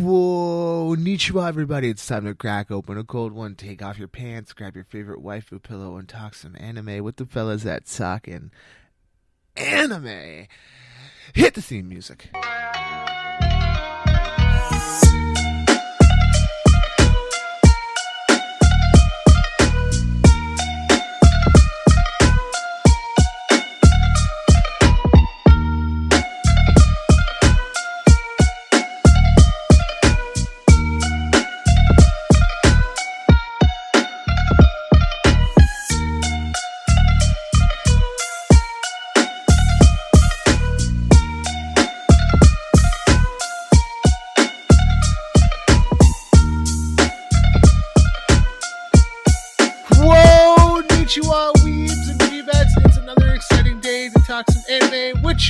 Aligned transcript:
Whoa, 0.00 0.96
Konnichiwa, 0.96 1.46
everybody. 1.46 1.90
It's 1.90 2.06
time 2.06 2.24
to 2.24 2.34
crack 2.34 2.70
open 2.70 2.96
a 2.96 3.04
cold 3.04 3.32
one. 3.32 3.54
Take 3.54 3.82
off 3.82 3.98
your 3.98 4.08
pants, 4.08 4.54
grab 4.54 4.74
your 4.74 4.84
favorite 4.84 5.22
waifu 5.22 5.62
pillow, 5.62 5.98
and 5.98 6.08
talk 6.08 6.34
some 6.34 6.56
anime 6.58 7.04
with 7.04 7.16
the 7.16 7.26
fellas 7.26 7.64
that 7.64 7.82
at 7.82 7.86
Talkin' 7.86 8.50
Anime. 9.56 10.46
Hit 11.34 11.52
the 11.52 11.60
theme 11.60 11.90
music. 11.90 12.30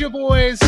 Your 0.00 0.08
boys. 0.08 0.58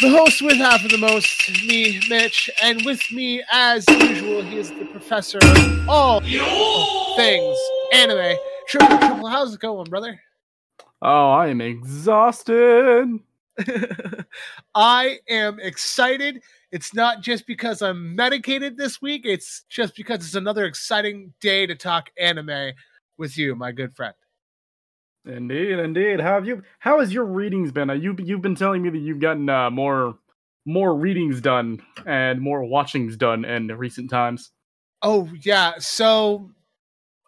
The 0.00 0.08
host 0.08 0.40
with 0.40 0.56
half 0.56 0.82
of 0.82 0.90
the 0.90 0.96
most, 0.96 1.62
me, 1.66 2.00
Mitch, 2.08 2.48
and 2.62 2.82
with 2.86 3.02
me, 3.12 3.44
as 3.52 3.84
usual, 3.90 4.40
he 4.40 4.56
is 4.56 4.70
the 4.70 4.86
professor 4.86 5.38
of 5.42 5.88
all 5.88 6.20
things 7.16 7.58
anime. 7.92 8.38
Triple, 8.66 8.96
triple, 8.96 9.26
how's 9.28 9.52
it 9.52 9.60
going, 9.60 9.90
brother? 9.90 10.18
Oh, 11.02 11.30
I 11.32 11.48
am 11.48 11.60
exhausted. 11.60 13.20
I 14.74 15.18
am 15.28 15.60
excited. 15.60 16.42
It's 16.72 16.94
not 16.94 17.20
just 17.20 17.46
because 17.46 17.82
I'm 17.82 18.16
medicated 18.16 18.78
this 18.78 19.02
week, 19.02 19.26
it's 19.26 19.64
just 19.68 19.94
because 19.94 20.24
it's 20.24 20.34
another 20.34 20.64
exciting 20.64 21.34
day 21.42 21.66
to 21.66 21.74
talk 21.74 22.08
anime 22.18 22.72
with 23.18 23.36
you, 23.36 23.54
my 23.54 23.70
good 23.70 23.94
friend. 23.94 24.14
Indeed, 25.26 25.78
indeed. 25.78 26.20
How 26.20 26.34
have 26.34 26.46
you? 26.46 26.62
How 26.78 27.00
has 27.00 27.12
your 27.12 27.24
readings 27.24 27.72
been? 27.72 27.90
Uh, 27.90 27.94
you 27.94 28.16
you've 28.18 28.40
been 28.40 28.54
telling 28.54 28.82
me 28.82 28.90
that 28.90 28.98
you've 28.98 29.20
gotten 29.20 29.48
uh, 29.48 29.70
more 29.70 30.18
more 30.64 30.94
readings 30.94 31.40
done 31.40 31.82
and 32.06 32.40
more 32.40 32.64
watchings 32.64 33.16
done 33.16 33.44
in 33.44 33.66
recent 33.68 34.10
times. 34.10 34.50
Oh 35.02 35.28
yeah, 35.42 35.74
so 35.78 36.50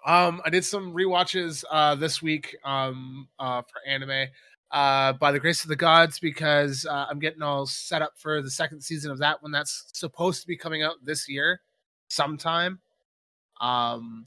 um 0.04 0.42
I 0.44 0.50
did 0.50 0.64
some 0.64 0.92
rewatches 0.92 1.64
uh 1.70 1.94
this 1.94 2.20
week 2.20 2.56
um 2.64 3.28
uh 3.38 3.62
for 3.62 3.80
anime 3.86 4.26
uh 4.72 5.12
by 5.12 5.30
the 5.30 5.38
grace 5.38 5.62
of 5.62 5.68
the 5.68 5.76
gods 5.76 6.18
because 6.18 6.84
uh, 6.86 7.06
I'm 7.08 7.20
getting 7.20 7.42
all 7.42 7.66
set 7.66 8.02
up 8.02 8.14
for 8.16 8.42
the 8.42 8.50
second 8.50 8.80
season 8.80 9.12
of 9.12 9.18
that 9.18 9.42
one 9.42 9.52
that's 9.52 9.84
supposed 9.92 10.40
to 10.40 10.48
be 10.48 10.56
coming 10.56 10.82
out 10.82 10.96
this 11.04 11.28
year 11.28 11.60
sometime. 12.08 12.80
Um 13.60 14.26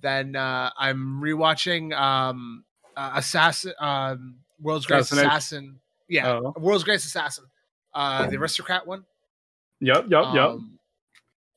then 0.00 0.34
uh 0.34 0.70
I'm 0.76 1.20
rewatching 1.22 1.96
um 1.96 2.64
uh, 2.96 3.12
Assassin 3.16 3.72
um 3.80 4.36
World's 4.60 4.86
Greatest 4.86 5.12
Assassin. 5.12 5.78
Yeah, 6.08 6.32
Oh. 6.32 6.54
World's 6.58 6.84
Greatest 6.84 7.06
Assassin. 7.06 7.44
Uh 7.94 8.26
the 8.28 8.36
aristocrat 8.36 8.86
one. 8.86 9.04
Yep, 9.80 10.06
yep, 10.10 10.24
yep. 10.34 10.44
Um, 10.44 10.78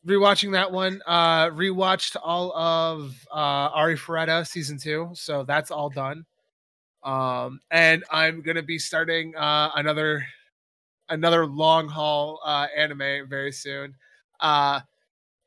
Rewatching 0.08 0.52
that 0.52 0.72
one, 0.72 1.02
uh, 1.08 1.48
rewatched 1.50 2.16
all 2.22 2.56
of 2.56 3.16
uh, 3.32 3.72
Arifureta 3.72 4.46
season 4.46 4.78
two, 4.78 5.10
so 5.14 5.44
that's 5.44 5.72
all 5.72 5.90
done. 5.90 6.26
Um, 7.04 7.60
and 7.72 8.04
I'm 8.12 8.42
gonna 8.44 8.62
be 8.62 8.78
starting 8.78 9.36
uh, 9.36 9.72
another 9.76 10.24
another 11.10 11.48
long 11.48 11.88
haul 11.88 12.40
uh, 12.46 12.68
anime 12.78 13.28
very 13.28 13.52
soon. 13.52 13.96
Uh, 14.40 14.82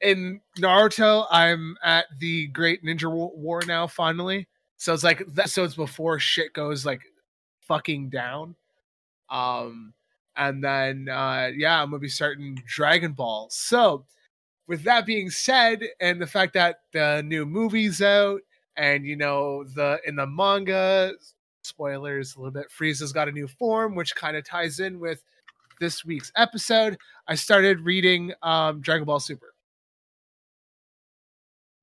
in 0.01 0.41
Naruto, 0.59 1.27
I'm 1.31 1.77
at 1.85 2.07
the 2.19 2.49
Great 2.49 2.85
Ninja 2.85 3.09
War 3.13 3.63
now. 3.65 3.87
Finally, 3.87 4.49
so 4.79 4.95
it's 4.95 5.05
like 5.05 5.23
that. 5.35 5.51
So 5.51 5.65
it's 5.65 5.75
before 5.75 6.19
shit 6.19 6.53
goes 6.55 6.87
like 6.87 7.03
fucking 7.61 8.09
down. 8.09 8.55
Um, 9.29 9.93
and 10.39 10.63
then 10.63 11.09
uh 11.11 11.51
yeah 11.55 11.83
i'm 11.83 11.91
gonna 11.91 11.99
be 11.99 12.09
starting 12.09 12.59
dragon 12.65 13.13
ball 13.13 13.49
so 13.51 14.07
with 14.69 14.83
that 14.85 15.05
being 15.05 15.29
said 15.29 15.83
and 16.01 16.23
the 16.23 16.27
fact 16.27 16.55
that 16.55 16.81
the 16.93 17.23
new 17.27 17.45
movie's 17.45 18.01
out 18.01 18.41
and 18.77 19.05
you 19.05 19.17
know 19.17 19.65
the 19.75 19.99
in 20.07 20.17
the 20.17 20.27
manga 20.27 21.13
spoilers 21.63 22.35
a 22.35 22.39
little 22.39 22.53
bit 22.53 22.67
frieza's 22.71 23.13
got 23.13 23.29
a 23.29 23.33
new 23.33 23.49
form 23.49 23.95
which 23.95 24.15
kind 24.15 24.37
of 24.37 24.45
ties 24.45 24.81
in 24.81 24.99
with 24.99 25.23
this 25.81 26.05
week's 26.05 26.33
episode 26.37 26.97
i 27.27 27.35
started 27.35 27.81
reading 27.81 28.33
um 28.43 28.81
dragon 28.81 29.05
ball 29.05 29.21
super 29.21 29.55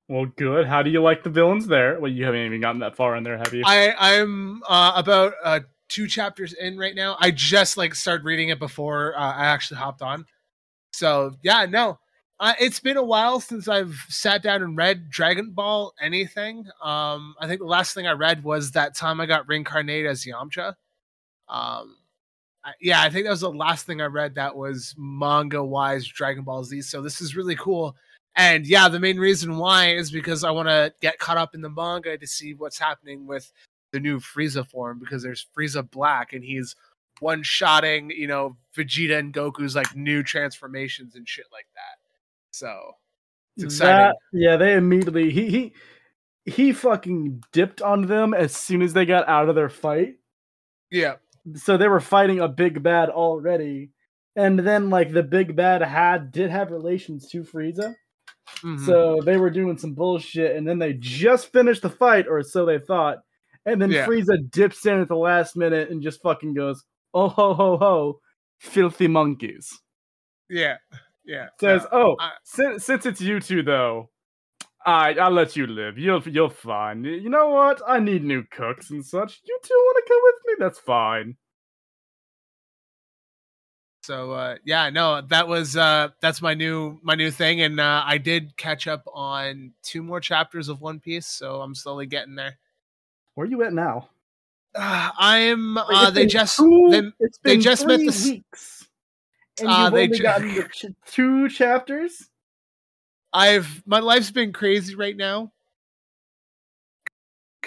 Well, 0.07 0.27
good. 0.35 0.67
How 0.67 0.83
do 0.83 0.91
you 0.91 1.01
like 1.01 1.23
the 1.23 1.31
villains 1.31 1.65
there? 1.67 1.99
Well, 1.99 2.11
you 2.11 2.25
haven't 2.25 2.45
even 2.45 2.61
gotten 2.61 2.81
that 2.81 2.95
far 2.95 3.15
in 3.15 3.23
there, 3.23 3.37
have 3.37 3.53
you? 3.53 3.63
i 3.65 3.93
i'm 3.97 4.61
uh 4.67 4.93
about 4.95 5.33
uh 5.43 5.59
two 5.87 6.07
chapters 6.07 6.53
in 6.53 6.77
right 6.77 6.95
now 6.95 7.15
i 7.19 7.31
just 7.31 7.77
like 7.77 7.93
started 7.93 8.23
reading 8.25 8.49
it 8.49 8.59
before 8.59 9.15
uh, 9.17 9.33
i 9.33 9.45
actually 9.45 9.77
hopped 9.77 10.01
on 10.01 10.25
so 10.91 11.31
yeah 11.43 11.65
no 11.65 11.99
uh, 12.39 12.53
it's 12.59 12.79
been 12.79 12.97
a 12.97 13.03
while 13.03 13.39
since 13.39 13.67
i've 13.67 13.95
sat 14.09 14.41
down 14.41 14.63
and 14.63 14.77
read 14.77 15.09
dragon 15.09 15.51
ball 15.51 15.93
anything 16.01 16.65
um 16.81 17.35
i 17.39 17.47
think 17.47 17.59
the 17.59 17.67
last 17.67 17.93
thing 17.93 18.07
i 18.07 18.11
read 18.11 18.43
was 18.43 18.71
that 18.71 18.95
time 18.95 19.21
i 19.21 19.25
got 19.25 19.47
reincarnated 19.47 20.09
as 20.09 20.25
yamcha 20.25 20.69
um 21.47 21.95
I, 22.63 22.73
yeah 22.81 23.01
i 23.01 23.09
think 23.09 23.25
that 23.25 23.31
was 23.31 23.41
the 23.41 23.51
last 23.51 23.85
thing 23.85 24.01
i 24.01 24.05
read 24.05 24.35
that 24.35 24.55
was 24.55 24.95
manga 24.97 25.63
wise 25.63 26.05
dragon 26.05 26.43
ball 26.43 26.63
z 26.63 26.81
so 26.81 27.01
this 27.01 27.21
is 27.21 27.35
really 27.35 27.55
cool 27.55 27.95
and 28.35 28.65
yeah 28.67 28.87
the 28.89 28.99
main 28.99 29.17
reason 29.17 29.57
why 29.57 29.89
is 29.89 30.11
because 30.11 30.43
i 30.43 30.51
want 30.51 30.67
to 30.67 30.93
get 31.01 31.19
caught 31.19 31.37
up 31.37 31.55
in 31.55 31.61
the 31.61 31.69
manga 31.69 32.17
to 32.17 32.27
see 32.27 32.53
what's 32.53 32.77
happening 32.79 33.25
with 33.25 33.51
the 33.91 33.99
new 34.01 34.19
Frieza 34.19 34.67
form 34.67 34.99
because 34.99 35.23
there's 35.23 35.45
Frieza 35.57 35.89
Black 35.89 36.33
and 36.33 36.43
he's 36.43 36.75
one 37.21 37.43
shotting, 37.43 38.09
you 38.09 38.27
know, 38.27 38.57
Vegeta 38.75 39.17
and 39.17 39.33
Goku's 39.33 39.73
like 39.73 39.95
new 39.95 40.21
transformations 40.21 41.15
and 41.15 41.25
shit 41.25 41.45
like 41.49 41.67
that. 41.75 41.97
So 42.51 42.91
it's 43.55 43.63
exciting. 43.63 43.95
That- 43.95 44.15
yeah, 44.33 44.57
they 44.57 44.73
immediately 44.73 45.31
he 45.31 45.49
he 45.49 45.73
he 46.43 46.73
fucking 46.73 47.41
dipped 47.53 47.81
on 47.81 48.07
them 48.07 48.33
as 48.33 48.53
soon 48.53 48.81
as 48.81 48.91
they 48.91 49.05
got 49.05 49.29
out 49.29 49.47
of 49.47 49.55
their 49.55 49.69
fight. 49.69 50.15
yeah. 50.91 51.15
So 51.55 51.77
they 51.77 51.87
were 51.87 52.01
fighting 52.01 52.41
a 52.41 52.49
big 52.49 52.83
bad 52.83 53.09
already. 53.09 53.91
And 54.35 54.59
then 54.59 54.89
like 54.89 55.13
the 55.13 55.23
big 55.23 55.55
bad 55.55 55.81
had 55.83 56.33
did 56.33 56.49
have 56.49 56.71
relations 56.71 57.29
to 57.29 57.43
Frieza. 57.43 57.95
Mhm. 58.63 58.85
So 58.85 59.21
they 59.21 59.37
were 59.37 59.49
doing 59.49 59.77
some 59.77 59.93
bullshit, 59.93 60.55
and 60.55 60.67
then 60.67 60.79
they 60.79 60.93
just 60.93 61.51
finished 61.51 61.81
the 61.83 61.89
fight, 61.89 62.27
or 62.27 62.41
so 62.43 62.65
they 62.65 62.79
thought. 62.79 63.19
And 63.65 63.81
then 63.81 63.91
Yeah. 63.91 64.05
Frieza 64.05 64.37
dips 64.51 64.85
in 64.85 64.99
at 65.01 65.07
the 65.07 65.15
last 65.17 65.55
minute 65.57 65.89
and 65.89 66.01
just 66.03 66.21
fucking 66.21 66.53
goes, 66.53 66.83
"Oh 67.13 67.27
ho 67.29 67.53
ho 67.53 67.77
ho, 67.77 68.21
filthy 68.59 69.07
monkeys." 69.07 69.81
yeah. 70.49 70.77
Yeah. 71.25 71.47
Says, 71.59 71.83
No. 71.91 71.99
"Oh, 72.11 72.15
I- 72.19 72.33
since, 72.43 72.85
since 72.85 73.05
it's 73.07 73.21
you 73.21 73.39
two 73.39 73.63
though, 73.63 74.11
I 74.85 75.13
I'll 75.15 75.31
let 75.31 75.55
you 75.55 75.67
live. 75.67 75.97
You'll 75.97 76.21
you'll 76.27 76.49
fine. 76.51 77.03
You 77.03 77.29
know 77.29 77.49
what? 77.49 77.81
I 77.87 77.99
need 77.99 78.23
new 78.23 78.43
cooks 78.51 78.91
and 78.91 79.03
such. 79.05 79.41
You 79.45 79.59
two 79.63 79.73
want 79.75 80.05
to 80.05 80.13
come 80.13 80.21
with 80.23 80.35
me? 80.45 80.53
That's 80.65 80.79
fine." 80.79 81.37
So 84.05 84.33
uh 84.33 84.57
yeah, 84.63 84.91
no, 84.91 85.21
that 85.21 85.47
was 85.47 85.75
uh 85.75 86.09
that's 86.21 86.39
my 86.41 86.53
new 86.53 86.99
my 87.01 87.15
new 87.15 87.31
thing 87.31 87.61
and 87.61 87.79
uh 87.79 88.03
I 88.05 88.19
did 88.19 88.55
catch 88.55 88.87
up 88.87 89.03
on 89.11 89.71
two 89.81 90.03
more 90.03 90.19
chapters 90.19 90.69
of 90.69 90.79
One 90.81 90.99
Piece, 90.99 91.25
so 91.25 91.59
I'm 91.61 91.73
slowly 91.73 92.05
getting 92.05 92.35
there. 92.35 92.57
Where 93.33 93.47
are 93.47 93.49
you 93.49 93.63
at 93.63 93.73
now? 93.73 94.09
Uh, 94.75 95.09
I'm 95.17 95.77
uh 95.77 96.11
they 96.11 96.27
just 96.27 96.57
two- 96.57 96.89
they, 96.91 97.25
it's 97.25 97.39
they 97.43 97.57
just 97.57 97.87
met 97.87 97.97
the 97.99 98.05
weeks, 98.29 98.87
and 99.59 99.67
Uh, 99.69 99.71
you've 99.71 99.93
only 99.93 100.07
ju- 100.17 100.23
gotten 100.23 100.69
ch- 100.71 100.85
two 101.07 101.49
chapters. 101.49 102.29
I've 103.33 103.81
my 103.87 103.99
life's 103.99 104.31
been 104.31 104.53
crazy 104.53 104.95
right 104.95 105.17
now. 105.17 105.51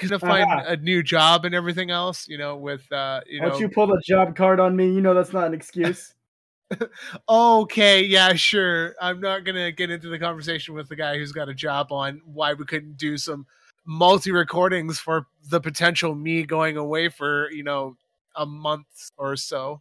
Gonna 0.00 0.20
find 0.20 0.46
Ah. 0.48 0.62
a 0.68 0.76
new 0.76 1.02
job 1.02 1.44
and 1.44 1.54
everything 1.54 1.90
else, 1.90 2.28
you 2.28 2.38
know, 2.38 2.56
with 2.56 2.90
uh 2.92 3.22
you 3.26 3.40
know 3.40 3.48
don't 3.50 3.60
you 3.60 3.68
pull 3.68 3.88
the 3.88 4.00
job 4.06 4.36
card 4.36 4.60
on 4.60 4.76
me? 4.76 4.86
You 4.94 5.00
know 5.00 5.14
that's 5.14 5.32
not 5.32 5.46
an 5.48 5.54
excuse. 5.54 6.14
Okay, 7.28 8.02
yeah, 8.02 8.34
sure. 8.34 8.94
I'm 9.00 9.20
not 9.20 9.44
gonna 9.44 9.72
get 9.72 9.90
into 9.90 10.08
the 10.08 10.18
conversation 10.18 10.74
with 10.74 10.88
the 10.88 10.96
guy 10.96 11.16
who's 11.16 11.32
got 11.32 11.48
a 11.48 11.54
job 11.54 11.92
on 11.92 12.20
why 12.24 12.54
we 12.54 12.64
couldn't 12.64 12.96
do 12.96 13.16
some 13.16 13.46
multi 13.84 14.30
recordings 14.30 14.98
for 14.98 15.26
the 15.48 15.60
potential 15.60 16.14
me 16.14 16.44
going 16.44 16.76
away 16.76 17.08
for, 17.08 17.50
you 17.50 17.64
know, 17.64 17.96
a 18.36 18.46
month 18.46 19.10
or 19.16 19.36
so. 19.36 19.80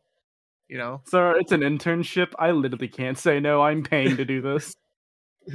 You 0.68 0.78
know, 0.78 1.02
Sir, 1.06 1.38
it's 1.38 1.52
an 1.54 1.62
internship. 1.62 2.34
I 2.38 2.52
literally 2.52 2.90
can't 2.90 3.18
say 3.18 3.40
no. 3.40 3.62
I'm 3.62 3.84
paying 3.84 4.18
to 4.18 4.26
do 4.26 4.42
this. 4.42 4.76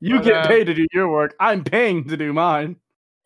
you 0.00 0.16
But, 0.16 0.24
get 0.24 0.34
uh, 0.34 0.46
paid 0.46 0.64
to 0.64 0.74
do 0.74 0.86
your 0.92 1.08
work. 1.08 1.34
I'm 1.40 1.64
paying 1.64 2.06
to 2.08 2.16
do 2.16 2.32
mine. 2.34 2.76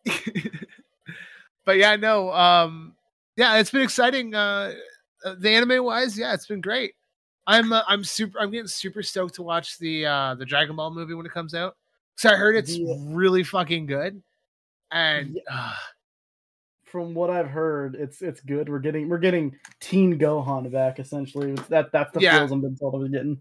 but 1.65 1.77
yeah, 1.77 1.97
no, 1.97 2.31
um, 2.31 2.95
yeah, 3.35 3.57
it's 3.57 3.71
been 3.71 3.81
exciting. 3.81 4.33
Uh, 4.33 4.73
the 5.33 5.49
anime 5.49 5.83
wise, 5.83 6.17
yeah, 6.17 6.33
it's 6.33 6.45
been 6.47 6.61
great. 6.61 6.93
I'm 7.47 7.73
uh, 7.73 7.81
I'm 7.87 8.03
super 8.03 8.39
I'm 8.39 8.51
getting 8.51 8.67
super 8.67 9.03
stoked 9.03 9.35
to 9.35 9.43
watch 9.43 9.77
the 9.77 10.05
uh 10.05 10.35
the 10.35 10.45
Dragon 10.45 10.75
Ball 10.75 10.91
movie 10.91 11.13
when 11.13 11.25
it 11.25 11.31
comes 11.31 11.53
out. 11.53 11.75
So 12.17 12.29
I 12.29 12.35
heard 12.35 12.55
it's 12.55 12.75
Yeah. 12.77 12.95
really 12.99 13.43
fucking 13.43 13.85
good. 13.87 14.21
And 14.91 15.39
uh, 15.51 15.73
From 16.85 17.13
what 17.13 17.29
I've 17.29 17.47
heard, 17.49 17.95
it's 17.95 18.21
it's 18.21 18.39
good. 18.41 18.69
We're 18.69 18.79
getting 18.79 19.09
we're 19.09 19.17
getting 19.17 19.55
Teen 19.79 20.17
Gohan 20.17 20.71
back 20.71 20.99
essentially. 20.99 21.53
That 21.69 21.91
that's 21.91 22.11
the 22.13 22.21
Yeah. 22.21 22.39
feels 22.39 22.51
I'm 22.51 22.61
been 22.61 22.75
told 22.77 22.93
we're 22.93 23.07
getting. 23.09 23.39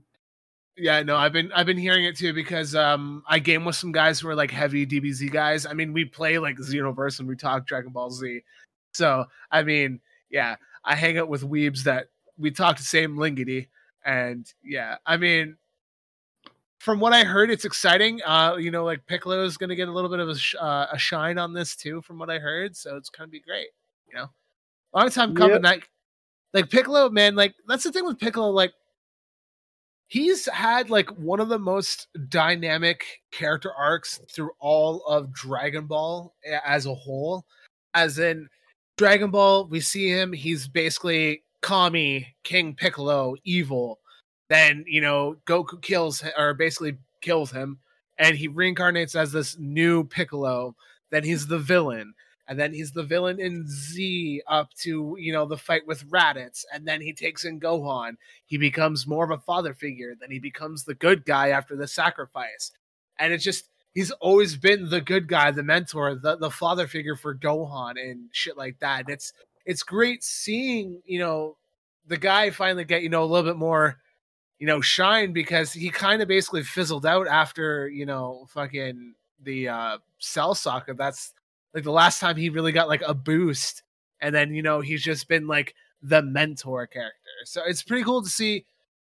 yeah, 0.76 1.02
no, 1.02 1.16
I've 1.16 1.32
been 1.32 1.52
I've 1.52 1.66
been 1.66 1.78
hearing 1.78 2.04
it 2.04 2.16
too 2.16 2.32
because 2.32 2.74
um 2.74 3.22
I 3.28 3.38
game 3.38 3.64
with 3.64 3.76
some 3.76 3.92
guys 3.92 4.18
who 4.20 4.28
are 4.28 4.34
like 4.34 4.50
heavy 4.50 4.84
DBZ 4.86 5.30
guys. 5.30 5.66
I 5.66 5.72
mean, 5.72 5.92
we 5.92 6.04
play 6.04 6.38
like 6.38 6.56
Xenoverse 6.56 7.20
and 7.20 7.28
we 7.28 7.36
talk 7.36 7.66
Dragon 7.66 7.92
Ball 7.92 8.10
Z. 8.10 8.40
So 8.92 9.24
I 9.50 9.62
mean, 9.62 10.00
yeah, 10.30 10.56
I 10.84 10.94
hang 10.94 11.18
out 11.18 11.28
with 11.28 11.42
weebs 11.42 11.84
that 11.84 12.08
we 12.36 12.50
talk 12.50 12.76
the 12.76 12.82
same 12.82 13.16
lingity. 13.16 13.68
And 14.04 14.46
yeah, 14.62 14.96
I 15.06 15.16
mean, 15.16 15.56
from 16.78 17.00
what 17.00 17.14
I 17.14 17.24
heard, 17.24 17.50
it's 17.50 17.64
exciting. 17.64 18.20
Uh, 18.24 18.56
you 18.58 18.70
know, 18.70 18.84
like 18.84 19.06
Piccolo 19.06 19.42
is 19.44 19.56
going 19.56 19.70
to 19.70 19.76
get 19.76 19.88
a 19.88 19.92
little 19.92 20.10
bit 20.10 20.20
of 20.20 20.28
a, 20.28 20.36
sh- 20.36 20.56
uh, 20.60 20.86
a 20.92 20.98
shine 20.98 21.38
on 21.38 21.54
this 21.54 21.74
too, 21.74 22.02
from 22.02 22.18
what 22.18 22.28
I 22.28 22.38
heard. 22.38 22.76
So 22.76 22.96
it's 22.96 23.08
going 23.08 23.26
to 23.26 23.32
be 23.32 23.40
great. 23.40 23.68
You 24.08 24.18
know, 24.18 24.26
long 24.92 25.08
time 25.08 25.34
coming. 25.34 25.54
Yep. 25.54 25.62
Like, 25.62 25.88
like 26.52 26.70
Piccolo, 26.70 27.08
man. 27.08 27.34
Like 27.34 27.54
that's 27.66 27.84
the 27.84 27.92
thing 27.92 28.04
with 28.04 28.18
Piccolo. 28.18 28.50
Like, 28.50 28.74
he's 30.08 30.46
had 30.46 30.90
like 30.90 31.08
one 31.16 31.40
of 31.40 31.48
the 31.48 31.58
most 31.58 32.08
dynamic 32.28 33.06
character 33.32 33.72
arcs 33.72 34.20
through 34.30 34.50
all 34.60 35.02
of 35.06 35.32
Dragon 35.32 35.86
Ball 35.86 36.34
as 36.66 36.84
a 36.84 36.94
whole. 36.94 37.46
As 37.94 38.18
in 38.18 38.48
Dragon 38.96 39.30
Ball, 39.30 39.66
we 39.66 39.80
see 39.80 40.08
him. 40.08 40.32
He's 40.32 40.68
basically 40.68 41.42
Kami, 41.62 42.36
King 42.44 42.74
Piccolo, 42.74 43.34
evil. 43.44 43.98
Then 44.48 44.84
you 44.86 45.00
know 45.00 45.36
Goku 45.46 45.82
kills 45.82 46.22
or 46.36 46.54
basically 46.54 46.98
kills 47.20 47.50
him, 47.50 47.78
and 48.18 48.36
he 48.36 48.48
reincarnates 48.48 49.16
as 49.16 49.32
this 49.32 49.56
new 49.58 50.04
Piccolo. 50.04 50.76
Then 51.10 51.24
he's 51.24 51.46
the 51.48 51.58
villain, 51.58 52.14
and 52.46 52.58
then 52.58 52.72
he's 52.72 52.92
the 52.92 53.02
villain 53.02 53.40
in 53.40 53.66
Z 53.66 54.42
up 54.46 54.72
to 54.82 55.16
you 55.18 55.32
know 55.32 55.46
the 55.46 55.56
fight 55.56 55.86
with 55.86 56.08
Raditz, 56.10 56.64
and 56.72 56.86
then 56.86 57.00
he 57.00 57.12
takes 57.12 57.44
in 57.44 57.58
Gohan. 57.58 58.12
He 58.46 58.58
becomes 58.58 59.06
more 59.08 59.24
of 59.24 59.30
a 59.32 59.38
father 59.38 59.74
figure. 59.74 60.14
Then 60.18 60.30
he 60.30 60.38
becomes 60.38 60.84
the 60.84 60.94
good 60.94 61.24
guy 61.24 61.48
after 61.48 61.74
the 61.74 61.88
sacrifice, 61.88 62.70
and 63.18 63.32
it's 63.32 63.44
just 63.44 63.70
he's 63.94 64.10
always 64.12 64.56
been 64.56 64.88
the 64.88 65.00
good 65.00 65.28
guy, 65.28 65.50
the 65.50 65.62
mentor, 65.62 66.14
the 66.16 66.36
the 66.36 66.50
father 66.50 66.86
figure 66.86 67.16
for 67.16 67.34
Gohan 67.34 67.92
and 67.92 68.28
shit 68.32 68.56
like 68.56 68.78
that. 68.80 69.00
And 69.00 69.08
it's 69.10 69.32
it's 69.64 69.82
great 69.82 70.22
seeing 70.22 71.00
you 71.06 71.18
know 71.18 71.56
the 72.06 72.18
guy 72.18 72.50
finally 72.50 72.84
get 72.84 73.02
you 73.02 73.08
know 73.08 73.24
a 73.24 73.26
little 73.26 73.50
bit 73.50 73.58
more 73.58 73.98
you 74.58 74.66
know 74.66 74.80
shine 74.80 75.32
because 75.32 75.72
he 75.72 75.90
kind 75.90 76.20
of 76.20 76.28
basically 76.28 76.62
fizzled 76.62 77.06
out 77.06 77.26
after 77.28 77.88
you 77.88 78.04
know 78.04 78.46
fucking 78.50 79.14
the 79.42 79.68
uh 79.68 79.98
Cell 80.18 80.54
saga 80.54 80.94
that's 80.94 81.32
like 81.74 81.84
the 81.84 81.92
last 81.92 82.20
time 82.20 82.36
he 82.36 82.48
really 82.48 82.72
got 82.72 82.88
like 82.88 83.02
a 83.06 83.14
boost. 83.14 83.82
And 84.20 84.34
then 84.34 84.54
you 84.54 84.62
know 84.62 84.80
he's 84.80 85.02
just 85.02 85.28
been 85.28 85.46
like 85.46 85.74
the 86.02 86.22
mentor 86.22 86.86
character. 86.86 87.18
So 87.44 87.62
it's 87.66 87.82
pretty 87.82 88.04
cool 88.04 88.22
to 88.22 88.28
see 88.28 88.66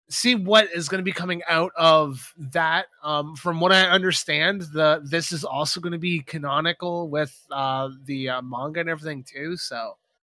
see 0.09 0.35
what 0.35 0.69
is 0.73 0.87
going 0.87 0.99
to 0.99 1.03
be 1.03 1.11
coming 1.11 1.41
out 1.49 1.71
of 1.75 2.33
that 2.37 2.87
um 3.03 3.35
from 3.35 3.59
what 3.59 3.71
i 3.71 3.81
understand 3.81 4.61
the 4.73 5.01
this 5.03 5.31
is 5.31 5.43
also 5.43 5.79
going 5.81 5.91
to 5.91 5.97
be 5.99 6.21
canonical 6.21 7.09
with 7.09 7.37
uh 7.51 7.89
the 8.05 8.29
uh, 8.29 8.41
manga 8.41 8.79
and 8.79 8.89
everything 8.89 9.23
too 9.23 9.57
so 9.57 9.97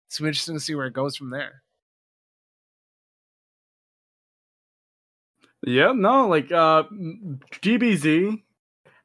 it's 0.07 0.19
interesting 0.19 0.55
to 0.55 0.59
see 0.59 0.75
where 0.75 0.87
it 0.87 0.93
goes 0.93 1.15
from 1.17 1.29
there 1.29 1.63
Yeah, 5.65 5.91
no, 5.93 6.27
like 6.27 6.51
uh 6.51 6.83
DBZ 7.61 8.43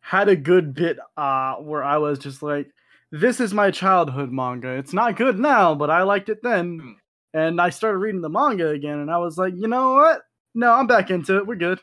had 0.01 0.29
a 0.29 0.37
good 0.37 0.75
bit 0.75 0.99
uh 1.17 1.57
where 1.57 1.83
I 1.83 1.99
was 1.99 2.19
just 2.19 2.43
like, 2.43 2.69
this 3.11 3.41
is 3.41 3.55
my 3.55 3.71
childhood 3.71 4.31
manga. 4.33 4.69
It's 4.71 4.93
not 4.93 5.17
good 5.17 5.39
now, 5.39 5.75
but 5.75 5.91
I 5.91 6.03
liked 6.03 6.29
it 6.29 6.41
Hmm. 6.79 6.93
then. 6.93 6.97
And 7.35 7.61
I 7.61 7.71
started 7.71 7.99
reading 7.99 8.21
the 8.21 8.29
manga 8.29 8.69
again 8.69 8.99
and 8.99 9.11
I 9.11 9.19
was 9.19 9.39
like, 9.39 9.55
you 9.57 9.69
know 9.69 9.95
what? 9.95 10.23
No, 10.55 10.73
I'm 10.73 10.87
back 10.87 11.11
into 11.11 11.37
it. 11.39 11.47
We're 11.47 11.57
good. 11.57 11.81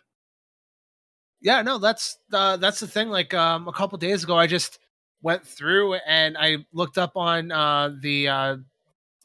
yeah 1.41 1.61
no 1.61 1.77
that's 1.77 2.17
uh, 2.33 2.57
that's 2.57 2.79
the 2.79 2.87
thing. 2.87 3.09
Like 3.09 3.33
um 3.33 3.67
a 3.67 3.73
couple 3.73 3.97
days 3.97 4.23
ago 4.23 4.35
i 4.37 4.47
just 4.47 4.79
went 5.21 5.45
through 5.45 5.95
and 6.07 6.37
i 6.37 6.57
looked 6.73 6.97
up 6.97 7.17
on 7.17 7.51
uh 7.51 7.89
the 8.01 8.27
uh 8.27 8.55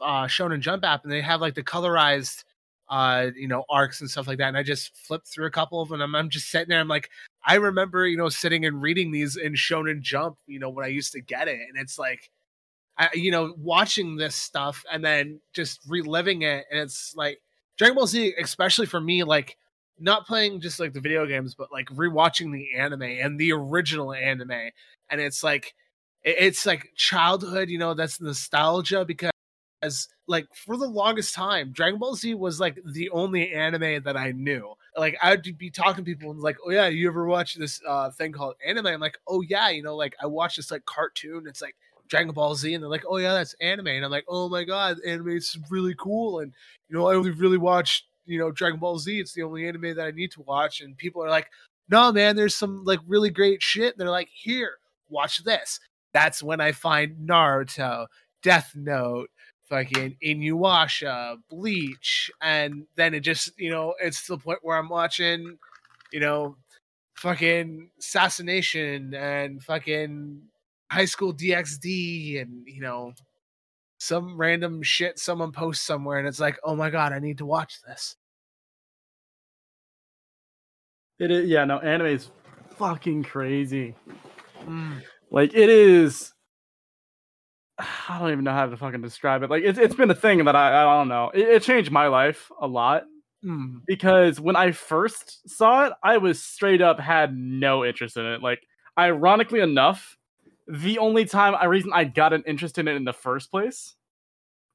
uh 0.01 0.25
shonen 0.27 0.61
jump 0.61 0.85
app 0.85 1.05
and 1.05 1.13
they 1.13 1.21
have 1.21 1.41
like 1.41 1.55
the 1.55 1.63
colorized 1.63 2.45
uh 2.89 3.31
you 3.37 3.49
know 3.49 3.65
arcs 3.71 4.01
and 4.01 4.11
stuff 4.11 4.27
like 4.27 4.39
that. 4.39 4.49
And 4.49 4.57
i 4.59 4.63
just 4.63 4.97
flipped 4.97 5.29
through 5.29 5.47
a 5.47 5.51
couple 5.51 5.81
of 5.81 5.89
them 5.89 5.97
and 5.97 6.03
I'm, 6.05 6.15
I'm 6.15 6.31
just 6.31 6.51
sitting 6.51 6.69
there. 6.69 6.81
I'm 6.81 6.89
like 6.89 7.11
i 7.47 7.57
remember 7.57 8.07
you 8.07 8.17
know 8.17 8.29
sitting 8.29 8.65
and 8.67 8.81
reading 8.83 9.11
these 9.13 9.37
in 9.37 9.55
shonen 9.55 10.01
jump 10.01 10.37
you 10.47 10.59
know 10.59 10.71
when 10.71 10.85
i 10.85 10.89
used 10.89 11.13
to 11.13 11.21
get 11.21 11.49
it. 11.49 11.61
And 11.61 11.79
it's 11.81 11.99
like 11.99 12.31
I, 12.99 13.11
you 13.15 13.31
know 13.31 13.55
watching 13.59 14.17
this 14.17 14.37
stuff 14.37 14.85
and 14.93 15.05
then 15.05 15.41
just 15.55 15.81
reliving 15.89 16.43
it. 16.43 16.67
And 16.71 16.81
it's 16.81 17.15
like 17.17 17.41
dragon 17.77 17.97
ball 17.97 18.07
z 18.07 18.35
especially 18.39 18.87
for 18.87 19.01
me 19.01 19.25
like 19.25 19.57
not 19.99 20.27
playing 20.27 20.61
just 20.61 20.81
like 20.81 20.93
the 20.93 21.01
video 21.01 21.27
games, 21.27 21.55
but 21.55 21.73
like 21.73 21.87
rewatching 21.89 22.53
the 22.53 22.75
anime 22.77 23.03
and 23.03 23.39
the 23.39 23.53
original 23.53 24.13
anime. 24.13 24.71
And 25.11 25.21
it's 25.21 25.43
like, 25.43 25.75
it's 26.23 26.67
like 26.67 26.91
childhood, 26.97 27.69
you 27.69 27.79
know, 27.79 27.95
that's 27.95 28.21
nostalgia 28.21 29.05
because 29.05 29.31
as 29.83 30.09
like 30.27 30.47
for 30.55 30.77
the 30.77 30.87
longest 30.87 31.35
time, 31.35 31.71
Dragon 31.73 31.99
Ball 31.99 32.15
Z 32.15 32.35
was 32.35 32.59
like 32.59 32.79
the 32.93 33.11
only 33.11 33.53
anime 33.53 34.03
that 34.05 34.17
I 34.17 34.33
knew. 34.33 34.75
Like 34.97 35.17
I'd 35.23 35.59
be 35.59 35.71
talking 35.71 36.05
to 36.05 36.11
people 36.11 36.31
and 36.31 36.41
like, 36.41 36.57
oh 36.65 36.71
yeah, 36.71 36.89
you 36.89 37.07
ever 37.09 37.27
watch 37.27 37.55
this 37.55 37.81
uh 37.87 38.11
thing 38.11 38.33
called 38.33 38.55
anime? 38.67 38.87
I'm 38.87 39.01
like, 39.01 39.19
oh 39.29 39.43
yeah, 39.43 39.69
you 39.69 39.83
know, 39.83 39.97
like 39.97 40.17
I 40.23 40.27
watched 40.27 40.57
this 40.57 40.71
like 40.71 40.87
cartoon. 40.87 41.45
It's 41.47 41.61
like 41.61 41.77
Dragon 42.09 42.33
Ball 42.33 42.55
Z, 42.55 42.75
and 42.75 42.83
they're 42.83 42.91
like, 42.91 43.05
oh 43.09 43.17
yeah, 43.17 43.33
that's 43.33 43.55
anime. 43.61 43.89
And 43.89 44.05
I'm 44.05 44.11
like, 44.11 44.27
oh 44.29 44.49
my 44.49 44.65
god, 44.65 44.99
anime 45.07 45.29
is 45.29 45.57
really 45.71 45.95
cool. 45.99 46.41
And 46.41 46.53
you 46.89 46.97
know, 46.97 47.09
I 47.09 47.15
only 47.15 47.31
really 47.31 47.59
watch 47.59 48.07
you 48.27 48.39
know 48.39 48.51
Dragon 48.51 48.81
Ball 48.81 48.99
Z. 48.99 49.19
It's 49.19 49.33
the 49.33 49.43
only 49.43 49.67
anime 49.67 49.95
that 49.97 50.07
I 50.07 50.11
need 50.11 50.33
to 50.33 50.43
watch. 50.43 50.81
And 50.81 50.97
people 50.97 51.23
are 51.25 51.31
like, 51.31 51.49
no 51.89 52.13
man, 52.13 52.37
there's 52.37 52.55
some 52.55 52.85
like 52.85 53.01
really 53.07 53.31
great 53.31 53.63
shit. 53.63 53.95
And 53.95 54.01
they're 54.01 54.11
like, 54.11 54.29
here, 54.33 54.79
watch 55.09 55.45
this. 55.45 55.81
That's 56.13 56.43
when 56.43 56.61
I 56.61 56.73
find 56.73 57.29
Naruto, 57.29 58.07
Death 58.43 58.73
Note, 58.77 59.31
fucking 59.69 60.17
Inuyasha, 60.25 61.39
Bleach, 61.51 62.31
and 62.41 62.87
then 62.97 63.15
it 63.15 63.21
just 63.21 63.53
you 63.59 63.71
know 63.71 63.95
it's 64.01 64.27
the 64.27 64.39
point 64.39 64.61
where 64.63 64.77
I'm 64.77 64.89
watching, 64.89 65.59
you 66.13 66.21
know, 66.21 66.57
fucking 67.15 67.91
Assassination 67.99 69.15
and 69.15 69.63
fucking 69.63 70.43
High 70.91 71.05
School 71.05 71.35
DxD 71.35 72.41
and 72.41 72.67
you 72.67 72.81
know 72.81 73.13
some 73.99 74.37
random 74.37 74.83
shit 74.83 75.19
someone 75.19 75.53
posts 75.53 75.87
somewhere 75.87 76.19
and 76.19 76.29
it's 76.29 76.41
like, 76.41 76.59
oh 76.65 76.77
my 76.77 76.91
god, 76.91 77.13
I 77.13 77.19
need 77.19 77.39
to 77.39 77.47
watch 77.47 77.81
this. 77.87 78.17
It 81.19 81.31
is 81.31 81.49
yeah, 81.49 81.65
no, 81.65 81.79
anime 81.79 82.09
is 82.09 82.31
fucking 82.77 83.25
crazy. 83.25 83.95
Mm. 84.65 85.03
Like 85.31 85.55
it 85.55 85.71
is 85.71 86.33
I 87.79 88.19
don't 88.19 88.31
even 88.31 88.45
know 88.45 88.53
how 88.53 88.67
to 88.67 88.77
fucking 88.77 89.03
describe 89.03 89.43
it. 89.43 89.51
Like 89.51 89.65
it's 89.65 89.79
it's 89.79 89.95
been 89.95 90.11
a 90.11 90.15
thing 90.15 90.45
that 90.45 90.57
I 90.57 90.83
I 90.83 90.99
don't 90.99 91.09
know. 91.09 91.31
It, 91.35 91.49
it 91.49 91.63
changed 91.63 91.91
my 91.91 92.09
life 92.09 92.51
a 92.61 92.67
lot 92.67 93.05
Mm. 93.45 93.83
because 93.87 94.41
when 94.41 94.57
I 94.57 94.73
first 94.73 95.47
saw 95.49 95.85
it, 95.85 95.93
I 96.03 96.17
was 96.17 96.43
straight 96.43 96.81
up 96.81 96.99
had 96.99 97.37
no 97.37 97.85
interest 97.85 98.17
in 98.17 98.25
it. 98.25 98.43
Like 98.43 98.61
ironically 98.99 99.61
enough, 99.61 100.17
the 100.67 100.99
only 100.99 101.25
time 101.25 101.55
I 101.55 101.67
reason 101.67 101.91
I 101.93 102.05
got 102.05 102.33
an 102.33 102.43
interest 102.47 102.79
in 102.79 102.89
it 102.89 102.97
in 102.97 103.05
the 103.05 103.13
first 103.13 103.51
place 103.51 103.95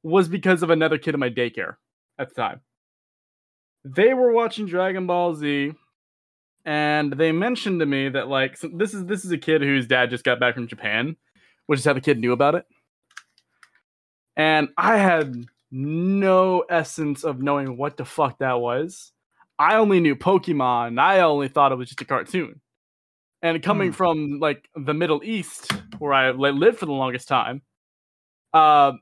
was 0.03 0.27
because 0.27 0.63
of 0.63 0.69
another 0.69 0.97
kid 0.97 1.13
in 1.13 1.19
my 1.19 1.29
daycare 1.29 1.75
at 2.17 2.29
the 2.29 2.35
time. 2.35 2.61
They 3.83 4.13
were 4.13 4.31
watching 4.31 4.65
Dragon 4.65 5.07
Ball 5.07 5.35
Z 5.35 5.73
and 6.65 7.13
they 7.13 7.31
mentioned 7.31 7.79
to 7.79 7.85
me 7.85 8.09
that 8.09 8.27
like 8.27 8.57
so 8.57 8.69
this 8.73 8.93
is 8.93 9.05
this 9.05 9.25
is 9.25 9.31
a 9.31 9.37
kid 9.37 9.61
whose 9.61 9.87
dad 9.87 10.09
just 10.09 10.23
got 10.23 10.39
back 10.39 10.55
from 10.55 10.67
Japan, 10.67 11.15
which 11.65 11.79
is 11.79 11.85
how 11.85 11.93
the 11.93 12.01
kid 12.01 12.19
knew 12.19 12.31
about 12.31 12.55
it. 12.55 12.65
And 14.35 14.69
I 14.77 14.97
had 14.97 15.45
no 15.71 16.61
essence 16.69 17.23
of 17.23 17.41
knowing 17.41 17.77
what 17.77 17.97
the 17.97 18.05
fuck 18.05 18.39
that 18.39 18.59
was. 18.59 19.11
I 19.57 19.75
only 19.75 19.99
knew 19.99 20.15
Pokemon. 20.15 20.99
I 20.99 21.19
only 21.19 21.47
thought 21.47 21.71
it 21.71 21.75
was 21.75 21.89
just 21.89 22.01
a 22.01 22.05
cartoon. 22.05 22.61
And 23.41 23.63
coming 23.63 23.89
Hmm. 23.89 23.95
from 23.95 24.39
like 24.39 24.69
the 24.75 24.93
Middle 24.93 25.21
East, 25.23 25.71
where 25.99 26.13
I 26.13 26.31
lived 26.31 26.77
for 26.77 26.85
the 26.85 26.91
longest 26.91 27.27
time, 27.27 27.61
uh, 28.53 28.93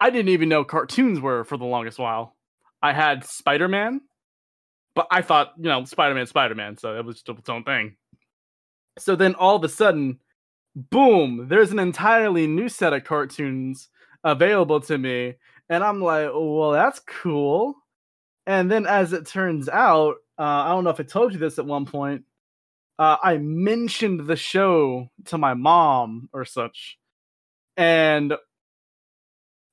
I 0.00 0.10
didn't 0.10 0.28
even 0.28 0.48
know 0.48 0.64
cartoons 0.64 1.20
were 1.20 1.44
for 1.44 1.56
the 1.56 1.64
longest 1.64 1.98
while. 1.98 2.36
I 2.82 2.92
had 2.92 3.24
Spider 3.24 3.68
Man, 3.68 4.02
but 4.94 5.06
I 5.10 5.22
thought 5.22 5.54
you 5.56 5.64
know 5.64 5.84
Spider 5.84 6.14
Man, 6.14 6.26
Spider 6.26 6.54
Man, 6.54 6.76
so 6.76 6.96
it 6.98 7.04
was 7.04 7.22
just 7.22 7.38
its 7.38 7.48
own 7.48 7.64
thing. 7.64 7.96
So 8.98 9.16
then 9.16 9.34
all 9.34 9.56
of 9.56 9.64
a 9.64 9.68
sudden, 9.68 10.20
boom! 10.74 11.46
There's 11.48 11.72
an 11.72 11.78
entirely 11.78 12.46
new 12.46 12.68
set 12.68 12.92
of 12.92 13.04
cartoons 13.04 13.88
available 14.24 14.80
to 14.80 14.98
me, 14.98 15.34
and 15.70 15.82
I'm 15.82 16.00
like, 16.02 16.28
well, 16.34 16.72
that's 16.72 17.00
cool. 17.00 17.74
And 18.46 18.70
then 18.70 18.86
as 18.86 19.12
it 19.12 19.26
turns 19.26 19.68
out, 19.68 20.16
uh, 20.38 20.42
I 20.42 20.68
don't 20.68 20.84
know 20.84 20.90
if 20.90 21.00
I 21.00 21.04
told 21.04 21.32
you 21.32 21.38
this 21.38 21.58
at 21.58 21.66
one 21.66 21.86
point. 21.86 22.24
Uh, 22.98 23.16
I 23.22 23.38
mentioned 23.38 24.26
the 24.26 24.36
show 24.36 25.10
to 25.26 25.38
my 25.38 25.54
mom 25.54 26.28
or 26.32 26.44
such, 26.44 26.98
and 27.76 28.34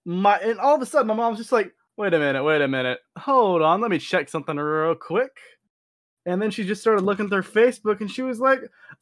my 0.06 0.38
and 0.40 0.60
all 0.60 0.76
of 0.76 0.82
a 0.82 0.86
sudden 0.86 1.08
my 1.08 1.14
mom's 1.14 1.38
just 1.38 1.52
like, 1.52 1.72
"Wait 1.98 2.14
a 2.14 2.20
minute, 2.20 2.44
wait 2.44 2.62
a 2.62 2.68
minute, 2.68 3.00
hold 3.18 3.62
on, 3.62 3.82
let 3.82 3.92
me 3.92 4.00
check 4.00 4.30
something 4.30 4.58
real 4.58 4.96
quick." 4.96 5.32
And 6.26 6.42
then 6.42 6.52
she 6.52 6.66
just 6.66 6.82
started 6.82 7.04
looking 7.04 7.30
through 7.30 7.44
Facebook, 7.44 8.02
and 8.02 8.12
she 8.12 8.22
was 8.24 8.40
like, 8.40 8.60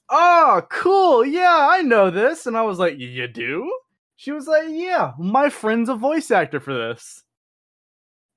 "Oh, 0.10 0.62
cool, 0.70 1.26
yeah, 1.26 1.68
I 1.72 1.82
know 1.82 2.10
this." 2.12 2.46
And 2.48 2.58
I 2.58 2.64
was 2.64 2.80
like, 2.80 2.98
"You 3.00 3.28
do?" 3.28 3.72
She 4.18 4.32
was 4.32 4.48
like, 4.48 4.66
"Yeah, 4.70 5.14
my 5.20 5.50
friend's 5.50 5.90
a 5.90 5.96
voice 5.96 6.30
actor 6.32 6.60
for 6.60 6.74
this." 6.76 7.24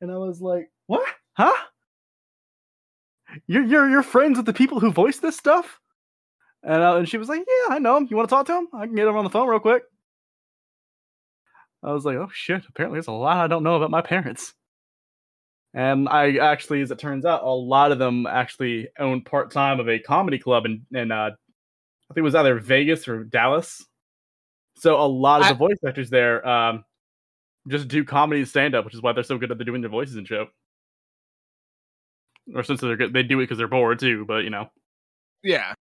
And 0.01 0.11
I 0.11 0.17
was 0.17 0.41
like, 0.41 0.71
"What? 0.87 1.07
Huh?" 1.37 1.53
You're 3.47 3.65
you're 3.65 3.89
you're 3.89 4.03
friends 4.03 4.37
with 4.37 4.47
the 4.47 4.53
people 4.53 4.81
who 4.81 4.91
voice 4.91 5.19
this 5.19 5.37
stuff? 5.37 5.81
And 6.63 6.83
uh, 6.83 6.97
and 6.97 7.09
she 7.09 7.19
was 7.19 7.29
like 7.29 7.41
yeah 7.41 7.75
i 7.75 7.79
know 7.79 7.97
him 7.97 8.09
you 8.11 8.17
want 8.17 8.29
to 8.29 8.35
talk 8.35 8.47
to 8.47 8.57
him 8.57 8.69
i 8.73 8.87
can 8.87 8.95
get 8.95 9.07
him 9.07 9.17
on 9.17 9.25
the 9.25 9.31
phone 9.31 9.49
real 9.49 9.61
quick. 9.61 9.83
I 11.83 11.93
was 11.93 12.05
like 12.05 12.17
oh 12.17 12.31
shit. 12.33 12.63
Apparently 12.69 12.97
there's 12.97 13.09
a 13.09 13.13
lot 13.13 13.37
i 13.37 13.47
don't 13.47 13.63
know 13.63 13.77
about 13.77 13.91
my 13.91 14.01
parents. 14.01 14.55
And 15.75 16.09
i 16.09 16.37
actually 16.37 16.81
as 16.81 16.91
it 16.91 16.99
turns 16.99 17.27
out 17.27 17.43
a 17.43 17.51
lot 17.51 17.93
of 17.93 17.99
them 17.99 18.27
actually 18.27 18.89
own 18.99 19.23
part-time 19.23 19.79
of 19.79 19.89
a 19.89 19.99
comedy 19.99 20.39
club 20.39 20.65
in, 20.65 20.87
in 20.93 21.13
uh, 21.13 21.31
i 21.31 22.15
think 22.15 22.19
it 22.19 22.23
was 22.23 22.35
either 22.35 22.59
vegas 22.59 23.07
or 23.09 23.25
dallas. 23.25 23.85
So 24.77 25.01
a 25.01 25.07
lot 25.07 25.41
of 25.41 25.47
I, 25.47 25.53
the 25.53 25.59
voice 25.59 25.79
actors 25.87 26.11
there 26.11 26.47
um, 26.49 26.85
just 27.69 27.89
do 27.89 28.05
comedy 28.05 28.41
and 28.41 28.49
stand-up 28.49 28.87
which 28.87 28.95
is 28.95 29.03
why 29.03 29.13
they're 29.13 29.23
so 29.23 29.39
good 29.39 29.51
at 29.51 29.59
doing 29.59 29.83
their 29.83 29.91
voices 29.91 30.17
and 30.17 30.27
show 30.27 30.47
or 32.55 32.63
since 32.63 32.81
they're 32.81 32.97
good, 32.97 33.13
they 33.13 33.23
do 33.23 33.39
it 33.41 33.45
because 33.45 33.59
they're 33.59 33.69
bored 33.69 33.99
too. 33.99 34.25
But 34.27 34.45
you 34.45 34.51
know, 34.51 34.71
yeah, 35.43 35.75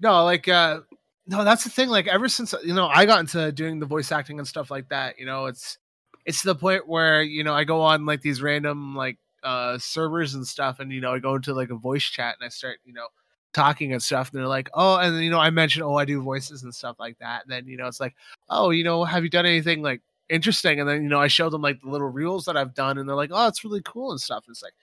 no, 0.00 0.24
like 0.24 0.48
uh, 0.48 0.80
no, 1.26 1.44
that's 1.44 1.64
the 1.64 1.70
thing. 1.70 1.88
Like 1.88 2.06
ever 2.06 2.28
since 2.28 2.54
you 2.64 2.74
know 2.74 2.86
I 2.86 3.06
got 3.06 3.20
into 3.20 3.52
doing 3.52 3.78
the 3.78 3.86
voice 3.86 4.10
acting 4.10 4.38
and 4.38 4.48
stuff 4.48 4.70
like 4.70 4.88
that, 4.88 5.18
you 5.18 5.26
know, 5.26 5.46
it's 5.46 5.78
it's 6.24 6.42
to 6.42 6.48
the 6.48 6.54
point 6.54 6.88
where 6.88 7.22
you 7.22 7.44
know 7.44 7.54
I 7.54 7.64
go 7.64 7.82
on 7.82 8.06
like 8.06 8.22
these 8.22 8.42
random 8.42 8.96
like 8.96 9.18
uh 9.42 9.78
servers 9.78 10.34
and 10.34 10.46
stuff, 10.46 10.80
and 10.80 10.92
you 10.92 11.00
know 11.00 11.12
I 11.12 11.18
go 11.18 11.34
into 11.34 11.54
like 11.54 11.70
a 11.70 11.76
voice 11.76 12.04
chat 12.04 12.36
and 12.40 12.46
I 12.46 12.48
start 12.48 12.78
you 12.84 12.92
know 12.94 13.08
talking 13.54 13.92
and 13.92 14.02
stuff 14.02 14.30
and 14.30 14.38
they're 14.38 14.46
like 14.46 14.68
oh 14.74 14.96
and 14.96 15.22
you 15.24 15.30
know 15.30 15.38
i 15.38 15.48
mentioned 15.50 15.82
oh 15.82 15.96
i 15.96 16.04
do 16.04 16.20
voices 16.20 16.62
and 16.62 16.74
stuff 16.74 16.96
like 16.98 17.18
that 17.18 17.42
and 17.42 17.50
then 17.50 17.66
you 17.66 17.76
know 17.76 17.86
it's 17.86 18.00
like 18.00 18.14
oh 18.50 18.70
you 18.70 18.84
know 18.84 19.04
have 19.04 19.24
you 19.24 19.30
done 19.30 19.46
anything 19.46 19.80
like 19.80 20.02
interesting 20.28 20.78
and 20.78 20.88
then 20.88 21.02
you 21.02 21.08
know 21.08 21.18
i 21.18 21.26
show 21.26 21.48
them 21.48 21.62
like 21.62 21.80
the 21.80 21.88
little 21.88 22.08
reels 22.08 22.44
that 22.44 22.56
i've 22.56 22.74
done 22.74 22.98
and 22.98 23.08
they're 23.08 23.16
like 23.16 23.30
oh 23.32 23.48
it's 23.48 23.64
really 23.64 23.80
cool 23.84 24.10
and 24.10 24.20
stuff 24.20 24.44
and 24.46 24.52
it's 24.52 24.62
like 24.62 24.74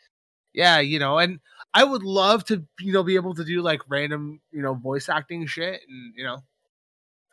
yeah, 0.55 0.79
you 0.79 1.00
know, 1.00 1.19
and 1.19 1.39
I 1.74 1.83
would 1.83 2.03
love 2.03 2.45
to, 2.45 2.63
you 2.79 2.93
know, 2.93 3.03
be 3.03 3.15
able 3.15 3.35
to 3.35 3.43
do 3.43 3.62
like 3.62 3.81
random, 3.89 4.39
you 4.51 4.62
know, 4.62 4.74
voice 4.74 5.09
acting 5.09 5.45
shit 5.45 5.81
and, 5.88 6.13
you 6.15 6.24
know, 6.24 6.41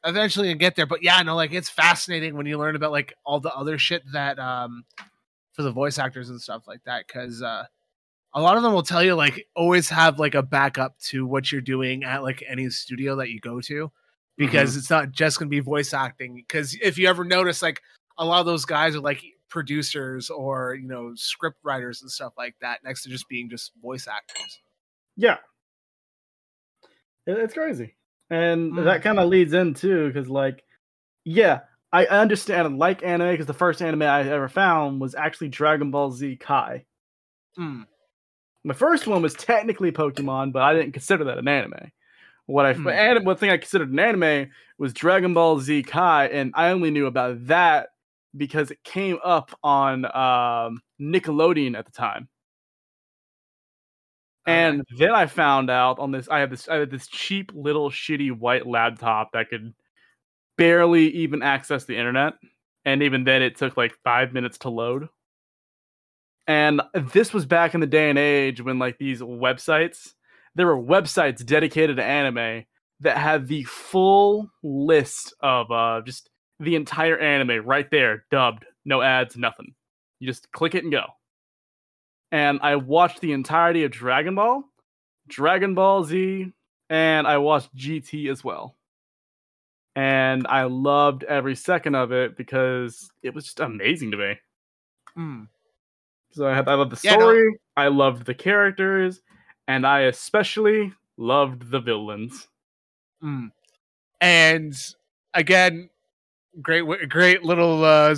eventually 0.05 0.53
get 0.55 0.75
there. 0.75 0.87
But 0.87 1.03
yeah, 1.03 1.23
no, 1.23 1.37
like 1.37 1.53
it's 1.53 1.71
fascinating 1.71 2.37
when 2.37 2.47
you 2.47 2.59
learn 2.59 2.75
about 2.75 2.91
like 2.91 3.15
all 3.25 3.39
the 3.39 3.55
other 3.55 3.79
shit 3.79 4.03
that 4.13 4.39
um 4.39 4.85
for 5.53 5.63
the 5.63 5.71
voice 5.71 5.99
actors 5.99 6.29
and 6.29 6.41
stuff 6.41 6.67
like 6.67 6.83
that. 6.85 7.07
Cause 7.07 7.41
uh 7.41 7.65
a 8.35 8.41
lot 8.41 8.57
of 8.57 8.63
them 8.63 8.73
will 8.73 8.83
tell 8.83 9.03
you 9.03 9.15
like 9.15 9.47
always 9.55 9.89
have 9.91 10.19
like 10.19 10.35
a 10.35 10.43
backup 10.43 10.99
to 10.99 11.25
what 11.27 11.53
you're 11.53 11.61
doing 11.61 12.03
at 12.03 12.23
like 12.23 12.43
any 12.49 12.69
studio 12.71 13.15
that 13.17 13.31
you 13.31 13.39
go 13.39 13.61
to 13.61 13.93
because 14.37 14.71
mm-hmm. 14.71 14.79
it's 14.79 14.91
not 14.91 15.13
just 15.13 15.39
gonna 15.39 15.49
be 15.49 15.61
voice 15.61 15.95
acting. 15.95 16.35
Because 16.35 16.77
if 16.83 16.99
you 16.99 17.09
ever 17.09 17.25
notice, 17.25 17.63
like 17.63 17.81
a 18.19 18.25
lot 18.25 18.41
of 18.41 18.47
those 18.47 18.65
guys 18.65 18.97
are 18.97 19.01
like 19.01 19.23
producers 19.53 20.31
or 20.31 20.75
you 20.75 20.89
know 20.89 21.13
script 21.15 21.59
writers 21.63 22.01
and 22.01 22.11
stuff 22.11 22.33
like 22.39 22.55
that 22.63 22.83
next 22.83 23.03
to 23.03 23.11
just 23.11 23.29
being 23.29 23.51
just 23.51 23.71
voice 23.83 24.09
actors 24.09 24.61
yeah 25.15 25.37
it's 27.27 27.53
crazy 27.53 27.95
and 28.31 28.73
mm. 28.73 28.85
that 28.85 29.03
kind 29.03 29.19
of 29.19 29.29
leads 29.29 29.53
into 29.53 30.07
because 30.07 30.27
like 30.27 30.65
yeah 31.27 31.61
i 31.93 32.07
understand 32.07 32.79
like 32.79 33.03
anime 33.03 33.31
because 33.31 33.45
the 33.45 33.53
first 33.53 33.83
anime 33.83 34.01
i 34.01 34.23
ever 34.23 34.49
found 34.49 35.03
was 35.03 35.15
actually 35.15 35.49
dragon 35.49 35.91
ball 35.91 36.11
z 36.11 36.35
kai 36.35 36.83
mm. 37.59 37.85
my 38.65 38.73
first 38.73 39.07
one 39.07 39.21
was 39.21 39.35
technically 39.35 39.93
pokemon 39.93 40.51
but 40.51 40.63
i 40.63 40.73
didn't 40.73 40.93
consider 40.93 41.25
that 41.25 41.37
an 41.37 41.47
anime 41.47 41.93
what 42.47 42.67
I 42.67 42.75
mm. 42.75 43.25
one 43.25 43.37
thing 43.37 43.51
I 43.51 43.57
considered 43.57 43.93
an 43.93 44.01
anime 44.01 44.51
was 44.77 44.93
Dragon 44.93 45.33
Ball 45.33 45.61
Z 45.61 45.85
Kai, 45.85 46.27
and 46.27 46.53
I 46.57 46.71
only 46.71 46.91
knew 46.91 47.07
about 47.07 47.47
that 47.47 47.91
because 48.37 48.71
it 48.71 48.83
came 48.85 49.19
up 49.25 49.51
on 49.63 50.05
um, 50.07 50.81
Nickelodeon 51.01 51.77
at 51.77 51.87
the 51.87 51.93
time. 51.93 52.29
And 54.47 54.83
then 54.99 55.13
I 55.13 55.27
found 55.27 55.71
out 55.71 55.99
on 55.99 56.11
this 56.11 56.29
I 56.29 56.41
had 56.41 56.51
this 56.51 56.69
I 56.69 56.77
had 56.77 56.91
this 56.91 57.07
cheap 57.07 57.53
little 57.55 57.91
shitty 57.91 58.37
white 58.37 58.67
laptop 58.67 59.31
that 59.33 59.51
could 59.51 59.73
barely 60.59 61.11
even 61.11 61.43
access 61.43 61.85
the 61.85 61.97
internet. 61.97 62.35
And 62.85 63.03
even 63.03 63.23
then 63.23 63.43
it 63.43 63.57
took 63.57 63.77
like 63.77 63.95
five 64.03 64.33
minutes 64.33 64.59
to 64.59 64.69
load. 64.69 65.09
And 66.49 66.83
this 67.13 67.33
was 67.33 67.47
back 67.47 67.75
in 67.75 67.81
the 67.81 67.87
day 67.87 68.11
and 68.11 68.19
age 68.19 68.61
when 68.61 68.81
like 68.81 68.99
these 68.99 69.21
websites, 69.21 70.15
there 70.57 70.67
were 70.67 70.77
websites 70.77 71.47
dedicated 71.47 71.97
to 71.99 72.05
anime 72.05 72.65
that 72.99 73.17
had 73.17 73.47
the 73.47 73.63
full 73.65 74.51
list 74.65 75.35
of 75.41 75.71
uh 75.71 76.01
just 76.05 76.31
the 76.63 76.77
entire 76.77 77.19
anime 77.19 77.67
right 77.67 77.91
there, 77.91 78.25
dubbed, 78.31 78.65
no 78.85 79.03
ads, 79.03 79.37
nothing. 79.37 79.75
You 80.21 80.29
just 80.29 80.51
click 80.53 80.75
it 80.75 80.85
and 80.85 80.93
go. 80.93 81.05
And 82.31 82.61
I 82.63 82.77
watched 82.77 83.21
the 83.21 83.33
entirety 83.33 83.85
of 83.85 83.91
Dragon 83.91 84.35
Ball, 84.35 84.65
Dragon 85.29 85.75
Ball 85.75 86.05
Z, 86.05 86.53
and 86.89 87.27
I 87.27 87.39
watched 87.39 87.75
GT 87.77 88.31
as 88.31 88.45
well. 88.45 88.77
And 89.95 90.47
I 90.47 90.65
loved 90.65 91.25
every 91.25 91.55
second 91.55 91.97
of 91.97 92.13
it 92.13 92.37
because 92.37 93.11
it 93.23 93.35
was 93.35 93.45
just 93.45 93.61
amazing 93.61 94.13
to 94.13 94.17
me. 94.17 94.39
Mm. 95.19 95.49
So 96.31 96.47
I, 96.47 96.55
had, 96.55 96.69
I 96.69 96.75
loved 96.75 96.93
the 96.93 96.97
story, 96.97 97.45
yeah, 97.45 97.51
no. 97.51 97.83
I 97.85 97.89
loved 97.89 98.25
the 98.25 98.35
characters, 98.35 99.21
and 99.69 99.87
I 99.87 100.03
especially 100.03 100.93
loved 101.19 101.71
the 101.71 101.81
villains. 101.81 102.49
Mm. 103.23 103.51
And 104.23 104.75
again, 105.35 105.91
great 106.61 107.09
great 107.09 107.43
little 107.43 107.85
uh 107.85 108.15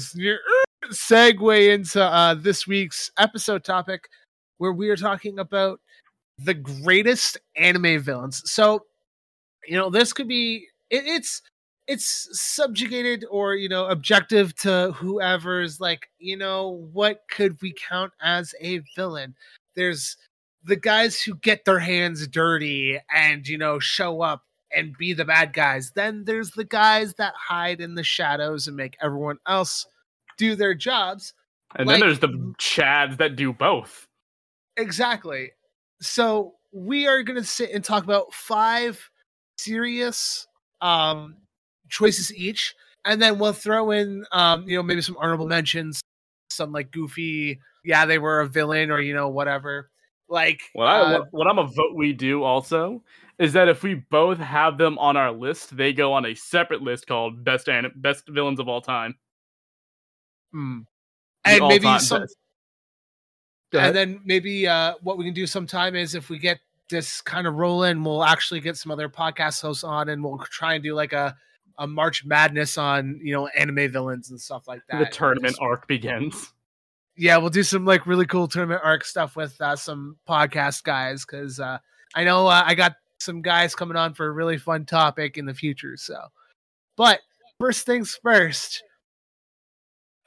segue 0.91 1.73
into 1.73 2.03
uh 2.03 2.35
this 2.35 2.67
week's 2.67 3.11
episode 3.19 3.63
topic 3.63 4.09
where 4.59 4.73
we 4.73 4.89
are 4.89 4.97
talking 4.97 5.39
about 5.39 5.81
the 6.39 6.55
greatest 6.55 7.39
anime 7.57 8.01
villains. 8.01 8.43
So 8.51 8.85
you 9.67 9.77
know 9.77 9.91
this 9.91 10.13
could 10.13 10.29
be 10.29 10.67
it, 10.91 11.05
it's 11.07 11.43
it's 11.87 12.29
subjugated 12.33 13.25
or 13.31 13.55
you 13.55 13.69
know 13.69 13.87
objective 13.87 14.55
to 14.57 14.93
whoever's 14.93 15.81
like 15.81 16.09
you 16.19 16.37
know 16.37 16.89
what 16.93 17.21
could 17.31 17.61
we 17.63 17.73
count 17.89 18.13
as 18.21 18.55
a 18.61 18.81
villain? 18.97 19.35
There's 19.77 20.17
the 20.65 20.77
guys 20.77 21.21
who 21.21 21.35
get 21.37 21.65
their 21.65 21.79
hands 21.79 22.27
dirty 22.27 22.99
and 23.15 23.47
you 23.47 23.59
know 23.59 23.79
show 23.79 24.23
up 24.23 24.43
and 24.77 24.97
be 24.97 25.13
the 25.13 25.25
bad 25.25 25.53
guys. 25.53 25.93
Then 25.95 26.25
there's 26.25 26.51
the 26.51 26.65
guys 26.65 27.15
that 27.15 27.35
hide 27.35 27.81
in 27.81 27.95
the 27.95 28.05
shadows 28.05 28.67
and 28.67 28.77
make 28.77 28.97
everyone 29.01 29.39
else 29.47 29.87
do 30.39 30.57
their 30.57 30.75
jobs. 30.75 31.35
And 31.77 31.87
like, 31.87 31.95
then 31.95 32.09
there's 32.09 32.21
the 32.21 32.55
chads 32.59 33.19
that 33.19 33.37
do 33.37 33.53
both. 33.53 34.07
Exactly. 34.77 35.53
So 36.01 36.55
we 36.73 37.07
are 37.07 37.23
going 37.23 37.41
to 37.41 37.47
sit 37.47 37.71
and 37.71 37.85
talk 37.85 38.05
about 38.05 38.35
five 38.35 39.11
serious 39.57 40.49
um 40.81 41.37
choices 41.89 42.35
each 42.35 42.75
and 43.05 43.23
then 43.23 43.39
we'll 43.39 43.53
throw 43.53 43.93
in 43.93 44.25
um 44.33 44.69
you 44.69 44.77
know 44.77 44.83
maybe 44.83 45.01
some 45.01 45.17
honorable 45.19 45.47
mentions 45.47 46.01
some 46.51 46.73
like 46.73 46.91
goofy 46.91 47.61
yeah 47.85 48.05
they 48.05 48.19
were 48.19 48.41
a 48.41 48.49
villain 48.49 48.91
or 48.91 49.01
you 49.01 49.15
know 49.15 49.29
whatever 49.29 49.91
like 50.29 50.61
what 50.73 50.89
I 50.89 51.01
uh, 51.15 51.25
what 51.31 51.47
I'm 51.47 51.59
a 51.59 51.67
vote 51.67 51.95
we 51.95 52.13
do 52.13 52.43
also 52.43 53.03
is 53.39 53.53
that 53.55 53.69
if 53.69 53.83
we 53.83 53.95
both 53.95 54.39
have 54.39 54.79
them 54.79 54.99
on 54.99 55.17
our 55.17 55.33
list, 55.33 55.77
they 55.77 55.93
go 55.93 56.13
on 56.13 56.27
a 56.27 56.35
separate 56.35 56.83
list 56.83 57.07
called 57.07 57.45
best 57.45 57.69
anim- 57.69 57.93
best 57.97 58.29
villains 58.29 58.61
of 58.61 58.69
all 58.69 58.81
time. 58.81 59.17
Hmm. 60.53 60.81
And 61.45 61.69
maybe 61.69 61.99
some. 61.99 62.27
And 63.73 63.95
then 63.95 64.21
maybe 64.25 64.69
uh, 64.69 64.95
what 65.03 65.19
we 65.19 65.25
can 65.25 65.35
do 65.35 65.47
sometime 65.49 65.97
is 65.97 66.15
if 66.15 66.31
we 66.31 66.39
get 66.39 66.61
this 66.91 67.21
kind 67.21 67.47
of 67.47 67.55
rolling, 67.55 68.05
we'll 68.05 68.23
actually 68.23 68.61
get 68.61 68.77
some 68.77 68.93
other 68.93 69.09
podcast 69.09 69.61
hosts 69.61 69.83
on, 69.83 70.09
and 70.09 70.23
we'll 70.23 70.39
try 70.39 70.75
and 70.75 70.85
do 70.85 70.95
like 70.95 71.13
a 71.13 71.37
a 71.79 71.87
March 71.87 72.25
Madness 72.25 72.79
on 72.79 73.21
you 73.23 73.35
know 73.35 73.49
anime 73.49 73.91
villains 73.91 74.31
and 74.31 74.41
stuff 74.41 74.69
like 74.69 74.83
that. 74.89 74.99
The 75.01 75.07
tournament 75.07 75.57
arc 75.61 75.89
begins. 75.89 76.53
yeah, 77.17 77.37
we'll 77.37 77.51
do 77.51 77.63
some 77.63 77.85
like 77.85 78.07
really 78.07 78.27
cool 78.27 78.49
tournament 78.49 78.81
arc 78.85 79.05
stuff 79.05 79.37
with 79.37 79.61
uh, 79.61 79.77
some 79.77 80.19
podcast 80.29 80.85
guys 80.85 81.25
because 81.25 81.59
uh, 81.59 81.79
I 82.15 82.25
know 82.25 82.47
uh, 82.47 82.63
I 82.65 82.75
got 82.75 82.95
some 83.21 83.43
guys 83.43 83.75
coming 83.75 83.97
on 83.97 84.15
for 84.15 84.27
a 84.27 84.33
really 84.33 84.59
fun 84.59 84.85
topic 84.85 85.37
in 85.39 85.47
the 85.47 85.55
future. 85.55 85.97
So, 85.97 86.17
but 86.97 87.21
first 87.59 87.87
things 87.87 88.19
first, 88.23 88.83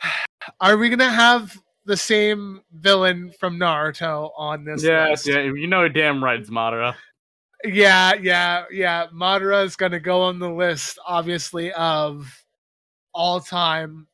are 0.61 0.77
we 0.77 0.89
gonna 0.89 1.09
have 1.09 1.57
the 1.85 1.97
same 1.97 2.61
villain 2.71 3.31
from 3.39 3.57
Naruto 3.57 4.31
on 4.37 4.65
this? 4.65 4.83
Yes, 4.83 5.25
list? 5.25 5.27
yeah, 5.27 5.43
you 5.43 5.67
know, 5.67 5.87
damn 5.87 6.23
right, 6.23 6.39
it's 6.39 6.49
Madara. 6.49 6.95
yeah, 7.63 8.13
yeah, 8.15 8.65
yeah. 8.71 9.07
Madara 9.13 9.65
is 9.65 9.75
gonna 9.75 9.99
go 9.99 10.21
on 10.21 10.39
the 10.39 10.49
list, 10.49 10.99
obviously, 11.05 11.71
of 11.73 12.27
all 13.13 13.39
time. 13.39 14.07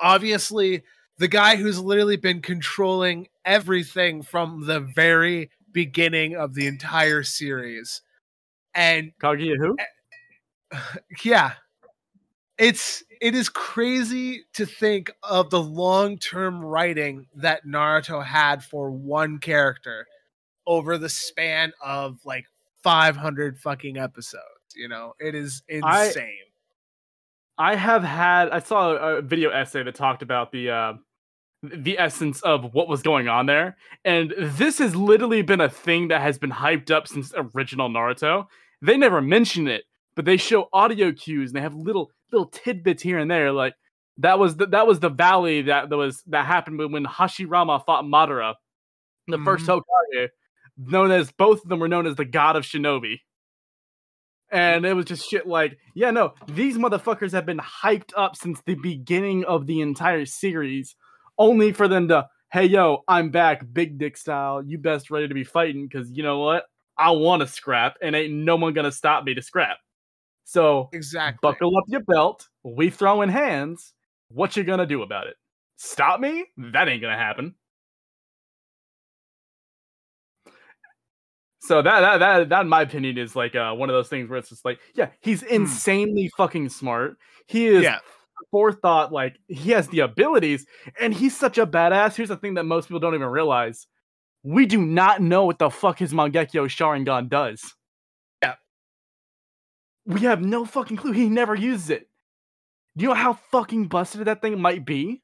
Obviously, 0.00 0.82
the 1.18 1.28
guy 1.28 1.56
who's 1.56 1.78
literally 1.78 2.16
been 2.16 2.40
controlling 2.40 3.28
everything 3.44 4.22
from 4.22 4.66
the 4.66 4.80
very 4.80 5.50
beginning 5.72 6.36
of 6.36 6.54
the 6.54 6.66
entire 6.66 7.22
series. 7.22 8.02
And 8.74 9.12
Kaguya 9.20 9.56
who? 9.58 9.76
yeah, 11.24 11.52
it's 12.58 13.02
it 13.20 13.34
is 13.34 13.48
crazy 13.48 14.44
to 14.54 14.66
think 14.66 15.10
of 15.22 15.50
the 15.50 15.62
long-term 15.62 16.64
writing 16.64 17.26
that 17.36 17.66
Naruto 17.66 18.24
had 18.24 18.64
for 18.64 18.90
one 18.90 19.38
character 19.38 20.06
over 20.66 20.98
the 20.98 21.08
span 21.08 21.72
of 21.84 22.18
like 22.24 22.46
500 22.82 23.58
fucking 23.58 23.96
episodes, 23.96 24.42
you 24.74 24.88
know. 24.88 25.14
It 25.18 25.34
is 25.34 25.62
insane. 25.68 25.82
I, 27.58 27.72
I 27.72 27.76
have 27.76 28.02
had 28.02 28.50
I 28.50 28.58
saw 28.60 28.92
a 28.92 29.22
video 29.22 29.50
essay 29.50 29.82
that 29.82 29.94
talked 29.94 30.22
about 30.22 30.52
the 30.52 30.70
uh 30.70 30.92
the 31.62 31.98
essence 31.98 32.40
of 32.42 32.74
what 32.74 32.88
was 32.88 33.02
going 33.02 33.28
on 33.28 33.46
there. 33.46 33.76
And 34.04 34.34
this 34.36 34.78
has 34.78 34.96
literally 34.96 35.42
been 35.42 35.60
a 35.60 35.68
thing 35.68 36.08
that 36.08 36.20
has 36.20 36.38
been 36.38 36.50
hyped 36.50 36.90
up 36.90 37.06
since 37.06 37.32
original 37.36 37.88
Naruto. 37.88 38.46
They 38.80 38.96
never 38.96 39.20
mention 39.20 39.68
it, 39.68 39.84
but 40.16 40.24
they 40.24 40.36
show 40.36 40.68
audio 40.72 41.12
cues 41.12 41.50
and 41.50 41.56
they 41.56 41.62
have 41.62 41.74
little 41.74 42.10
little 42.32 42.48
tidbits 42.48 43.02
here 43.02 43.18
and 43.18 43.30
there. 43.30 43.52
Like 43.52 43.74
that 44.18 44.38
was 44.38 44.56
the, 44.56 44.66
that 44.66 44.86
was 44.86 45.00
the 45.00 45.08
valley 45.08 45.62
that, 45.62 45.88
that 45.90 45.96
was 45.96 46.22
that 46.26 46.46
happened 46.46 46.78
when, 46.92 47.04
Hashirama 47.04 47.84
fought 47.86 48.04
Madara, 48.04 48.54
the 49.28 49.36
mm-hmm. 49.36 49.44
first 49.44 49.66
Hokage, 49.66 50.28
known 50.76 51.12
as 51.12 51.30
both 51.30 51.62
of 51.62 51.68
them 51.68 51.78
were 51.78 51.88
known 51.88 52.06
as 52.06 52.16
the 52.16 52.24
God 52.24 52.56
of 52.56 52.64
Shinobi. 52.64 53.20
And 54.50 54.84
it 54.84 54.92
was 54.92 55.06
just 55.06 55.30
shit 55.30 55.46
like, 55.46 55.78
yeah, 55.94 56.10
no, 56.10 56.34
these 56.46 56.76
motherfuckers 56.76 57.32
have 57.32 57.46
been 57.46 57.60
hyped 57.60 58.10
up 58.16 58.36
since 58.36 58.60
the 58.66 58.74
beginning 58.74 59.44
of 59.44 59.66
the 59.66 59.80
entire 59.80 60.26
series 60.26 60.94
only 61.38 61.72
for 61.72 61.88
them 61.88 62.08
to, 62.08 62.28
hey, 62.52 62.66
yo, 62.66 63.02
I'm 63.08 63.30
back, 63.30 63.62
big 63.72 63.98
dick 63.98 64.16
style. 64.16 64.62
You 64.62 64.78
best 64.78 65.10
ready 65.10 65.28
to 65.28 65.34
be 65.34 65.44
fighting 65.44 65.86
because 65.86 66.10
you 66.10 66.22
know 66.22 66.40
what? 66.40 66.64
I 66.96 67.10
want 67.12 67.40
to 67.40 67.46
scrap, 67.46 67.96
and 68.02 68.14
ain't 68.14 68.32
no 68.32 68.56
one 68.56 68.74
gonna 68.74 68.92
stop 68.92 69.24
me 69.24 69.34
to 69.34 69.42
scrap. 69.42 69.78
So 70.44 70.90
exactly, 70.92 71.38
buckle 71.40 71.76
up 71.76 71.84
your 71.88 72.02
belt. 72.02 72.48
We 72.62 72.90
throwing 72.90 73.30
hands. 73.30 73.94
What 74.28 74.56
you 74.56 74.64
gonna 74.64 74.86
do 74.86 75.02
about 75.02 75.26
it? 75.26 75.36
Stop 75.76 76.20
me? 76.20 76.44
That 76.56 76.88
ain't 76.88 77.00
gonna 77.00 77.16
happen. 77.16 77.54
So 81.60 81.80
that 81.80 82.00
that 82.00 82.18
that, 82.18 82.48
that 82.50 82.60
in 82.62 82.68
my 82.68 82.82
opinion 82.82 83.16
is 83.16 83.34
like 83.34 83.54
uh, 83.54 83.72
one 83.72 83.88
of 83.88 83.94
those 83.94 84.08
things 84.08 84.28
where 84.28 84.38
it's 84.38 84.50
just 84.50 84.64
like, 84.64 84.78
yeah, 84.94 85.08
he's 85.20 85.42
hmm. 85.42 85.54
insanely 85.54 86.30
fucking 86.36 86.68
smart. 86.68 87.16
He 87.46 87.66
is 87.66 87.84
yeah 87.84 87.98
forethought, 88.50 89.12
like 89.12 89.36
he 89.48 89.70
has 89.70 89.88
the 89.88 90.00
abilities, 90.00 90.66
and 91.00 91.14
he's 91.14 91.36
such 91.36 91.58
a 91.58 91.66
badass. 91.66 92.16
Here's 92.16 92.28
the 92.28 92.36
thing 92.36 92.54
that 92.54 92.64
most 92.64 92.88
people 92.88 93.00
don't 93.00 93.14
even 93.14 93.28
realize: 93.28 93.86
we 94.42 94.66
do 94.66 94.80
not 94.84 95.20
know 95.20 95.44
what 95.44 95.58
the 95.58 95.70
fuck 95.70 95.98
his 95.98 96.12
Mangekyo 96.12 96.66
Sharingan 96.66 97.28
does. 97.28 97.62
Yeah, 98.42 98.54
we 100.06 100.20
have 100.20 100.42
no 100.42 100.64
fucking 100.64 100.96
clue. 100.96 101.12
He 101.12 101.28
never 101.28 101.54
uses 101.54 101.90
it. 101.90 102.08
Do 102.96 103.02
you 103.04 103.08
know 103.08 103.14
how 103.14 103.34
fucking 103.50 103.86
busted 103.88 104.24
that 104.26 104.42
thing 104.42 104.60
might 104.60 104.84
be? 104.84 105.22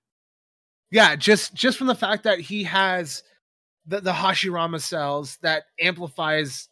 Yeah, 0.90 1.16
just 1.16 1.54
just 1.54 1.76
from 1.78 1.86
the 1.86 1.94
fact 1.94 2.24
that 2.24 2.40
he 2.40 2.64
has 2.64 3.22
the, 3.86 4.00
the 4.00 4.12
Hashirama 4.12 4.80
cells 4.80 5.38
that 5.42 5.64
amplifies 5.80 6.68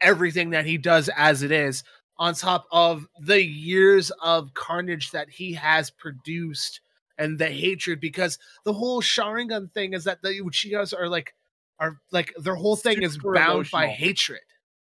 everything 0.00 0.50
that 0.50 0.66
he 0.66 0.78
does 0.78 1.08
as 1.16 1.42
it 1.42 1.52
is 1.52 1.84
on 2.18 2.34
top 2.34 2.66
of 2.70 3.06
the 3.20 3.42
years 3.42 4.10
of 4.22 4.54
carnage 4.54 5.10
that 5.10 5.28
he 5.28 5.52
has 5.52 5.90
produced 5.90 6.80
and 7.18 7.38
the 7.38 7.48
hatred 7.48 8.00
because 8.00 8.38
the 8.64 8.72
whole 8.72 9.02
Sharingan 9.02 9.72
thing 9.72 9.92
is 9.92 10.04
that 10.04 10.22
the 10.22 10.40
Uchihas 10.40 10.94
are 10.96 11.08
like 11.08 11.34
are 11.78 11.98
like 12.10 12.32
their 12.38 12.54
whole 12.54 12.76
thing 12.76 12.96
Super 12.96 13.06
is 13.06 13.18
bound 13.18 13.52
emotional. 13.52 13.82
by 13.82 13.86
hatred. 13.88 14.40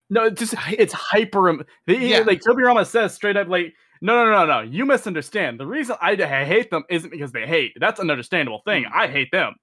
No, 0.10 0.23
it's 0.25 0.39
just 0.39 0.56
it's 0.71 0.93
hyper. 0.93 1.65
They, 1.86 2.08
yeah. 2.08 2.19
Like 2.19 2.41
Tobirama 2.41 2.86
says 2.86 3.13
straight 3.13 3.38
up, 3.38 3.47
like 3.47 3.73
no, 4.01 4.25
no, 4.25 4.32
no, 4.32 4.45
no. 4.45 4.62
You 4.62 4.86
misunderstand. 4.86 5.60
The 5.60 5.65
reason 5.65 5.95
I 6.01 6.15
hate 6.15 6.69
them 6.69 6.84
isn't 6.89 7.10
because 7.10 7.32
they 7.32 7.47
hate. 7.47 7.73
That's 7.80 7.99
an 7.99 8.10
understandable 8.10 8.62
thing. 8.65 8.84
Mm. 8.86 8.91
I 8.93 9.08
hate 9.08 9.32
them. 9.32 9.56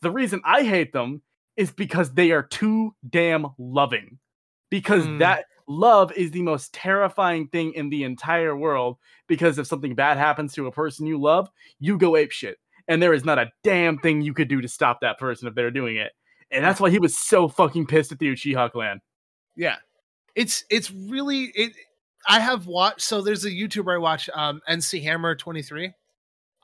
The 0.00 0.10
reason 0.10 0.40
I 0.44 0.62
hate 0.62 0.92
them 0.92 1.22
is 1.56 1.70
because 1.70 2.12
they 2.14 2.32
are 2.32 2.42
too 2.42 2.94
damn 3.08 3.46
loving. 3.58 4.18
Because 4.70 5.04
mm. 5.04 5.18
that 5.18 5.44
love 5.72 6.12
is 6.12 6.30
the 6.30 6.42
most 6.42 6.72
terrifying 6.72 7.48
thing 7.48 7.72
in 7.74 7.88
the 7.88 8.04
entire 8.04 8.56
world 8.56 8.98
because 9.26 9.58
if 9.58 9.66
something 9.66 9.94
bad 9.94 10.18
happens 10.18 10.52
to 10.54 10.66
a 10.66 10.72
person 10.72 11.06
you 11.06 11.20
love, 11.20 11.50
you 11.80 11.98
go 11.98 12.16
ape 12.16 12.30
shit. 12.30 12.58
And 12.88 13.02
there 13.02 13.14
is 13.14 13.24
not 13.24 13.38
a 13.38 13.50
damn 13.62 13.98
thing 13.98 14.22
you 14.22 14.34
could 14.34 14.48
do 14.48 14.60
to 14.60 14.68
stop 14.68 15.00
that 15.00 15.18
person 15.18 15.48
if 15.48 15.54
they're 15.54 15.70
doing 15.70 15.96
it. 15.96 16.12
And 16.50 16.64
that's 16.64 16.80
why 16.80 16.90
he 16.90 16.98
was 16.98 17.16
so 17.16 17.48
fucking 17.48 17.86
pissed 17.86 18.12
at 18.12 18.18
the 18.18 18.26
Uchiha 18.26 18.70
clan. 18.70 19.00
Yeah. 19.56 19.76
It's 20.34 20.64
it's 20.70 20.90
really 20.90 21.52
it 21.54 21.72
I 22.28 22.40
have 22.40 22.66
watched 22.66 23.02
so 23.02 23.22
there's 23.22 23.44
a 23.44 23.50
YouTuber 23.50 23.94
I 23.94 23.98
watch 23.98 24.28
um 24.34 24.60
NC 24.68 25.02
Hammer 25.02 25.34
23. 25.34 25.92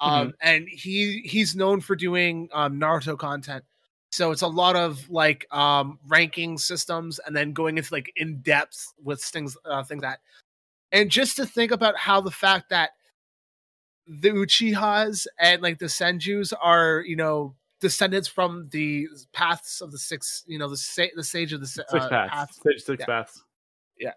Um 0.00 0.10
mm-hmm. 0.10 0.30
and 0.42 0.68
he 0.68 1.22
he's 1.24 1.56
known 1.56 1.80
for 1.80 1.96
doing 1.96 2.48
um 2.52 2.78
Naruto 2.78 3.16
content 3.16 3.64
so 4.10 4.30
it's 4.30 4.42
a 4.42 4.48
lot 4.48 4.76
of 4.76 5.08
like 5.10 5.46
um 5.52 5.98
ranking 6.06 6.58
systems 6.58 7.18
and 7.26 7.36
then 7.36 7.52
going 7.52 7.76
into 7.76 7.92
like 7.92 8.12
in 8.16 8.40
depth 8.40 8.92
with 9.02 9.22
things 9.22 9.56
uh, 9.64 9.82
things 9.82 10.02
that 10.02 10.20
and 10.92 11.10
just 11.10 11.36
to 11.36 11.46
think 11.46 11.70
about 11.70 11.96
how 11.96 12.20
the 12.20 12.30
fact 12.30 12.70
that 12.70 12.90
the 14.08 14.30
Uchihas 14.30 15.26
and 15.38 15.62
like 15.62 15.78
the 15.78 15.86
Senjus 15.86 16.52
are, 16.60 17.04
you 17.06 17.16
know, 17.16 17.54
descendants 17.80 18.26
from 18.26 18.68
the 18.72 19.06
paths 19.32 19.80
of 19.80 19.92
the 19.92 19.98
six, 19.98 20.44
you 20.46 20.58
know, 20.58 20.68
the 20.68 20.76
sa- 20.76 21.04
the 21.14 21.22
sage 21.22 21.52
of 21.52 21.60
the 21.60 21.66
six 21.66 21.92
uh, 21.92 22.08
paths, 22.08 22.32
paths. 22.32 22.60
Sage 22.62 22.82
six 22.82 23.00
yeah. 23.00 23.06
paths. 23.06 23.44
Yeah, 23.98 24.12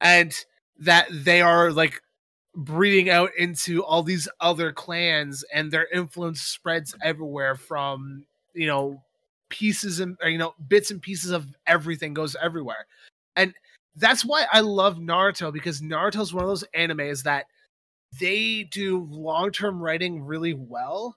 and 0.00 0.32
that 0.78 1.08
they 1.10 1.42
are 1.42 1.72
like 1.72 2.00
breeding 2.54 3.10
out 3.10 3.30
into 3.36 3.82
all 3.82 4.02
these 4.02 4.28
other 4.40 4.72
clans, 4.72 5.44
and 5.52 5.72
their 5.72 5.88
influence 5.92 6.40
spreads 6.40 6.94
everywhere 7.02 7.56
from 7.56 8.26
you 8.54 8.68
know 8.68 9.02
pieces 9.52 10.00
and 10.00 10.16
you 10.24 10.38
know 10.38 10.54
bits 10.68 10.90
and 10.90 11.00
pieces 11.00 11.30
of 11.30 11.46
everything 11.66 12.14
goes 12.14 12.34
everywhere. 12.42 12.86
And 13.36 13.54
that's 13.96 14.24
why 14.24 14.46
i 14.50 14.60
love 14.60 14.96
naruto 14.96 15.52
because 15.52 15.82
naruto 15.82 16.22
is 16.22 16.32
one 16.32 16.42
of 16.42 16.48
those 16.48 16.64
animes 16.74 17.24
that 17.24 17.44
they 18.18 18.62
do 18.72 19.06
long-term 19.10 19.82
writing 19.82 20.22
really 20.24 20.54
well 20.54 21.14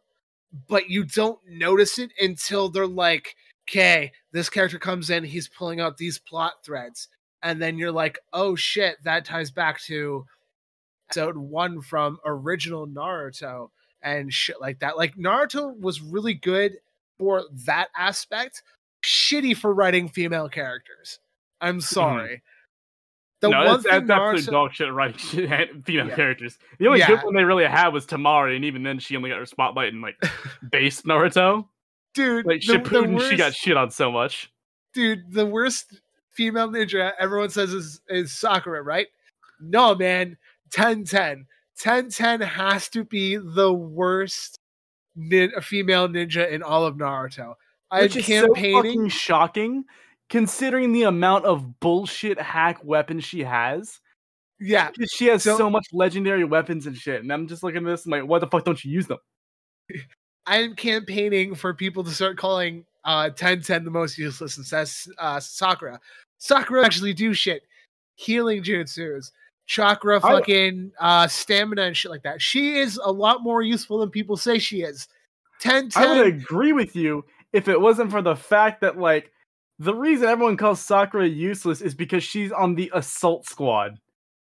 but 0.67 0.89
you 0.89 1.05
don't 1.05 1.39
notice 1.47 1.97
it 1.99 2.11
until 2.19 2.67
they're 2.67 2.85
like 2.85 3.35
okay 3.67 4.11
this 4.31 4.49
character 4.49 4.79
comes 4.79 5.09
in 5.09 5.23
he's 5.23 5.47
pulling 5.47 5.79
out 5.79 5.97
these 5.97 6.19
plot 6.19 6.53
threads. 6.63 7.07
And 7.41 7.61
then 7.61 7.77
you're 7.77 7.91
like 7.91 8.19
oh 8.33 8.55
shit 8.55 8.97
that 9.03 9.25
ties 9.25 9.51
back 9.51 9.81
to 9.83 10.25
episode 11.09 11.37
one 11.37 11.81
from 11.81 12.19
original 12.25 12.87
naruto 12.87 13.69
and 14.01 14.31
shit 14.31 14.61
like 14.61 14.79
that. 14.79 14.97
Like 14.97 15.15
naruto 15.15 15.79
was 15.79 16.01
really 16.01 16.33
good 16.33 16.77
for 17.17 17.43
that 17.65 17.87
aspect, 17.97 18.61
shitty 19.03 19.55
for 19.55 19.73
writing 19.73 20.09
female 20.09 20.49
characters. 20.49 21.19
I'm 21.61 21.75
mm-hmm. 21.75 21.81
sorry. 21.81 22.43
The 23.41 23.49
no, 23.49 23.57
one 23.57 23.83
that's, 23.83 23.83
that's 23.83 24.05
Naruto... 24.05 24.51
dog 24.51 24.73
shit 24.73 24.91
writing 24.91 25.17
female 25.85 26.07
yeah. 26.07 26.15
characters. 26.15 26.57
The 26.79 26.87
only 26.87 26.99
yeah. 26.99 27.07
good 27.07 27.23
one 27.23 27.35
they 27.35 27.43
really 27.43 27.65
had 27.65 27.89
was 27.89 28.05
Temari, 28.05 28.55
and 28.55 28.65
even 28.65 28.83
then 28.83 28.99
she 28.99 29.15
only 29.15 29.29
got 29.29 29.39
her 29.39 29.45
spotlight 29.45 29.93
in 29.93 30.01
like 30.01 30.15
base 30.71 31.01
Naruto. 31.01 31.67
Dude, 32.13 32.45
like 32.45 32.61
the, 32.61 32.73
Shippuden, 32.73 33.07
the 33.07 33.13
worst... 33.15 33.29
she 33.29 33.35
got 33.35 33.53
shit 33.53 33.77
on 33.77 33.91
so 33.91 34.11
much. 34.11 34.51
Dude, 34.93 35.31
the 35.31 35.45
worst 35.45 35.99
female 36.31 36.69
ninja 36.69 37.11
everyone 37.19 37.49
says 37.49 37.73
is, 37.73 37.99
is 38.07 38.31
Sakura, 38.31 38.81
right? 38.81 39.07
No, 39.59 39.95
man. 39.95 40.37
Tenten. 40.69 41.45
10 41.77 42.09
10 42.09 42.41
has 42.41 42.87
to 42.89 43.03
be 43.03 43.35
the 43.35 43.73
worst 43.73 44.59
nin- 45.15 45.51
a 45.55 45.61
female 45.61 46.07
ninja 46.07 46.49
in 46.49 46.63
all 46.63 46.85
of 46.85 46.95
Naruto. 46.95 47.55
I'm 47.91 48.09
campaigning. 48.09 49.09
So 49.09 49.17
shocking, 49.17 49.85
considering 50.29 50.91
the 50.91 51.03
amount 51.03 51.45
of 51.45 51.79
bullshit 51.79 52.39
hack 52.39 52.83
weapons 52.83 53.23
she 53.23 53.43
has. 53.43 53.99
Yeah, 54.59 54.89
she 55.09 55.27
has 55.27 55.43
so, 55.43 55.57
so, 55.57 55.69
much 55.69 55.85
legendary 55.91 56.45
weapons 56.45 56.87
and 56.87 56.95
shit, 56.95 57.21
and 57.21 57.31
I'm 57.31 57.47
just 57.47 57.61
looking 57.61 57.85
at 57.85 57.89
this. 57.89 58.05
I'm 58.05 58.11
like, 58.11 58.23
why 58.23 58.39
the 58.39 58.47
fuck 58.47 58.63
don't 58.63 58.83
you 58.83 58.91
use 58.91 59.07
them? 59.07 59.17
I'm 60.45 60.75
campaigning 60.75 61.55
for 61.55 61.73
people 61.73 62.03
to 62.03 62.11
start 62.11 62.37
calling 62.37 62.85
uh 63.03 63.29
Tenten 63.35 63.83
the 63.83 63.91
most 63.91 64.17
useless 64.17 64.57
and 64.57 64.65
says 64.65 65.07
uh 65.17 65.39
Sakura. 65.39 65.99
Sakura 66.37 66.85
actually 66.85 67.13
do 67.13 67.33
shit. 67.33 67.63
Healing 68.15 68.63
jutsus, 68.63 69.31
chakra 69.65 70.19
fucking 70.21 70.91
uh 70.99 71.27
stamina 71.27 71.83
and 71.83 71.97
shit 71.97 72.11
like 72.11 72.23
that. 72.23 72.41
She 72.41 72.77
is 72.77 72.99
a 73.03 73.11
lot 73.11 73.41
more 73.43 73.61
useful 73.61 73.99
than 73.99 74.09
people 74.09 74.37
say 74.37 74.59
she 74.59 74.81
is. 74.81 75.07
Tenten 75.61 75.95
I 75.97 76.17
would 76.17 76.27
agree 76.27 76.73
with 76.73 76.95
you 76.95 77.25
if 77.53 77.67
it 77.67 77.79
wasn't 77.79 78.11
for 78.11 78.21
the 78.21 78.35
fact 78.35 78.81
that 78.81 78.97
like 78.97 79.31
the 79.79 79.93
reason 79.95 80.27
everyone 80.29 80.57
calls 80.57 80.81
Sakura 80.81 81.27
useless 81.27 81.81
is 81.81 81.95
because 81.95 82.23
she's 82.23 82.51
on 82.51 82.75
the 82.75 82.91
assault 82.93 83.45
squad. 83.45 83.99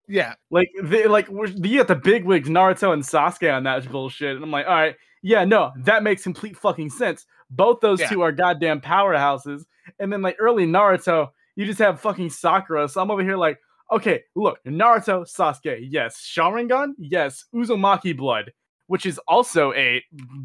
yeah. 0.08 0.34
Like 0.50 0.70
they 0.82 1.06
like 1.06 1.28
we're, 1.28 1.46
you 1.46 1.78
got 1.78 1.88
the 1.88 1.94
big 1.96 2.24
wigs 2.24 2.48
Naruto 2.48 2.92
and 2.92 3.02
Sasuke 3.02 3.54
on 3.54 3.62
that 3.64 3.90
bullshit, 3.90 4.34
and 4.36 4.44
I'm 4.44 4.50
like, 4.50 4.66
all 4.66 4.74
right, 4.74 4.96
yeah, 5.22 5.44
no, 5.44 5.70
that 5.84 6.02
makes 6.02 6.22
complete 6.22 6.56
fucking 6.56 6.90
sense. 6.90 7.26
Both 7.50 7.80
those 7.80 8.00
Yeah. 8.00 8.08
two 8.08 8.22
are 8.22 8.32
goddamn 8.32 8.80
powerhouses, 8.80 9.66
and 9.98 10.12
then 10.12 10.22
like 10.22 10.36
early 10.40 10.66
Naruto, 10.66 11.28
you 11.56 11.66
just 11.66 11.78
have 11.78 12.00
fucking 12.00 12.30
Sakura. 12.30 12.88
So 12.88 13.00
I'm 13.00 13.10
over 13.10 13.22
here 13.22 13.36
like, 13.36 13.58
okay, 13.90 14.22
look, 14.34 14.58
Naruto, 14.64 15.22
Sasuke, 15.26 15.78
yes, 15.88 16.20
Sharingan, 16.20 16.92
yes, 16.98 17.44
Uzumaki 17.54 18.16
blood, 18.16 18.52
which 18.86 19.06
is 19.06 19.18
also 19.28 19.72
a 19.74 20.02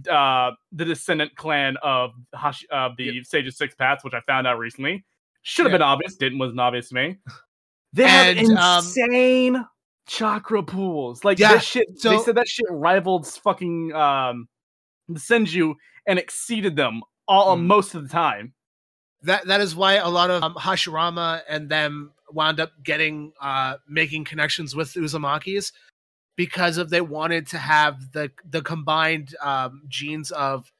uh 0.09 0.51
the 0.71 0.85
descendant 0.85 1.35
clan 1.35 1.77
of 1.83 2.11
Hash- 2.33 2.65
of 2.71 2.95
the 2.97 3.23
Sage 3.23 3.47
of 3.47 3.53
Six 3.53 3.75
Paths, 3.75 4.03
which 4.03 4.13
I 4.13 4.21
found 4.21 4.47
out 4.47 4.57
recently. 4.59 5.05
Should 5.43 5.65
have 5.67 5.71
been 5.73 5.81
obvious, 5.83 6.15
didn't 6.15 6.39
wasn't 6.39 6.59
obvious 6.59 6.89
to 6.89 6.95
me. 6.95 7.17
They 7.93 8.07
have 8.07 8.37
And, 8.37 8.57
um, 8.57 8.77
insane 8.85 9.65
chakra 10.07 10.63
pools. 10.63 11.23
Like 11.23 11.39
Yeah, 11.39 11.53
this 11.53 11.63
shit. 11.63 11.87
they 12.01 12.17
said 12.17 12.35
that 12.35 12.47
shit 12.47 12.65
rivaled 12.69 13.27
fucking 13.27 13.93
um 13.93 14.47
the 15.07 15.19
Senju 15.19 15.75
and 16.07 16.17
exceeded 16.19 16.75
them 16.75 17.01
all 17.27 17.55
Mhm. 17.57 17.65
most 17.65 17.95
of 17.95 18.03
the 18.03 18.09
time. 18.09 18.53
that 19.21 19.45
that 19.47 19.61
is 19.61 19.75
why 19.75 19.93
a 19.93 20.07
lot 20.09 20.29
of 20.29 20.43
um, 20.43 20.53
Hashirama 20.55 21.41
and 21.49 21.67
them 21.69 22.11
wound 22.31 22.59
up 22.59 22.71
getting 22.83 23.31
uh 23.41 23.75
making 23.87 24.25
connections 24.25 24.75
with 24.75 24.93
Uzumaki's 24.93 25.71
because 26.35 26.77
of 26.77 26.89
they 26.89 27.01
wanted 27.01 27.47
to 27.47 27.57
have 27.57 28.11
the 28.11 28.31
the 28.49 28.61
combined 28.61 29.35
um 29.41 29.83
genes 29.87 30.31
of 30.31 30.71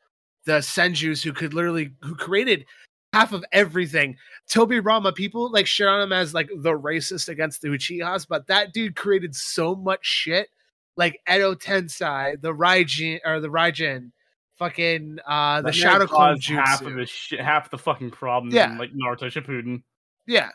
the 0.46 0.60
Senjus 0.60 1.24
who 1.24 1.34
could 1.34 1.54
literally 1.54 1.92
who 2.02 2.16
created 2.16 2.66
half 3.14 3.32
of 3.32 3.46
everything. 3.52 4.18
Tobirama, 4.50 5.16
people 5.16 5.52
like 5.52 5.68
share 5.68 5.90
on 5.90 6.02
him 6.02 6.12
as 6.12 6.34
like 6.34 6.50
the 6.58 6.78
racist 6.78 7.30
against 7.30 7.62
the 7.62 7.70
Uchihas, 7.70 8.28
but 8.28 8.48
that 8.48 8.74
dude 8.74 8.96
created 8.96 9.36
so 9.36 9.76
much 9.76 10.06
shit. 10.06 10.50
Like 10.98 11.20
Edo 11.30 11.56
Tensei, 11.56 12.40
the 12.42 12.54
Raijin 12.54 13.20
or 13.26 13.40
the 13.40 13.50
Raijin, 13.50 14.12
fucking 14.58 15.20
uh 15.28 15.62
the 15.62 15.68
That 15.68 15.76
Shadow 15.76 16.08
Clone 16.08 16.36
caused 16.36 16.50
half 16.50 16.82
of 16.82 16.94
the 16.94 17.06
shit, 17.06 17.40
half 17.40 17.70
the 17.70 17.78
fucking 17.78 18.12
problem. 18.12 18.54
Yeah. 18.54 18.72
in, 18.72 18.78
like 18.78 18.92
Naruto 18.92 19.32
Shippuden. 19.32 19.84
Yeah. 20.28 20.52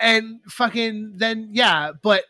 And 0.00 0.40
fucking 0.48 1.14
then 1.16 1.50
yeah, 1.52 1.92
but 2.02 2.24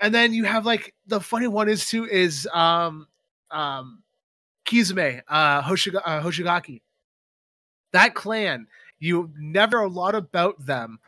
and 0.00 0.14
then 0.14 0.32
you 0.32 0.44
have 0.44 0.66
like 0.66 0.94
the 1.06 1.20
funny 1.20 1.46
one 1.48 1.68
is 1.68 1.88
too 1.88 2.04
is 2.04 2.48
um 2.52 3.06
um 3.50 4.02
Kisame, 4.66 5.22
uh, 5.28 5.62
Hoshiga- 5.62 6.02
uh 6.04 6.22
Hoshigaki. 6.22 6.82
That 7.92 8.14
clan, 8.14 8.66
you 8.98 9.30
never 9.38 9.80
a 9.80 9.88
lot 9.88 10.14
about 10.14 10.64
them. 10.66 10.98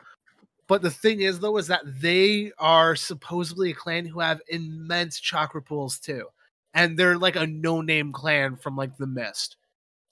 But 0.68 0.82
the 0.82 0.90
thing 0.90 1.20
is 1.20 1.40
though 1.40 1.56
is 1.56 1.66
that 1.68 1.82
they 1.84 2.52
are 2.58 2.94
supposedly 2.94 3.70
a 3.72 3.74
clan 3.74 4.06
who 4.06 4.20
have 4.20 4.40
immense 4.48 5.18
chakra 5.20 5.62
pools 5.62 5.98
too. 5.98 6.26
And 6.74 6.98
they're 6.98 7.18
like 7.18 7.36
a 7.36 7.46
no-name 7.46 8.12
clan 8.12 8.56
from 8.56 8.76
like 8.76 8.96
the 8.96 9.06
mist. 9.06 9.56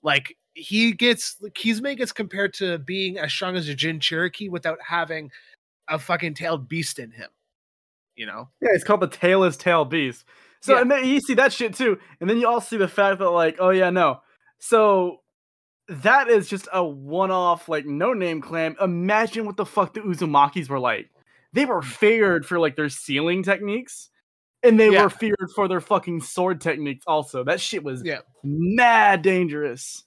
Like 0.03 0.37
he 0.57 0.93
gets 0.93 1.37
Kisame 1.51 1.97
gets 1.97 2.13
compared 2.13 2.55
to 2.55 2.79
being 2.79 3.19
as 3.19 3.31
strong 3.31 3.57
as 3.57 3.69
a 3.69 3.75
Jinchuriki 3.75 4.51
without 4.51 4.79
having 4.87 5.31
a 5.87 5.99
fucking 5.99 6.35
tailed 6.35 6.67
beast 6.67 6.99
in 6.99 7.11
him. 7.11 7.29
You 8.17 8.25
know? 8.25 8.49
Yeah, 8.63 8.71
it's 8.73 8.83
called 8.83 9.01
the 9.01 9.09
Tailless 9.09 9.59
Tail 9.59 9.85
Beast. 9.85 10.25
So 10.61 10.75
Yeah. 10.75 10.81
and 10.81 10.91
then 10.91 11.05
you 11.05 11.21
see 11.21 11.35
that 11.35 11.53
shit 11.53 11.75
too, 11.75 11.99
and 12.21 12.29
then 12.29 12.39
you 12.39 12.49
also 12.49 12.67
see 12.69 12.77
the 12.79 12.89
fact 12.89 13.19
that 13.19 13.29
like, 13.29 13.57
oh 13.61 13.69
yeah, 13.69 13.91
no. 13.91 14.23
So 14.59 15.21
that 15.89 16.29
is 16.29 16.49
just 16.49 16.67
a 16.73 16.83
one-off, 16.83 17.69
like 17.69 17.85
no-name 17.85 18.41
clan. 18.41 18.77
Imagine 18.81 19.45
what 19.45 19.59
the 19.59 19.67
fuck 19.67 19.93
the 19.93 20.01
Uzumakis 20.01 20.71
were 20.71 20.81
like. 20.81 21.11
They 21.53 21.67
were 21.67 21.83
mm. 21.83 21.85
feared 21.85 22.47
for 22.47 22.59
like 22.59 22.77
their 22.77 22.89
sealing 22.89 23.43
techniques, 23.43 24.09
and 24.63 24.81
they 24.81 24.91
Yeah. 24.91 25.03
were 25.03 25.11
feared 25.11 25.51
for 25.55 25.69
their 25.69 25.83
fucking 25.83 26.23
sword 26.23 26.63
techniques. 26.63 27.05
Also, 27.07 27.45
that 27.45 27.61
shit 27.61 27.85
was 27.85 28.03
Yeah. 28.03 28.21
mad 28.43 29.21
dangerous. 29.21 30.05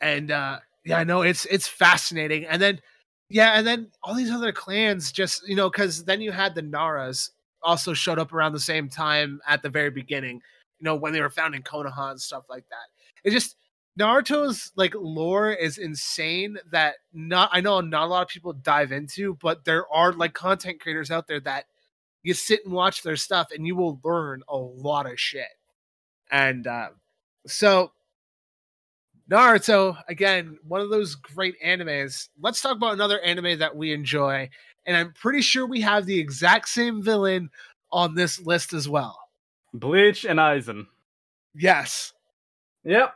And 0.00 0.30
uh 0.30 0.58
yeah 0.84 0.98
I 0.98 1.04
know 1.04 1.22
it's 1.22 1.44
it's 1.46 1.68
fascinating. 1.68 2.46
And 2.46 2.60
then 2.60 2.80
yeah 3.28 3.52
and 3.58 3.66
then 3.66 3.88
all 4.02 4.14
these 4.14 4.30
other 4.30 4.52
clans 4.52 5.12
just 5.12 5.46
you 5.48 5.56
know 5.56 5.70
because 5.70 6.04
then 6.04 6.20
you 6.20 6.32
had 6.32 6.54
the 6.54 6.62
naras 6.62 7.30
also 7.62 7.92
showed 7.92 8.18
up 8.18 8.32
around 8.32 8.52
the 8.52 8.60
same 8.60 8.88
time 8.88 9.40
at 9.46 9.62
the 9.62 9.68
very 9.68 9.90
beginning 9.90 10.36
you 10.78 10.84
know 10.84 10.94
when 10.94 11.12
they 11.12 11.20
were 11.20 11.30
found 11.30 11.54
in 11.54 11.62
konoha 11.62 12.10
and 12.10 12.20
stuff 12.20 12.44
like 12.48 12.64
that. 12.70 12.86
It 13.24 13.32
just 13.32 13.56
naruto's 13.98 14.72
like 14.76 14.94
lore 14.94 15.52
is 15.52 15.76
insane 15.76 16.56
that 16.70 16.94
not 17.12 17.50
i 17.52 17.60
know 17.60 17.80
not 17.80 18.04
a 18.04 18.06
lot 18.06 18.22
of 18.22 18.28
people 18.28 18.52
dive 18.52 18.92
into 18.92 19.34
but 19.42 19.64
there 19.64 19.92
are 19.92 20.12
like 20.12 20.34
content 20.34 20.78
creators 20.78 21.10
out 21.10 21.26
there 21.26 21.40
that 21.40 21.64
you 22.22 22.34
sit 22.34 22.64
and 22.64 22.74
watch 22.74 23.02
their 23.02 23.16
stuff 23.16 23.48
and 23.54 23.66
you 23.66 23.76
will 23.76 24.00
learn 24.04 24.42
a 24.48 24.56
lot 24.56 25.10
of 25.10 25.18
shit. 25.18 25.48
And 26.30 26.66
uh 26.66 26.88
so 27.46 27.92
Naruto, 29.30 29.96
again, 30.08 30.58
one 30.66 30.80
of 30.80 30.90
those 30.90 31.14
great 31.14 31.54
animes. 31.64 32.28
Let's 32.40 32.62
talk 32.62 32.76
about 32.76 32.94
another 32.94 33.20
anime 33.20 33.58
that 33.58 33.76
we 33.76 33.92
enjoy. 33.92 34.48
And 34.86 34.96
I'm 34.96 35.12
pretty 35.12 35.42
sure 35.42 35.66
we 35.66 35.82
have 35.82 36.06
the 36.06 36.18
exact 36.18 36.68
same 36.68 37.02
villain 37.02 37.50
on 37.92 38.14
this 38.14 38.40
list 38.40 38.72
as 38.72 38.88
well. 38.88 39.18
Bleach 39.74 40.24
and 40.24 40.38
Aizen. 40.38 40.86
Yes. 41.54 42.14
Yep. 42.84 43.14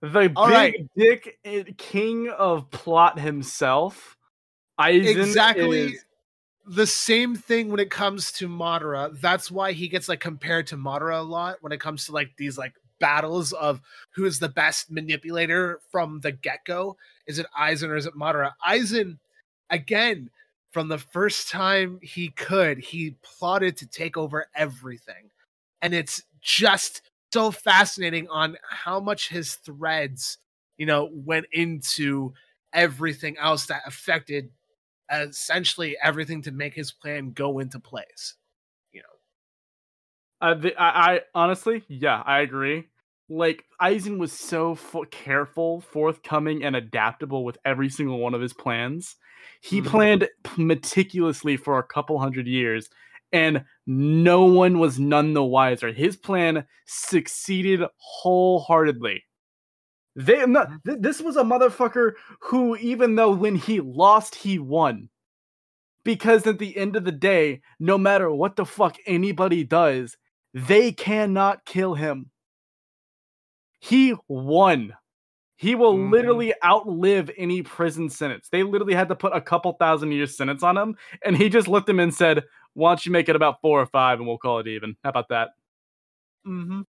The 0.00 0.32
All 0.36 0.46
big 0.48 0.54
right. 0.54 0.74
dick 0.96 1.76
king 1.76 2.30
of 2.30 2.70
plot 2.70 3.18
himself. 3.18 4.16
Aizen 4.80 5.06
exactly 5.16 5.80
is- 5.94 6.04
the 6.66 6.86
same 6.86 7.36
thing 7.36 7.68
when 7.70 7.80
it 7.80 7.90
comes 7.90 8.32
to 8.32 8.48
Madara. 8.48 9.18
That's 9.20 9.50
why 9.50 9.72
he 9.72 9.88
gets 9.88 10.08
like 10.08 10.20
compared 10.20 10.66
to 10.68 10.76
Madara 10.76 11.18
a 11.18 11.22
lot 11.22 11.56
when 11.60 11.72
it 11.72 11.80
comes 11.80 12.06
to 12.06 12.12
like 12.12 12.30
these 12.38 12.56
like 12.56 12.72
battles 13.00 13.52
of 13.52 13.80
who 14.14 14.24
is 14.24 14.38
the 14.38 14.48
best 14.48 14.90
manipulator 14.90 15.80
from 15.90 16.20
the 16.20 16.32
get-go. 16.32 16.96
Is 17.26 17.38
it 17.38 17.46
Aizen 17.58 17.88
or 17.88 17.96
is 17.96 18.06
it 18.06 18.14
Madara? 18.14 18.52
Aizen, 18.66 19.18
again, 19.70 20.30
from 20.72 20.88
the 20.88 20.98
first 20.98 21.50
time 21.50 21.98
he 22.02 22.28
could, 22.28 22.78
he 22.78 23.16
plotted 23.22 23.76
to 23.78 23.86
take 23.86 24.16
over 24.16 24.46
everything. 24.54 25.30
And 25.82 25.94
it's 25.94 26.22
just 26.40 27.02
so 27.32 27.50
fascinating 27.50 28.28
on 28.28 28.56
how 28.68 29.00
much 29.00 29.28
his 29.28 29.54
threads, 29.54 30.38
you 30.76 30.86
know, 30.86 31.10
went 31.12 31.46
into 31.52 32.32
everything 32.72 33.36
else 33.38 33.66
that 33.66 33.82
affected 33.86 34.50
essentially 35.12 35.96
everything 36.02 36.42
to 36.42 36.50
make 36.50 36.74
his 36.74 36.90
plan 36.90 37.32
go 37.32 37.58
into 37.58 37.78
place. 37.78 38.34
Uh, 40.44 40.52
the, 40.52 40.76
I, 40.78 41.14
I 41.14 41.20
honestly, 41.34 41.82
yeah, 41.88 42.22
I 42.26 42.40
agree. 42.40 42.88
Like 43.30 43.64
Aizen 43.80 44.18
was 44.18 44.30
so 44.30 44.76
careful, 45.10 45.80
forthcoming, 45.80 46.62
and 46.64 46.76
adaptable 46.76 47.44
with 47.46 47.56
every 47.64 47.88
single 47.88 48.18
one 48.18 48.34
of 48.34 48.42
his 48.42 48.52
plans. 48.52 49.16
He 49.62 49.80
Mhm. 49.80 49.86
planned 49.86 50.28
meticulously 50.58 51.56
for 51.56 51.78
a 51.78 51.82
couple 51.82 52.18
hundred 52.18 52.46
years, 52.46 52.90
and 53.32 53.64
no 53.86 54.44
one 54.44 54.78
was 54.78 54.98
none 55.00 55.32
the 55.32 55.42
wiser. 55.42 55.92
His 55.92 56.14
plan 56.18 56.66
succeeded 56.84 57.80
wholeheartedly. 57.96 59.24
They, 60.16 60.44
no, 60.46 60.66
Mhm. 60.66 60.84
th- 60.84 60.98
this 61.00 61.22
was 61.22 61.36
a 61.38 61.42
motherfucker 61.42 62.12
who, 62.40 62.76
even 62.76 63.14
though 63.16 63.32
when 63.32 63.56
he 63.56 63.80
lost, 63.80 64.34
he 64.34 64.58
won. 64.58 65.08
Because 66.04 66.46
at 66.46 66.58
the 66.58 66.76
end 66.76 66.96
of 66.96 67.04
the 67.04 67.12
day, 67.12 67.62
no 67.80 67.96
matter 67.96 68.30
what 68.30 68.56
the 68.56 68.66
fuck 68.66 68.96
anybody 69.06 69.64
does, 69.64 70.16
they 70.54 70.92
cannot 70.92 71.64
kill 71.66 71.94
him. 71.94 72.30
He 73.80 74.14
won. 74.28 74.94
He 75.56 75.74
will 75.74 75.96
Mhm. 75.96 76.10
literally 76.10 76.54
outlive 76.64 77.30
any 77.36 77.62
prison 77.62 78.08
sentence. 78.10 78.48
They 78.48 78.62
literally 78.62 78.94
had 78.94 79.08
to 79.08 79.14
put 79.14 79.34
a 79.36 79.40
couple 79.40 79.72
thousand 79.74 80.12
years 80.12 80.36
sentence 80.36 80.62
on 80.62 80.76
him, 80.76 80.96
and 81.24 81.36
he 81.36 81.48
just 81.48 81.68
looked 81.68 81.88
at 81.88 81.94
him 81.94 82.00
and 82.00 82.14
said, 82.14 82.44
"Why 82.72 82.90
don't 82.90 83.04
you 83.06 83.12
make 83.12 83.28
it 83.28 83.36
about 83.36 83.60
four 83.60 83.80
or 83.80 83.86
five, 83.86 84.18
and 84.18 84.26
we'll 84.26 84.38
call 84.38 84.58
it 84.58 84.66
even? 84.66 84.96
How 85.04 85.10
about 85.10 85.28
that?" 85.28 85.50
mm-hmm. 86.46 86.82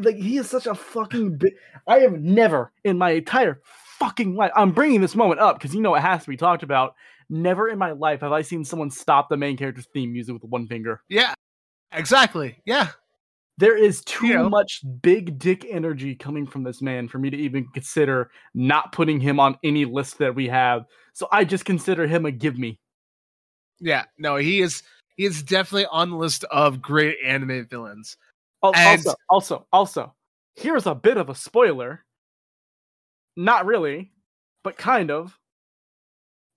Like 0.00 0.16
he 0.16 0.36
is 0.36 0.48
such 0.50 0.66
a 0.66 0.74
fucking 0.74 1.38
bi- 1.38 1.54
I 1.86 2.00
have 2.00 2.20
never 2.20 2.72
in 2.84 2.98
my 2.98 3.10
entire 3.12 3.62
fucking 3.98 4.34
life. 4.36 4.52
I'm 4.54 4.70
bringing 4.72 5.00
this 5.00 5.16
moment 5.16 5.40
up 5.40 5.58
because 5.58 5.74
you 5.74 5.80
know 5.80 5.94
it 5.94 6.00
has 6.00 6.24
to 6.24 6.28
be 6.30 6.36
talked 6.36 6.62
about. 6.62 6.94
Never 7.30 7.68
in 7.68 7.78
my 7.78 7.92
life 7.92 8.20
have 8.20 8.32
I 8.32 8.42
seen 8.42 8.64
someone 8.64 8.90
stop 8.90 9.28
the 9.28 9.36
main 9.36 9.56
character's 9.56 9.86
theme 9.92 10.12
music 10.12 10.34
with 10.34 10.44
one 10.44 10.66
finger. 10.66 11.02
yeah, 11.08 11.34
exactly. 11.92 12.60
Yeah, 12.64 12.88
There 13.58 13.76
is 13.76 14.02
too 14.04 14.26
You 14.28 14.34
know. 14.34 14.48
much 14.48 14.82
big 15.02 15.38
dick 15.38 15.64
energy 15.68 16.14
coming 16.14 16.46
from 16.46 16.62
this 16.62 16.80
man 16.80 17.08
for 17.08 17.18
me 17.18 17.28
to 17.30 17.36
even 17.36 17.66
consider 17.74 18.30
not 18.54 18.92
putting 18.92 19.18
him 19.20 19.40
on 19.40 19.56
any 19.64 19.84
list 19.84 20.18
that 20.18 20.34
we 20.34 20.46
have. 20.48 20.84
So 21.12 21.26
I 21.32 21.44
just 21.44 21.64
consider 21.64 22.06
him 22.06 22.24
a 22.26 22.30
give 22.30 22.56
me. 22.58 22.78
Yeah, 23.80 24.04
no, 24.18 24.36
he 24.36 24.60
is 24.60 24.82
he 25.16 25.24
is 25.24 25.42
definitely 25.42 25.86
on 25.86 26.10
the 26.10 26.16
list 26.16 26.44
of 26.44 26.80
great 26.80 27.16
anime 27.24 27.66
villains. 27.68 28.16
Al- 28.62 28.74
And- 28.76 28.98
Also, 29.06 29.14
also, 29.28 29.66
also, 29.72 30.14
here's 30.56 30.86
a 30.86 30.94
bit 30.94 31.16
of 31.16 31.28
a 31.28 31.34
spoiler. 31.34 32.04
Not 33.36 33.66
really, 33.66 34.12
but 34.64 34.76
kind 34.76 35.10
of. 35.10 35.36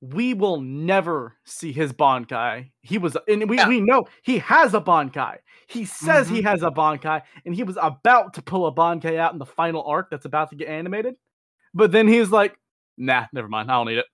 We 0.01 0.33
will 0.33 0.59
never 0.61 1.37
see 1.45 1.71
his 1.71 1.93
Bankai. 1.93 2.71
He 2.81 2.97
was, 2.97 3.15
and 3.27 3.47
we, 3.47 3.57
Yeah. 3.57 3.67
we 3.67 3.81
know 3.81 4.05
he 4.23 4.39
has 4.39 4.73
a 4.73 4.81
Bankai. 4.81 5.37
He 5.67 5.85
says 5.85 6.27
he 6.27 6.41
Mhm. 6.41 6.45
has 6.45 6.63
a 6.63 6.71
Bankai, 6.71 7.21
and 7.45 7.53
he 7.53 7.63
was 7.63 7.77
about 7.79 8.33
to 8.33 8.41
pull 8.41 8.65
a 8.65 8.73
Bankai 8.73 9.17
out 9.17 9.31
in 9.33 9.37
the 9.39 9.45
final 9.45 9.83
arc 9.83 10.09
that's 10.09 10.25
about 10.25 10.49
to 10.49 10.55
get 10.55 10.67
animated. 10.69 11.15
But 11.73 11.91
then 11.91 12.07
he's 12.07 12.31
like, 12.31 12.55
nah, 12.97 13.27
never 13.31 13.47
mind. 13.47 13.69
I 13.71 13.75
don't 13.75 13.87
need 13.87 13.99
it. 13.99 14.07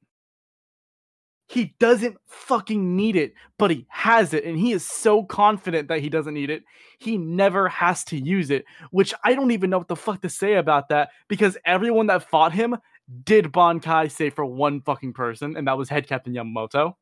He 1.49 1.75
doesn't 1.79 2.17
fucking 2.27 2.97
need 2.97 3.15
it, 3.15 3.33
but 3.57 3.71
he 3.71 3.85
has 3.87 4.33
it, 4.33 4.43
and 4.43 4.57
he 4.59 4.73
is 4.73 4.85
so 4.85 5.23
confident 5.23 5.87
that 5.87 6.01
he 6.01 6.09
doesn't 6.09 6.33
need 6.33 6.49
it. 6.49 6.63
He 6.99 7.17
never 7.17 7.69
has 7.69 8.03
to 8.05 8.17
use 8.17 8.51
it, 8.51 8.65
which 8.91 9.13
I 9.23 9.33
don't 9.33 9.51
even 9.51 9.69
know 9.69 9.77
what 9.77 9.87
the 9.87 9.95
fuck 9.95 10.21
to 10.23 10.29
say 10.29 10.55
about 10.55 10.89
that 10.89 11.11
because 11.29 11.57
everyone 11.63 12.07
that 12.07 12.29
fought 12.29 12.51
him 12.51 12.75
did 13.23 13.45
Bankai 13.45 14.11
save 14.11 14.33
for 14.33 14.45
one 14.45 14.81
fucking 14.81 15.13
person, 15.13 15.55
and 15.55 15.67
that 15.67 15.77
was 15.77 15.89
Head 15.89 16.07
Captain 16.07 16.33
Yamamoto. 16.33 16.95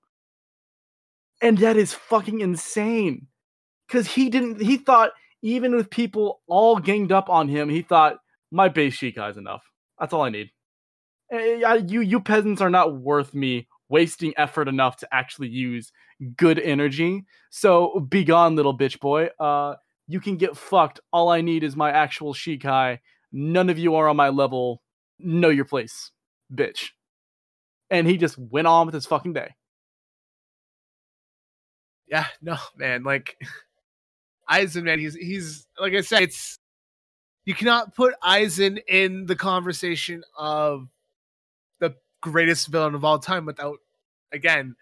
And 1.41 1.57
that 1.59 1.77
is 1.77 1.93
fucking 1.93 2.41
insane. 2.41 3.27
Cause 3.87 4.07
he 4.07 4.29
didn't 4.29 4.61
he 4.61 4.77
thought 4.77 5.11
even 5.43 5.75
with 5.75 5.91
people 5.91 6.41
all 6.47 6.79
ganged 6.79 7.11
up 7.11 7.29
on 7.29 7.47
him, 7.47 7.69
he 7.69 7.83
thought 7.83 8.17
my 8.51 8.67
base 8.67 8.97
Shikai 8.97 9.29
is 9.29 9.37
enough. 9.37 9.63
That's 9.99 10.11
all 10.11 10.23
I 10.23 10.29
need. 10.29 10.49
Eh, 11.31 11.75
You 11.87 12.01
you 12.01 12.19
peasants 12.19 12.61
are 12.61 12.69
not 12.69 12.95
worth 12.95 13.33
me 13.35 13.67
wasting 13.87 14.33
effort 14.37 14.67
enough 14.67 14.97
to 14.97 15.07
actually 15.13 15.49
use 15.49 15.91
good 16.35 16.57
energy. 16.57 17.25
So 17.51 17.99
be 17.99 18.23
gone, 18.23 18.55
little 18.55 18.75
bitch 18.75 18.99
boy. 18.99 19.29
Uh 19.39 19.75
you 20.07 20.19
can 20.19 20.37
get 20.37 20.57
fucked. 20.57 20.99
All 21.11 21.29
I 21.29 21.41
need 21.41 21.63
is 21.63 21.75
my 21.75 21.91
actual 21.91 22.33
Shikai. 22.33 22.99
None 23.31 23.69
of 23.69 23.77
you 23.77 23.95
are 23.95 24.07
on 24.07 24.15
my 24.15 24.29
level. 24.29 24.81
Know 25.19 25.49
your 25.49 25.65
place, 25.65 26.11
bitch. 26.53 26.89
And 27.89 28.07
he 28.07 28.17
just 28.17 28.37
went 28.37 28.67
on 28.67 28.87
with 28.87 28.95
his 28.95 29.05
fucking 29.05 29.33
day. 29.33 29.55
Yeah, 32.07 32.25
no, 32.41 32.57
man, 32.77 33.03
like 33.03 33.37
Aizen, 34.49 34.83
man, 34.83 34.99
he's 34.99 35.15
he's 35.15 35.65
like 35.79 35.93
I 35.93 36.01
said, 36.01 36.23
it's 36.23 36.59
you 37.45 37.53
cannot 37.53 37.95
put 37.95 38.15
Aizen 38.23 38.79
in 38.87 39.25
the 39.25 39.35
conversation 39.35 40.23
of 40.37 40.87
the 41.79 41.95
greatest 42.21 42.67
villain 42.67 42.95
of 42.95 43.05
all 43.05 43.19
time 43.19 43.45
without 43.45 43.77
again 44.31 44.75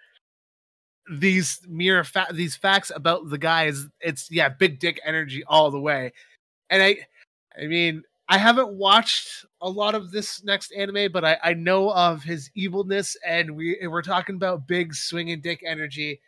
these 1.12 1.60
mere 1.67 2.04
fa- 2.04 2.28
these 2.32 2.56
facts 2.56 2.91
about 2.96 3.30
the 3.30 3.38
guy 3.38 3.65
is 3.65 3.88
it's 4.00 4.32
yeah 4.32 4.48
big 4.48 4.80
dick 4.80 5.00
energy 5.06 5.43
all 5.48 5.69
the 5.69 5.80
way 5.80 6.13
and 6.69 6.82
i 6.82 6.96
i 7.62 7.67
mean 7.67 8.04
i 8.30 8.38
haven't 8.38 8.74
watched 8.74 9.46
a 9.62 9.70
lot 9.70 9.96
of 9.96 10.12
this 10.12 10.44
next 10.44 10.72
anime 10.74 11.12
but 11.12 11.24
i 11.26 11.38
i 11.44 11.54
know 11.54 11.92
of 11.94 12.24
his 12.24 12.50
evilness 12.56 13.16
and 13.26 13.56
we 13.56 13.78
and 13.82 13.92
we're 13.92 14.02
talking 14.02 14.36
about 14.36 14.68
big 14.68 14.94
swinging 14.94 15.42
dick 15.42 15.62
energy 15.66 16.20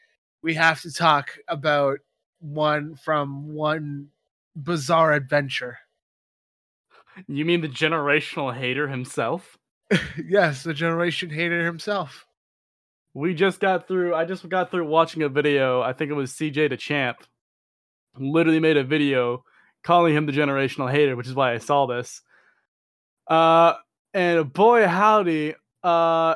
we 0.42 0.54
have 0.54 0.82
to 0.82 0.92
talk 0.92 1.32
about 1.48 2.00
one 2.40 2.96
from 2.96 3.54
one 3.54 4.08
bizarre 4.56 5.14
adventure 5.14 5.78
You 7.28 7.46
mean 7.46 7.62
the 7.62 7.70
generational 7.70 8.54
hater 8.54 8.88
himself? 8.88 9.58
yes 10.28 10.64
the 10.64 10.74
generation 10.74 11.30
hater 11.30 11.66
himself 11.66 12.26
We 13.14 13.34
just 13.34 13.60
got 13.60 13.88
through. 13.88 14.14
I 14.16 14.26
just 14.26 14.48
got 14.50 14.72
through 14.72 14.88
watching 14.88 15.24
a 15.24 15.30
video. 15.30 15.82
I 15.82 15.94
think 15.94 16.12
it 16.12 16.16
was 16.16 16.34
CJ 16.34 16.70
the 16.70 16.78
Champ. 16.78 17.18
Literally 18.18 18.60
made 18.60 18.78
a 18.78 18.84
video 18.84 19.44
calling 19.86 20.16
him 20.16 20.26
the 20.26 20.32
generational 20.34 20.92
hater, 20.92 21.16
which 21.16 21.28
is 21.28 21.36
why 21.36 21.54
I 21.54 21.60
saw 21.60 21.86
this. 21.86 22.22
Uh, 23.28 23.74
and 24.14 24.52
boy 24.52 24.88
howdy, 24.88 25.56
uh, 25.84 26.36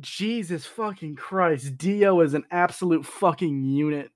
Jesus 0.00 0.66
fucking 0.66 1.16
Christ, 1.16 1.76
Dio 1.78 2.20
is 2.22 2.34
an 2.34 2.44
absolute 2.50 3.04
fucking 3.06 3.62
unit 3.64 4.10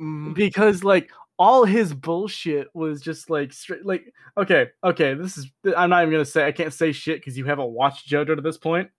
Mhm. 0.00 0.34
because 0.34 0.82
like 0.84 1.10
all 1.38 1.64
his 1.64 1.92
bullshit 1.94 2.68
was 2.74 3.00
just 3.00 3.30
like 3.30 3.52
straight. 3.52 3.84
Like 3.86 4.12
okay, 4.36 4.68
okay, 4.84 5.14
this 5.14 5.36
is. 5.38 5.50
I'm 5.76 5.90
not 5.90 6.02
even 6.02 6.12
gonna 6.12 6.24
say. 6.24 6.46
I 6.46 6.52
can't 6.52 6.72
say 6.72 6.92
shit 6.92 7.20
because 7.20 7.36
you 7.38 7.44
haven't 7.44 7.70
watched 7.70 8.08
JoJo 8.08 8.36
to 8.36 8.42
this 8.42 8.58
point. 8.58 8.90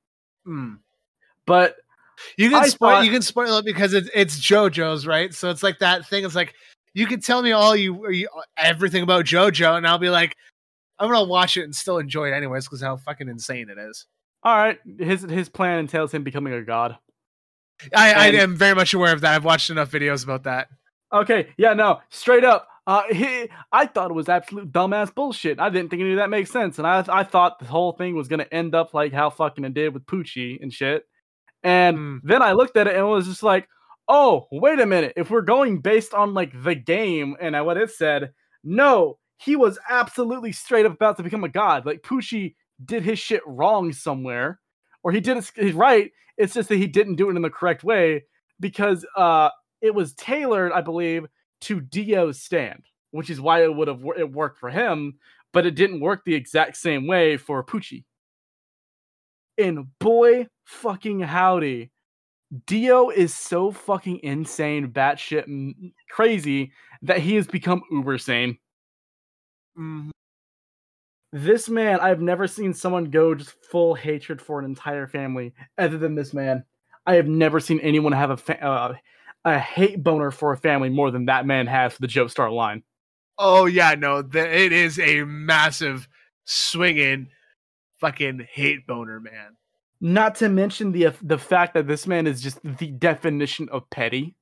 Mm. 0.48 0.80
But 1.46 1.76
You 2.38 2.50
can 2.50 2.64
I 2.64 2.68
spoil. 2.68 2.90
thought- 2.92 3.06
You 3.06 3.12
can 3.12 3.22
spoil 3.22 3.58
it 3.58 3.66
because 3.66 3.94
it's 3.94 4.10
it's 4.14 4.40
JoJo's, 4.40 5.06
right? 5.08 5.34
So 5.34 5.50
it's 5.50 5.64
like 5.64 5.80
that 5.80 6.08
thing. 6.08 6.26
It's 6.26 6.36
like 6.36 6.54
you 6.94 7.08
can 7.08 7.20
tell 7.22 7.42
me 7.42 7.52
all 7.52 7.76
you, 7.76 8.10
you 8.10 8.28
everything 8.58 9.04
about 9.04 9.26
JoJo, 9.26 9.78
and 9.78 9.88
I'll 9.88 9.98
be 9.98 10.10
like, 10.10 10.36
I'm 11.00 11.10
gonna 11.10 11.26
watch 11.28 11.58
it 11.58 11.64
and 11.64 11.76
still 11.76 11.98
enjoy 11.98 12.30
it 12.32 12.34
anyways 12.34 12.66
because 12.66 12.82
how 12.82 12.98
fucking 12.98 13.28
insane 13.28 13.70
it 13.70 13.78
is. 13.80 14.06
all 14.44 14.56
right, 14.56 14.80
his 15.00 15.24
his 15.24 15.50
plan 15.50 15.80
entails 15.80 16.14
him 16.14 16.24
becoming 16.24 16.54
a 16.54 16.62
god. 16.62 16.98
I, 17.96 18.14
I 18.14 18.26
am 18.28 18.56
very 18.56 18.76
much 18.76 18.94
aware 18.94 19.12
of 19.14 19.22
that. 19.22 19.34
I've 19.36 19.44
watched 19.44 19.70
enough 19.70 19.92
videos 19.92 20.24
about 20.24 20.44
that. 20.44 20.68
Okay, 21.12 21.50
yeah, 21.58 21.74
no, 21.74 22.00
straight 22.10 22.44
up. 22.44 22.68
Uh, 22.86 23.04
he, 23.12 23.50
I 23.72 23.86
thought 23.86 24.12
it 24.12 24.14
was 24.14 24.28
absolute 24.30 24.72
dumbass 24.72 25.14
bullshit. 25.14 25.60
I 25.60 25.70
didn't 25.70 25.90
think 25.90 26.02
any 26.02 26.12
of 26.12 26.18
that 26.18 26.30
makes 26.30 26.52
sense, 26.52 26.78
and 26.80 26.88
I, 26.88 27.04
I 27.10 27.24
thought 27.24 27.60
the 27.60 27.66
whole 27.66 27.94
thing 27.94 28.16
was 28.16 28.28
gonna 28.28 28.48
end 28.52 28.76
up 28.76 28.94
like 28.94 29.14
how 29.14 29.30
fucking 29.30 29.64
it 29.66 29.74
did 29.74 29.94
with 29.94 30.06
Pucci 30.06 30.62
and 30.62 30.72
shit. 30.72 31.06
And 31.64 31.98
Mm. 31.98 32.20
then 32.24 32.42
I 32.42 32.52
looked 32.52 32.76
at 32.78 32.88
it 32.88 32.96
and 32.96 33.00
it 33.06 33.10
was 33.10 33.26
just 33.26 33.42
like, 33.44 33.68
oh, 34.08 34.48
wait 34.52 34.80
a 34.80 34.86
minute. 34.86 35.14
If 35.16 35.30
we're 35.30 35.42
going 35.42 35.80
based 35.80 36.14
on 36.14 36.34
like 36.34 36.52
the 36.64 36.76
game 36.76 37.36
and 37.40 37.56
what 37.66 37.78
it 37.78 37.92
said, 37.92 38.34
no, 38.64 39.18
he 39.38 39.56
was 39.56 39.80
absolutely 39.90 40.52
straight 40.52 40.86
up 40.86 40.94
about 40.94 41.18
to 41.18 41.24
become 41.24 41.44
a 41.44 41.50
god. 41.50 41.86
Like 41.86 42.02
Pucci 42.02 42.56
did 42.84 43.04
his 43.04 43.20
shit 43.20 43.42
wrong 43.46 43.92
somewhere, 43.92 44.60
or 45.04 45.12
he 45.12 45.20
did 45.20 45.38
it 45.38 45.76
right. 45.76 46.12
It's 46.38 46.54
just 46.54 46.70
that 46.70 46.78
he 46.78 46.88
didn't 46.88 47.16
do 47.16 47.30
it 47.30 47.36
in 47.36 47.42
the 47.42 47.50
correct 47.50 47.84
way 47.84 48.24
because 48.60 49.06
uh 49.16 49.50
it 49.82 49.94
was 49.94 50.14
tailored, 50.14 50.72
I 50.72 50.82
believe, 50.82 51.26
to 51.62 51.82
Dio's 51.82 52.42
stand, 52.42 52.84
which 53.12 53.30
is 53.30 53.42
why 53.42 53.64
it 53.64 53.76
would 53.76 53.90
have 53.90 54.02
it 54.18 54.32
worked 54.32 54.60
for 54.60 54.70
him, 54.70 55.16
but 55.52 55.66
it 55.66 55.76
didn't 55.76 56.00
work 56.00 56.24
the 56.26 56.36
exact 56.36 56.78
same 56.78 57.06
way 57.06 57.38
for 57.38 57.64
Pucci. 57.64 58.06
And 59.58 59.88
boy 60.00 60.48
fucking 60.66 61.20
howdy, 61.20 61.92
Dio 62.68 63.10
is 63.10 63.34
so 63.34 63.72
fucking 63.72 64.20
insane, 64.22 64.92
batshit 64.92 65.44
m- 65.44 65.94
crazy 66.10 66.72
that 67.02 67.20
he 67.20 67.36
has 67.36 67.48
become 67.48 67.82
uber 67.90 68.18
sane. 68.18 68.58
Mhm. 69.78 70.12
This 71.32 71.68
man, 71.68 72.00
I've 72.00 72.22
never 72.22 72.48
seen 72.48 72.74
someone 72.74 73.06
go 73.06 73.34
just 73.34 73.52
full 73.72 73.96
hatred 73.96 74.40
for 74.40 74.60
an 74.60 74.66
entire 74.66 75.08
family 75.08 75.54
other 75.80 75.98
than 75.98 76.14
this 76.14 76.34
man. 76.34 76.64
I 77.08 77.16
have 77.16 77.28
never 77.28 77.60
seen 77.60 77.80
anyone 77.80 78.12
have 78.12 78.30
a 78.30 78.38
fa- 78.38 78.64
uh, 78.64 78.96
a 79.44 79.60
hate 79.60 80.04
boner 80.04 80.30
for 80.32 80.54
a 80.54 80.58
family 80.58 80.90
more 80.90 81.10
than 81.12 81.26
that 81.26 81.46
man 81.46 81.66
has 81.68 81.94
for 81.94 82.02
the 82.02 82.08
Joestar 82.08 82.52
line. 82.54 82.84
Oh 83.40 83.66
yeah, 83.66 83.96
no, 83.96 84.22
the, 84.22 84.40
it 84.48 84.72
is 84.72 85.00
a 85.00 85.24
massive 85.24 86.08
swinging 86.46 87.30
fucking 88.00 88.48
hate 88.52 88.86
boner, 88.86 89.20
man. 89.20 89.58
Not 90.04 90.36
to 90.36 90.50
mention 90.50 90.92
the 90.92 91.14
the 91.24 91.38
fact 91.38 91.74
that 91.76 91.88
this 91.88 92.06
man 92.06 92.28
is 92.28 92.42
just 92.42 92.60
the 92.62 92.88
definition 92.92 93.70
of 93.70 93.90
petty. 93.90 94.36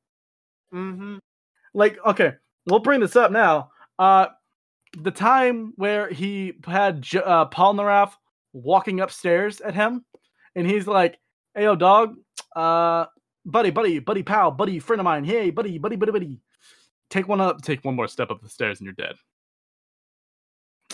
Mm-hmm. 0.74 1.18
like 1.74 1.98
okay 2.06 2.34
we'll 2.66 2.80
bring 2.80 3.02
this 3.02 3.16
up 3.18 3.30
now 3.32 3.72
uh 4.00 4.28
the 4.98 5.12
time 5.12 5.74
where 5.76 6.10
he 6.10 6.54
had 6.66 7.02
J- 7.02 7.20
uh 7.26 7.46
Polnareff 7.48 8.14
walking 8.54 9.02
upstairs 9.02 9.60
at 9.60 9.74
him 9.76 10.06
and 10.56 10.66
he's 10.66 10.88
like 10.88 11.20
hey 11.56 11.64
yo 11.64 11.76
dog 11.76 12.16
uh 12.56 13.06
buddy 13.46 13.70
buddy 13.70 14.00
buddy 14.00 14.24
pal 14.24 14.50
buddy 14.52 14.80
friend 14.80 15.02
of 15.02 15.04
mine 15.04 15.26
hey 15.26 15.50
buddy 15.50 15.78
buddy 15.78 15.98
buddy 15.98 16.12
buddy 16.14 16.40
take 17.10 17.28
one 17.28 17.42
up 17.42 17.62
take 17.62 17.84
one 17.84 17.96
more 17.98 18.08
step 18.08 18.32
up 18.32 18.42
the 18.42 18.48
stairs 18.50 18.80
and 18.80 18.86
you're 18.86 18.94
dead 19.08 19.16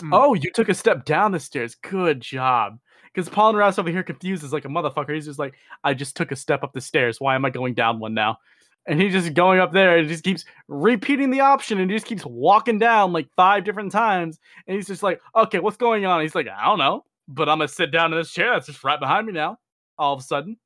Mm. 0.00 0.10
oh 0.12 0.34
you 0.34 0.50
took 0.52 0.68
a 0.68 0.74
step 0.74 1.04
down 1.04 1.30
the 1.32 1.40
stairs 1.40 1.76
good 1.76 2.20
job 2.20 2.78
because 3.12 3.28
Polnareff's 3.28 3.78
over 3.78 3.90
here 3.90 4.02
confused 4.02 4.44
as 4.44 4.52
like 4.52 4.64
a 4.64 4.68
motherfucker. 4.68 5.14
He's 5.14 5.26
just 5.26 5.38
like 5.38 5.54
i 5.84 5.94
just 5.94 6.16
took 6.16 6.32
a 6.32 6.36
step 6.36 6.62
up 6.62 6.72
the 6.72 6.80
stairs. 6.80 7.20
Why 7.20 7.34
am 7.34 7.44
i 7.44 7.50
going 7.50 7.74
down 7.74 7.98
one 7.98 8.14
now? 8.14 8.38
And 8.86 9.00
he's 9.00 9.12
just 9.12 9.34
going 9.34 9.60
up 9.60 9.72
there 9.72 9.98
and 9.98 10.08
just 10.08 10.24
keeps 10.24 10.44
repeating 10.66 11.30
the 11.30 11.40
option 11.40 11.78
and 11.78 11.90
he 11.90 11.96
just 11.96 12.06
keeps 12.06 12.24
walking 12.24 12.78
down 12.78 13.12
like 13.12 13.28
five 13.36 13.64
different 13.64 13.92
times. 13.92 14.38
And 14.66 14.76
he's 14.76 14.86
just 14.86 15.02
like 15.02 15.20
okay 15.34 15.58
what's 15.58 15.76
going 15.76 16.06
on? 16.06 16.20
He's 16.22 16.34
like 16.34 16.48
i 16.48 16.64
don't 16.64 16.78
know 16.78 17.04
but 17.28 17.48
i'm 17.48 17.58
gonna 17.58 17.68
sit 17.68 17.90
down 17.90 18.12
in 18.12 18.18
this 18.18 18.32
chair 18.32 18.52
that's 18.52 18.66
just 18.66 18.82
right 18.82 18.98
behind 18.98 19.26
me 19.26 19.32
now 19.32 19.58
all 19.98 20.14
of 20.14 20.20
a 20.20 20.22
sudden. 20.22 20.56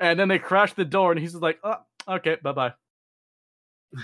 And 0.00 0.18
then 0.18 0.28
they 0.28 0.38
crash 0.38 0.72
the 0.72 0.84
door 0.84 1.12
and 1.12 1.20
he's 1.20 1.32
just 1.32 1.42
like 1.42 1.58
oh, 1.62 1.76
okay 2.08 2.36
bye-bye. 2.42 2.72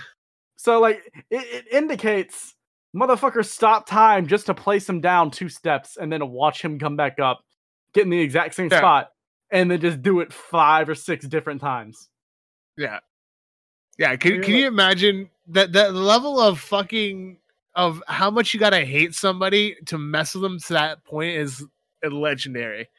So 0.59 0.79
like 0.79 1.03
it, 1.29 1.65
it 1.69 1.71
indicates 1.71 2.55
motherfucker 2.97 3.45
stop 3.45 3.87
time 3.87 4.27
just 4.27 4.47
to 4.47 4.53
place 4.53 4.87
him 4.89 5.01
down 5.01 5.31
two 5.31 5.49
steps 5.49 5.97
and 5.97 6.11
then 6.11 6.27
watch 6.29 6.61
him 6.61 6.79
come 6.79 6.95
back 6.95 7.19
up, 7.19 7.41
get 7.93 8.03
in 8.03 8.09
the 8.09 8.19
exact 8.19 8.55
same 8.55 8.69
Yeah. 8.71 8.79
spot, 8.79 9.09
and 9.51 9.69
then 9.69 9.79
just 9.79 10.01
do 10.01 10.19
it 10.21 10.33
five 10.33 10.89
or 10.89 10.95
six 10.95 11.25
different 11.27 11.61
times. 11.61 12.09
Yeah. 12.77 12.99
Yeah. 13.97 14.15
Can, 14.15 14.41
can 14.41 14.55
you 14.55 14.67
imagine 14.67 15.29
that 15.47 15.71
the 15.71 15.91
level 15.91 16.39
of 16.39 16.59
fucking 16.59 17.37
of 17.75 18.01
how 18.07 18.31
much 18.31 18.53
you 18.53 18.59
gotta 18.59 18.83
hate 18.83 19.13
somebody 19.13 19.75
to 19.85 19.97
mess 19.99 20.33
with 20.33 20.41
them 20.41 20.59
to 20.59 20.73
that 20.73 21.03
point 21.05 21.37
is 21.37 21.63
legendary. 22.09 22.89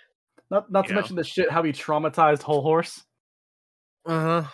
Not 0.50 0.70
not 0.70 0.84
to 0.84 0.88
You 0.90 0.94
know. 0.94 1.00
mention 1.00 1.16
the 1.16 1.24
shit 1.24 1.50
how 1.50 1.62
he 1.64 1.72
traumatized 1.72 2.42
Hol 2.42 2.62
Horse. 2.62 3.04
Uh 4.06 4.42
huh. 4.42 4.48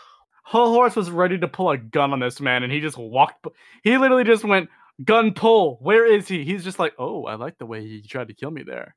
Hol 0.45 0.73
Horse 0.73 0.97
was 0.97 1.11
ready 1.11 1.39
to 1.39 1.49
pull 1.49 1.71
a 1.71 1.79
gun 1.79 2.13
on 2.13 2.21
this 2.21 2.41
man, 2.41 2.63
and 2.63 2.73
he 2.73 2.81
just 2.81 2.97
walked. 2.99 3.47
He 3.83 3.97
literally 3.99 4.25
just 4.25 4.45
went 4.45 4.69
gun 5.03 5.33
pull. 5.33 5.79
Where 5.81 6.07
is 6.07 6.29
he? 6.29 6.45
He's 6.45 6.63
just 6.65 6.79
like, 6.79 6.95
oh, 6.99 7.25
I 7.25 7.35
like 7.35 7.59
the 7.59 7.67
way 7.67 7.87
he 7.87 8.03
tried 8.03 8.29
to 8.29 8.35
kill 8.35 8.51
me 8.51 8.63
there. 8.63 8.95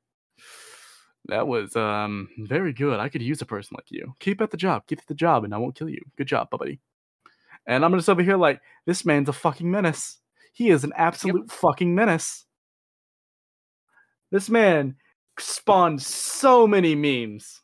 That 1.26 1.46
was 1.46 1.74
um 1.76 2.28
very 2.38 2.72
good. 2.72 3.00
I 3.00 3.08
could 3.08 3.22
use 3.22 3.42
a 3.42 3.46
person 3.46 3.76
like 3.76 3.90
you. 3.90 4.14
Keep 4.20 4.40
at 4.40 4.50
the 4.50 4.56
job. 4.56 4.86
Keep 4.86 5.00
at 5.00 5.06
the 5.08 5.14
job, 5.14 5.44
and 5.44 5.54
I 5.54 5.58
won't 5.58 5.74
kill 5.74 5.88
you. 5.88 6.00
Good 6.16 6.28
job, 6.28 6.50
buddy. 6.50 6.80
And 7.66 7.84
I'm 7.84 7.94
just 7.94 8.08
over 8.08 8.22
here 8.22 8.36
like, 8.36 8.60
this 8.86 9.04
man's 9.04 9.28
a 9.28 9.32
fucking 9.32 9.70
menace. 9.70 10.18
He 10.54 10.70
is 10.70 10.84
an 10.84 10.92
absolute 10.96 11.50
fucking 11.50 11.94
menace. 11.94 12.46
This 14.30 14.48
man 14.48 14.96
spawned 15.38 16.00
so 16.02 16.66
many 16.66 16.94
memes. 16.94 17.62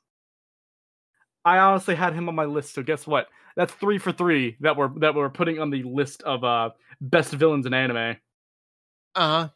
I 1.44 1.58
honestly 1.58 1.94
had 1.94 2.14
him 2.14 2.28
on 2.28 2.34
my 2.34 2.44
list, 2.44 2.74
so 2.74 2.82
guess 2.82 3.06
what? 3.06 3.28
That's 3.56 3.72
three 3.72 3.98
for 3.98 4.12
three 4.12 4.56
that 4.60 4.76
we're 4.76 4.90
that 4.98 5.14
we're 5.14 5.30
putting 5.30 5.58
on 5.58 5.70
the 5.70 5.82
list 5.84 6.22
of 6.22 6.42
uh 6.44 6.70
best 7.00 7.32
villains 7.32 7.66
in 7.66 7.74
anime. 7.74 8.16
Uh 9.14 9.28
huh. 9.28 9.48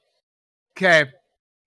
Okay. 0.77 1.11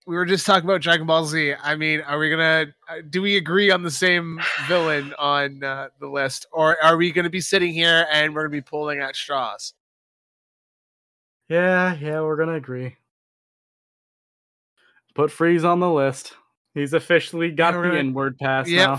We 0.08 0.15
were 0.15 0.25
just 0.25 0.45
talking 0.45 0.67
about 0.67 0.82
Dragon 0.82 1.06
Ball 1.06 1.25
Z. 1.25 1.54
I 1.62 1.75
mean, 1.75 2.01
are 2.01 2.17
we 2.17 2.30
gonna? 2.30 2.73
uh, 2.89 2.95
Do 3.10 3.21
we 3.21 3.38
agree 3.38 3.69
on 3.71 3.84
the 3.84 3.91
same 3.91 4.39
villain 4.67 5.13
on 5.19 5.63
uh, 5.63 5.89
the 5.99 6.08
list, 6.08 6.47
or 6.51 6.82
are 6.84 6.97
we 6.97 7.12
gonna 7.12 7.30
be 7.30 7.41
sitting 7.41 7.73
here 7.73 8.08
and 8.12 8.34
we're 8.34 8.41
gonna 8.43 8.51
be 8.51 8.62
pulling 8.62 8.99
at 8.99 9.15
straws? 9.15 9.73
Yeah, 11.49 11.95
yeah, 11.95 12.21
we're 12.21 12.38
gonna 12.38 12.56
agree. 12.56 12.95
Put 15.13 15.32
Freeze 15.32 15.63
on 15.65 15.80
the 15.82 15.89
list. 15.91 16.34
He's 16.73 16.93
officially 16.93 17.51
got 17.51 17.73
we're 17.75 17.84
the 17.84 17.88
gonna- 17.89 17.99
inward 17.99 18.38
pass 18.39 18.67
Yeah. 18.69 18.97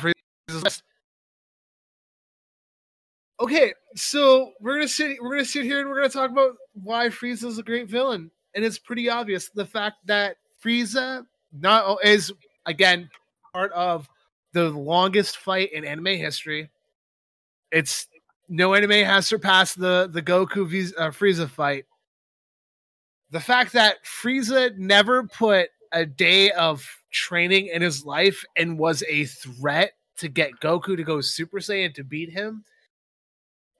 okay, 3.40 3.72
so 3.96 4.52
we're 4.60 4.74
gonna 4.74 4.88
sit. 4.88 5.16
We're 5.20 5.30
gonna 5.30 5.44
sit 5.44 5.64
here 5.64 5.80
and 5.80 5.88
we're 5.88 5.96
gonna 5.96 6.08
talk 6.10 6.30
about 6.30 6.52
why 6.74 7.08
Frieza 7.08 7.44
is 7.44 7.58
a 7.58 7.62
great 7.62 7.88
villain, 7.88 8.30
and 8.54 8.64
it's 8.64 8.78
pretty 8.78 9.08
obvious 9.08 9.48
the 9.50 9.64
fact 9.64 9.96
that 10.06 10.36
Frieza 10.62 11.26
not 11.52 12.04
is 12.04 12.32
again 12.66 13.10
part 13.52 13.72
of 13.72 14.08
the 14.52 14.70
longest 14.70 15.38
fight 15.38 15.72
in 15.72 15.84
anime 15.84 16.18
history. 16.18 16.70
It's 17.70 18.06
no 18.48 18.74
anime 18.74 19.04
has 19.04 19.26
surpassed 19.26 19.78
the 19.78 20.08
the 20.12 20.22
Goku 20.22 20.66
Viz- 20.66 20.94
uh, 20.98 21.08
Frieza 21.08 21.48
fight. 21.48 21.86
The 23.30 23.40
fact 23.40 23.72
that 23.72 24.04
Frieza 24.04 24.76
never 24.76 25.24
put 25.24 25.70
a 25.92 26.04
day 26.04 26.50
of 26.52 26.86
training 27.10 27.68
in 27.68 27.82
his 27.82 28.04
life 28.04 28.44
and 28.56 28.78
was 28.78 29.02
a 29.08 29.24
threat 29.24 29.92
to 30.18 30.28
get 30.28 30.60
Goku 30.60 30.96
to 30.96 31.02
go 31.02 31.20
Super 31.20 31.58
Saiyan 31.58 31.94
to 31.94 32.04
beat 32.04 32.30
him 32.30 32.64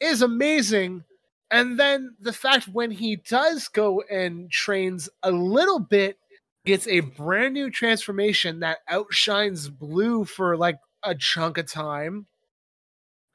is 0.01 0.23
amazing. 0.23 1.05
And 1.53 1.79
then 1.79 2.17
the 2.19 2.33
fact 2.33 2.67
when 2.73 2.91
he 2.91 3.17
does 3.17 3.69
go 3.69 4.03
and 4.11 4.51
trains 4.51 5.11
a 5.23 5.31
little 5.31 5.79
bit, 5.79 6.19
gets 6.65 6.89
a 6.89 7.01
brand 7.01 7.55
new 7.55 7.71
transformation 7.71 8.61
that 8.61 8.79
outshines 8.89 9.69
Blue 9.69 10.25
for 10.25 10.57
like 10.57 10.79
a 11.03 11.15
chunk 11.15 11.59
of 11.59 11.71
time. 11.71 12.27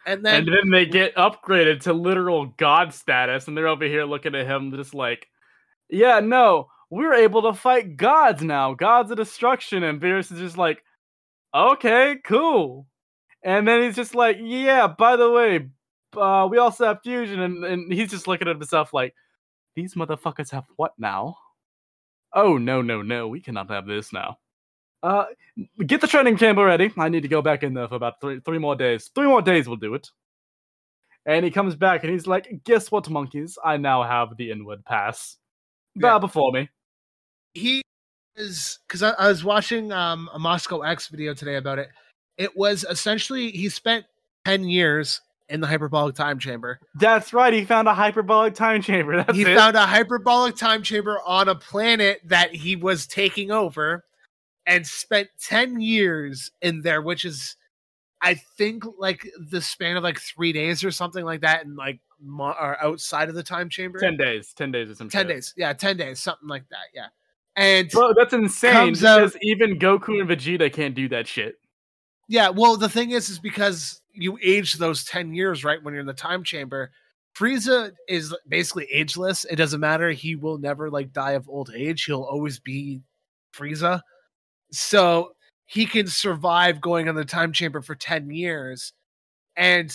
And 0.05 0.25
then 0.25 0.35
and 0.35 0.47
then 0.47 0.71
they 0.71 0.85
get 0.85 1.15
upgraded 1.15 1.81
to 1.81 1.93
literal 1.93 2.47
god 2.57 2.93
status, 2.93 3.47
and 3.47 3.55
they're 3.55 3.67
over 3.67 3.85
here 3.85 4.05
looking 4.05 4.33
at 4.33 4.47
him 4.47 4.71
just 4.75 4.95
like, 4.95 5.27
yeah, 5.89 6.19
no, 6.19 6.69
we're 6.89 7.13
able 7.13 7.43
to 7.43 7.53
fight 7.53 7.97
gods 7.97 8.41
now, 8.41 8.73
gods 8.73 9.11
of 9.11 9.17
destruction. 9.17 9.83
And 9.83 10.01
Beerus 10.01 10.31
is 10.31 10.39
just 10.39 10.57
like, 10.57 10.81
okay, 11.53 12.15
cool. 12.23 12.87
And 13.43 13.67
then 13.67 13.83
he's 13.83 13.95
just 13.95 14.15
like, 14.15 14.37
yeah, 14.41 14.87
by 14.87 15.17
the 15.17 15.29
way, 15.29 15.69
uh, 16.17 16.47
we 16.47 16.57
also 16.57 16.85
have 16.87 17.01
fusion, 17.03 17.39
and, 17.41 17.63
and 17.63 17.91
he's 17.93 18.11
just 18.11 18.27
looking 18.27 18.47
at 18.47 18.55
himself 18.55 18.93
like, 18.93 19.13
these 19.75 19.93
motherfuckers 19.95 20.49
have 20.51 20.65
what 20.75 20.93
now? 20.97 21.37
Oh 22.33 22.57
no, 22.57 22.81
no, 22.81 23.01
no, 23.01 23.27
we 23.27 23.39
cannot 23.41 23.69
have 23.69 23.85
this 23.85 24.11
now. 24.11 24.37
Uh, 25.03 25.25
get 25.85 26.01
the 26.01 26.07
training 26.07 26.37
chamber 26.37 26.65
ready. 26.65 26.91
I 26.97 27.09
need 27.09 27.21
to 27.21 27.27
go 27.27 27.41
back 27.41 27.63
in 27.63 27.73
there 27.73 27.87
for 27.87 27.95
about 27.95 28.19
three 28.19 28.39
three 28.41 28.57
more 28.57 28.75
days. 28.75 29.09
Three 29.13 29.27
more 29.27 29.41
days 29.41 29.67
will 29.67 29.75
do 29.77 29.93
it. 29.93 30.09
And 31.25 31.45
he 31.45 31.51
comes 31.51 31.75
back 31.75 32.03
and 32.03 32.11
he's 32.11 32.25
like, 32.27 32.61
"Guess 32.63 32.91
what, 32.91 33.09
monkeys? 33.09 33.57
I 33.63 33.77
now 33.77 34.01
have 34.03 34.35
the 34.37 34.51
inward 34.51 34.83
pass. 34.85 35.37
Bow 35.95 36.15
Yeah. 36.15 36.19
before 36.19 36.51
me." 36.51 36.69
he 37.53 37.81
is 38.35 38.79
because 38.87 39.01
I, 39.03 39.11
I 39.11 39.27
was 39.29 39.43
watching 39.43 39.91
um, 39.91 40.29
a 40.33 40.39
MasakoX 40.39 41.09
video 41.09 41.33
today 41.33 41.55
about 41.55 41.79
it. 41.79 41.89
It 42.37 42.55
was 42.55 42.85
essentially 42.89 43.51
he 43.51 43.67
spent 43.69 44.05
10 44.45 44.65
years 44.65 45.21
in 45.49 45.61
the 45.61 45.67
hyperbolic 45.67 46.15
time 46.15 46.39
chamber. 46.39 46.79
That's 46.95 47.33
right. 47.33 47.53
He 47.53 47.63
found 47.65 47.87
a 47.87 47.93
hyperbolic 47.93 48.53
time 48.53 48.81
chamber. 48.81 49.17
That's 49.17 49.35
he 49.37 49.43
it. 49.43 49.55
found 49.55 49.77
a 49.77 49.85
hyperbolic 49.85 50.55
time 50.55 50.83
chamber 50.83 51.19
on 51.25 51.47
a 51.47 51.55
planet 51.55 52.19
that 52.25 52.53
he 52.53 52.75
was 52.75 53.07
taking 53.07 53.51
over 53.51 54.03
and 54.65 54.85
spent 54.85 55.29
10 55.41 55.79
years 55.79 56.51
in 56.61 56.81
there, 56.81 57.01
which 57.01 57.23
is, 57.23 57.55
I 58.21 58.33
think, 58.33 58.83
like 58.97 59.25
the 59.49 59.61
span 59.61 59.95
of 59.95 60.03
like 60.03 60.19
three 60.19 60.51
days 60.51 60.83
or 60.83 60.91
something 60.91 61.23
like 61.23 61.41
that, 61.41 61.65
and 61.65 61.77
like 61.77 61.99
mo- 62.21 62.55
or 62.59 62.81
outside 62.83 63.29
of 63.29 63.35
the 63.35 63.43
time 63.43 63.69
chamber. 63.69 63.99
Ten 63.99 64.17
days. 64.17 64.51
Ten 64.53 64.71
days 64.71 64.89
or 64.89 64.95
something. 64.95 65.11
10 65.11 65.27
shit. 65.27 65.35
days. 65.35 65.53
Yeah, 65.55 65.71
10 65.71 65.95
days, 65.97 66.19
something 66.19 66.49
like 66.49 66.67
that. 66.69 66.87
Yeah. 66.93 67.07
And 67.55 67.89
Bro, 67.89 68.13
that's 68.15 68.33
insane. 68.33 68.73
Comes 68.73 69.03
out- 69.05 69.19
because 69.19 69.37
even 69.41 69.79
Goku 69.79 70.19
and 70.19 70.29
Vegeta 70.29 70.71
can't 70.71 70.93
do 70.93 71.07
that 71.09 71.27
shit. 71.27 71.55
Yeah, 72.27 72.49
well, 72.49 72.75
the 72.75 72.89
thing 72.89 73.11
is, 73.11 73.29
is 73.29 73.39
because 73.39 74.01
you 74.17 74.37
age 74.43 74.73
those 74.73 75.05
10 75.05 75.33
years, 75.33 75.63
right? 75.63 75.81
When 75.81 75.93
you're 75.93 76.01
in 76.01 76.07
the 76.07 76.13
time 76.13 76.43
chamber, 76.43 76.91
Frieza 77.37 77.91
is 78.07 78.35
basically 78.47 78.85
ageless. 78.91 79.45
It 79.45 79.57
doesn't 79.57 79.79
matter. 79.79 80.11
He 80.11 80.35
will 80.35 80.57
never 80.57 80.89
like 80.89 81.13
die 81.13 81.33
of 81.33 81.47
old 81.47 81.71
age. 81.75 82.05
He'll 82.05 82.23
always 82.23 82.59
be 82.59 83.01
Frieza. 83.53 84.01
So 84.71 85.33
he 85.65 85.85
can 85.85 86.07
survive 86.07 86.81
going 86.81 87.07
on 87.07 87.15
the 87.15 87.25
time 87.25 87.53
chamber 87.53 87.81
for 87.81 87.93
10 87.93 88.31
years 88.31 88.93
and 89.55 89.93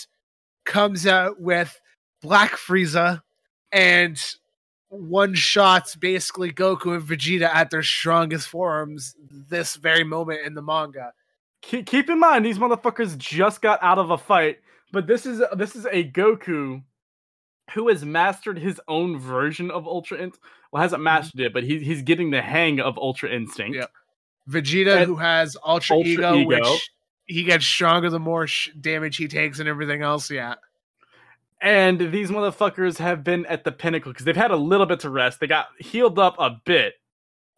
comes 0.65 1.07
out 1.07 1.41
with 1.41 1.81
Black 2.21 2.53
Frieza 2.53 3.23
and 3.73 4.19
one 4.89 5.35
shots 5.35 5.97
basically 5.97 6.53
Goku 6.53 6.95
and 6.95 7.03
Vegeta 7.03 7.53
at 7.53 7.71
their 7.71 7.83
strongest 7.83 8.49
forms 8.49 9.17
this 9.49 9.77
very 9.77 10.05
moment 10.05 10.47
in 10.47 10.55
the 10.55 10.63
manga. 10.63 11.13
Keep, 11.63 11.87
keep 11.87 12.11
in 12.11 12.19
mind, 12.19 12.45
these 12.45 12.59
motherfuckers 12.59 13.17
just 13.17 13.63
got 13.63 13.83
out 13.83 13.99
of 13.99 14.11
a 14.11 14.19
fight, 14.19 14.59
but 14.93 15.07
this 15.07 15.27
is 15.27 15.43
this 15.57 15.75
is 15.77 15.87
a 15.87 16.11
Goku 16.11 16.83
who 17.73 17.89
has 17.89 18.05
mastered 18.05 18.59
his 18.59 18.81
own 18.89 19.19
version 19.19 19.71
of 19.71 19.87
Ultra 19.87 20.19
Instinct. 20.19 20.47
Well, 20.71 20.83
hasn't 20.83 20.99
mm-hmm. 20.99 21.05
mastered 21.05 21.41
it, 21.41 21.53
but 21.53 21.63
he, 21.63 21.79
he's 21.79 22.03
getting 22.03 22.31
the 22.31 22.43
hang 22.43 22.81
of 22.81 22.99
Ultra 22.99 23.31
Instinct. 23.31 23.77
Yep. 23.77 23.91
Vegeta, 24.49 24.97
And- 24.99 25.07
who 25.07 25.17
has 25.17 25.57
Ultra, 25.65 25.97
Ultra 25.97 26.13
ego, 26.13 26.39
Ego. 26.39 26.47
which 26.49 26.91
he 27.27 27.45
gets 27.45 27.65
stronger 27.65 28.11
the 28.11 28.19
more 28.19 28.47
sh- 28.47 28.71
damage 28.81 29.17
he 29.17 29.29
takes 29.29 29.59
and 29.59 29.69
everything 29.69 30.03
else. 30.03 30.31
Yeah. 30.31 30.55
And 31.61 32.13
these 32.13 32.31
motherfuckers 32.31 32.99
have 32.99 33.23
been 33.23 33.47
at 33.47 33.63
the 33.63 33.71
pinnacle 33.71 34.13
because 34.13 34.25
they've 34.25 34.35
had 34.35 34.51
a 34.51 34.57
little 34.57 34.87
bit 34.87 35.01
to 35.01 35.11
rest. 35.11 35.39
They 35.39 35.47
got 35.47 35.69
healed 35.79 36.19
up 36.19 36.35
a 36.39 36.61
bit. 36.65 36.95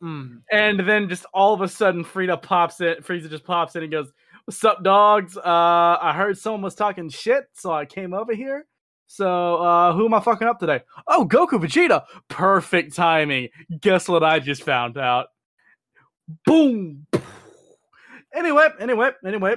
Mm. 0.02 0.42
And 0.52 0.80
then 0.80 1.08
just 1.08 1.24
all 1.32 1.54
of 1.54 1.60
a 1.60 1.68
sudden, 1.68 2.04
Frieza 2.04 2.40
pops 2.40 2.80
in. 2.80 2.96
Frieza 2.96 3.30
just 3.30 3.44
pops 3.44 3.76
in 3.76 3.82
and 3.82 3.92
goes, 3.92 4.12
"What's 4.44 4.62
up, 4.64 4.82
dogs? 4.82 5.36
Uh, 5.36 5.42
I 6.00 6.12
heard 6.14 6.36
someone 6.38 6.62
was 6.62 6.74
talking 6.74 7.08
shit, 7.08 7.44
so 7.52 7.72
I 7.72 7.86
came 7.86 8.12
over 8.12 8.34
here. 8.34 8.66
So, 9.06 9.56
uh, 9.56 9.92
who 9.92 10.06
am 10.06 10.14
I 10.14 10.20
fucking 10.20 10.48
up 10.48 10.58
today? 10.58 10.80
Oh, 11.06 11.26
Goku 11.26 11.60
Vegeta. 11.62 12.04
Perfect 12.28 12.94
timing. 12.96 13.48
Guess 13.80 14.08
what 14.08 14.24
I 14.24 14.40
just 14.40 14.62
found 14.62 14.98
out? 14.98 15.28
Boom. 16.46 17.06
Anyway, 18.34 18.66
anyway, 18.80 19.10
anyway. 19.24 19.56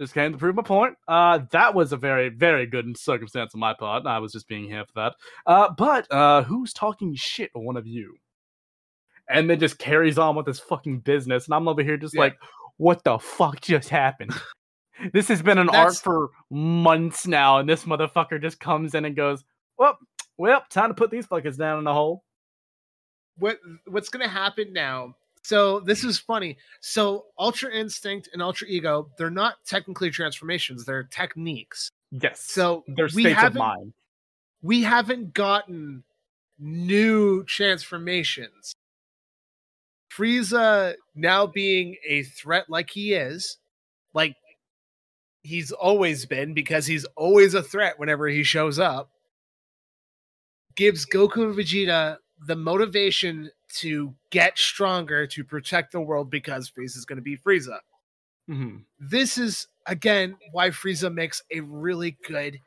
Just 0.00 0.14
came 0.14 0.32
to 0.32 0.38
prove 0.38 0.54
my 0.54 0.62
point. 0.62 0.94
Uh, 1.08 1.40
that 1.50 1.74
was 1.74 1.92
a 1.92 1.96
very, 1.96 2.28
very 2.28 2.66
good 2.66 2.96
circumstance 2.96 3.54
on 3.54 3.60
my 3.60 3.74
part. 3.74 4.06
I 4.06 4.18
was 4.18 4.32
just 4.32 4.46
being 4.46 4.64
here 4.64 4.84
for 4.84 4.92
that. 4.96 5.14
Uh, 5.46 5.70
but 5.76 6.06
uh, 6.12 6.42
who's 6.42 6.72
talking 6.72 7.14
shit? 7.14 7.50
One 7.54 7.76
of 7.76 7.86
you 7.86 8.14
and 9.28 9.48
then 9.48 9.58
just 9.60 9.78
carries 9.78 10.18
on 10.18 10.36
with 10.36 10.46
his 10.46 10.60
fucking 10.60 11.00
business. 11.00 11.46
And 11.46 11.54
I'm 11.54 11.68
over 11.68 11.82
here 11.82 11.96
just 11.96 12.14
Yeah. 12.14 12.20
like, 12.22 12.38
what 12.78 13.02
the 13.04 13.18
fuck 13.18 13.60
just 13.60 13.88
happened? 13.88 14.32
this 15.12 15.28
has 15.28 15.42
been 15.42 15.58
an 15.58 15.68
arc 15.70 15.96
for 15.96 16.30
months 16.50 17.26
now, 17.26 17.58
and 17.58 17.68
this 17.68 17.84
motherfucker 17.84 18.40
just 18.40 18.60
comes 18.60 18.94
in 18.94 19.04
and 19.04 19.14
goes, 19.16 19.44
Well, 19.78 19.98
well, 20.36 20.64
time 20.70 20.90
to 20.90 20.94
put 20.94 21.10
these 21.10 21.26
fuckers 21.26 21.56
down 21.56 21.78
in 21.78 21.84
the 21.84 21.92
hole. 21.92 22.24
What 23.38 23.58
what's 23.86 24.08
gonna 24.08 24.28
happen 24.28 24.72
now? 24.72 25.14
So 25.42 25.80
this 25.80 26.02
is 26.04 26.18
funny. 26.18 26.58
So 26.80 27.26
Ultra 27.38 27.72
Instinct 27.72 28.28
and 28.32 28.42
Ultra 28.42 28.66
Ego, 28.68 29.10
they're 29.16 29.30
not 29.30 29.54
technically 29.64 30.10
transformations; 30.10 30.84
they're 30.84 31.04
techniques. 31.04 31.90
Yes. 32.10 32.40
So 32.40 32.84
they're 32.88 33.08
we 33.14 33.22
states 33.22 33.42
of 33.44 33.54
mind. 33.54 33.92
we 34.62 34.82
haven't 34.82 35.34
gotten 35.34 36.02
new 36.58 37.44
transformations. 37.44 38.74
Frieza 40.18 40.94
now 41.14 41.46
being 41.46 41.96
a 42.06 42.24
threat 42.24 42.68
like 42.68 42.90
he 42.90 43.14
is, 43.14 43.58
like 44.14 44.34
he's 45.42 45.70
always 45.70 46.26
been 46.26 46.54
because 46.54 46.86
he's 46.86 47.04
always 47.16 47.54
a 47.54 47.62
threat 47.62 47.98
whenever 47.98 48.26
he 48.26 48.42
shows 48.42 48.78
up, 48.78 49.10
gives 50.74 51.06
Goku 51.06 51.44
and 51.44 51.54
Vegeta 51.54 52.16
the 52.46 52.56
motivation 52.56 53.50
to 53.76 54.14
get 54.30 54.58
stronger 54.58 55.26
to 55.26 55.44
protect 55.44 55.92
the 55.92 56.00
world 56.00 56.30
because 56.30 56.70
Frieza's 56.70 57.04
going 57.04 57.16
to 57.16 57.22
be 57.22 57.36
Frieza. 57.36 57.78
Mhm. 58.48 58.84
This 58.98 59.38
is 59.38 59.68
again 59.86 60.36
why 60.52 60.70
Frieza 60.70 61.12
makes 61.12 61.42
a 61.52 61.60
really 61.60 62.16
good 62.26 62.58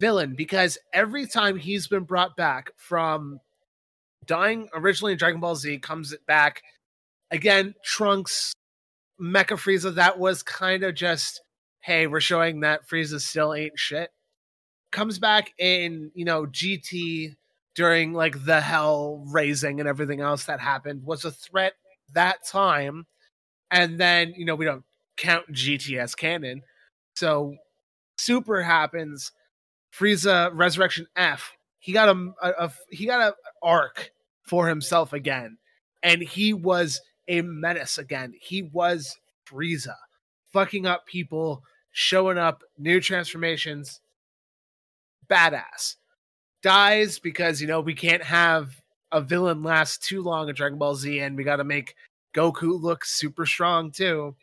villain 0.00 0.34
because 0.34 0.78
every 0.92 1.26
time 1.26 1.56
he's 1.56 1.86
been 1.86 2.04
brought 2.04 2.36
back 2.36 2.70
from 2.76 3.40
dying 4.24 4.68
originally 4.74 5.12
in 5.12 5.18
Dragon 5.18 5.40
Ball 5.40 5.54
Z, 5.56 5.78
comes 5.78 6.14
back 6.26 6.62
again, 7.30 7.74
Trunks, 7.84 8.52
Mecha 9.20 9.56
Frieza, 9.56 9.94
that 9.94 10.18
was 10.18 10.42
kind 10.42 10.82
of 10.84 10.94
just, 10.94 11.40
hey, 11.80 12.06
we're 12.06 12.20
showing 12.20 12.60
that 12.60 12.88
Frieza 12.88 13.20
still 13.20 13.54
ain't 13.54 13.78
shit. 13.78 14.10
Comes 14.92 15.18
back 15.18 15.52
in, 15.58 16.10
you 16.14 16.24
know, 16.24 16.46
GT 16.46 17.36
during 17.74 18.12
like 18.14 18.44
the 18.44 18.60
hell 18.60 19.22
raising 19.26 19.80
and 19.80 19.88
everything 19.88 20.20
else 20.20 20.44
that 20.44 20.60
happened, 20.60 21.04
was 21.04 21.24
a 21.24 21.30
threat 21.30 21.74
that 22.14 22.46
time. 22.46 23.06
And 23.70 23.98
then, 23.98 24.32
you 24.36 24.44
know, 24.44 24.54
we 24.54 24.64
don't 24.64 24.84
count 25.16 25.52
GT 25.52 25.98
as 25.98 26.14
canon. 26.14 26.62
So 27.14 27.56
Super 28.16 28.62
happens, 28.62 29.32
Frieza 29.92 30.50
Resurrection 30.54 31.06
F. 31.16 31.52
He 31.78 31.92
got 31.92 32.08
a, 32.08 32.32
a, 32.42 32.66
a 32.66 32.72
he 32.90 33.06
got 33.06 33.20
a 33.20 33.34
arc 33.62 34.10
for 34.42 34.68
himself 34.68 35.12
again, 35.12 35.58
and 36.02 36.22
he 36.22 36.52
was 36.52 37.00
a 37.28 37.42
menace 37.42 37.98
again. 37.98 38.34
He 38.40 38.62
was 38.62 39.18
Frieza, 39.46 39.96
fucking 40.52 40.86
up 40.86 41.06
people, 41.06 41.62
showing 41.92 42.38
up, 42.38 42.62
new 42.78 43.00
transformations, 43.00 44.00
badass. 45.28 45.96
Dies 46.62 47.18
because 47.18 47.60
you 47.60 47.66
know 47.66 47.80
we 47.80 47.94
can't 47.94 48.22
have 48.22 48.80
a 49.12 49.20
villain 49.20 49.62
last 49.62 50.02
too 50.02 50.22
long 50.22 50.48
in 50.48 50.54
Dragon 50.54 50.78
Ball 50.78 50.94
Z, 50.94 51.20
and 51.20 51.36
we 51.36 51.44
got 51.44 51.56
to 51.56 51.64
make 51.64 51.94
Goku 52.34 52.80
look 52.80 53.04
super 53.04 53.46
strong 53.46 53.90
too. 53.90 54.34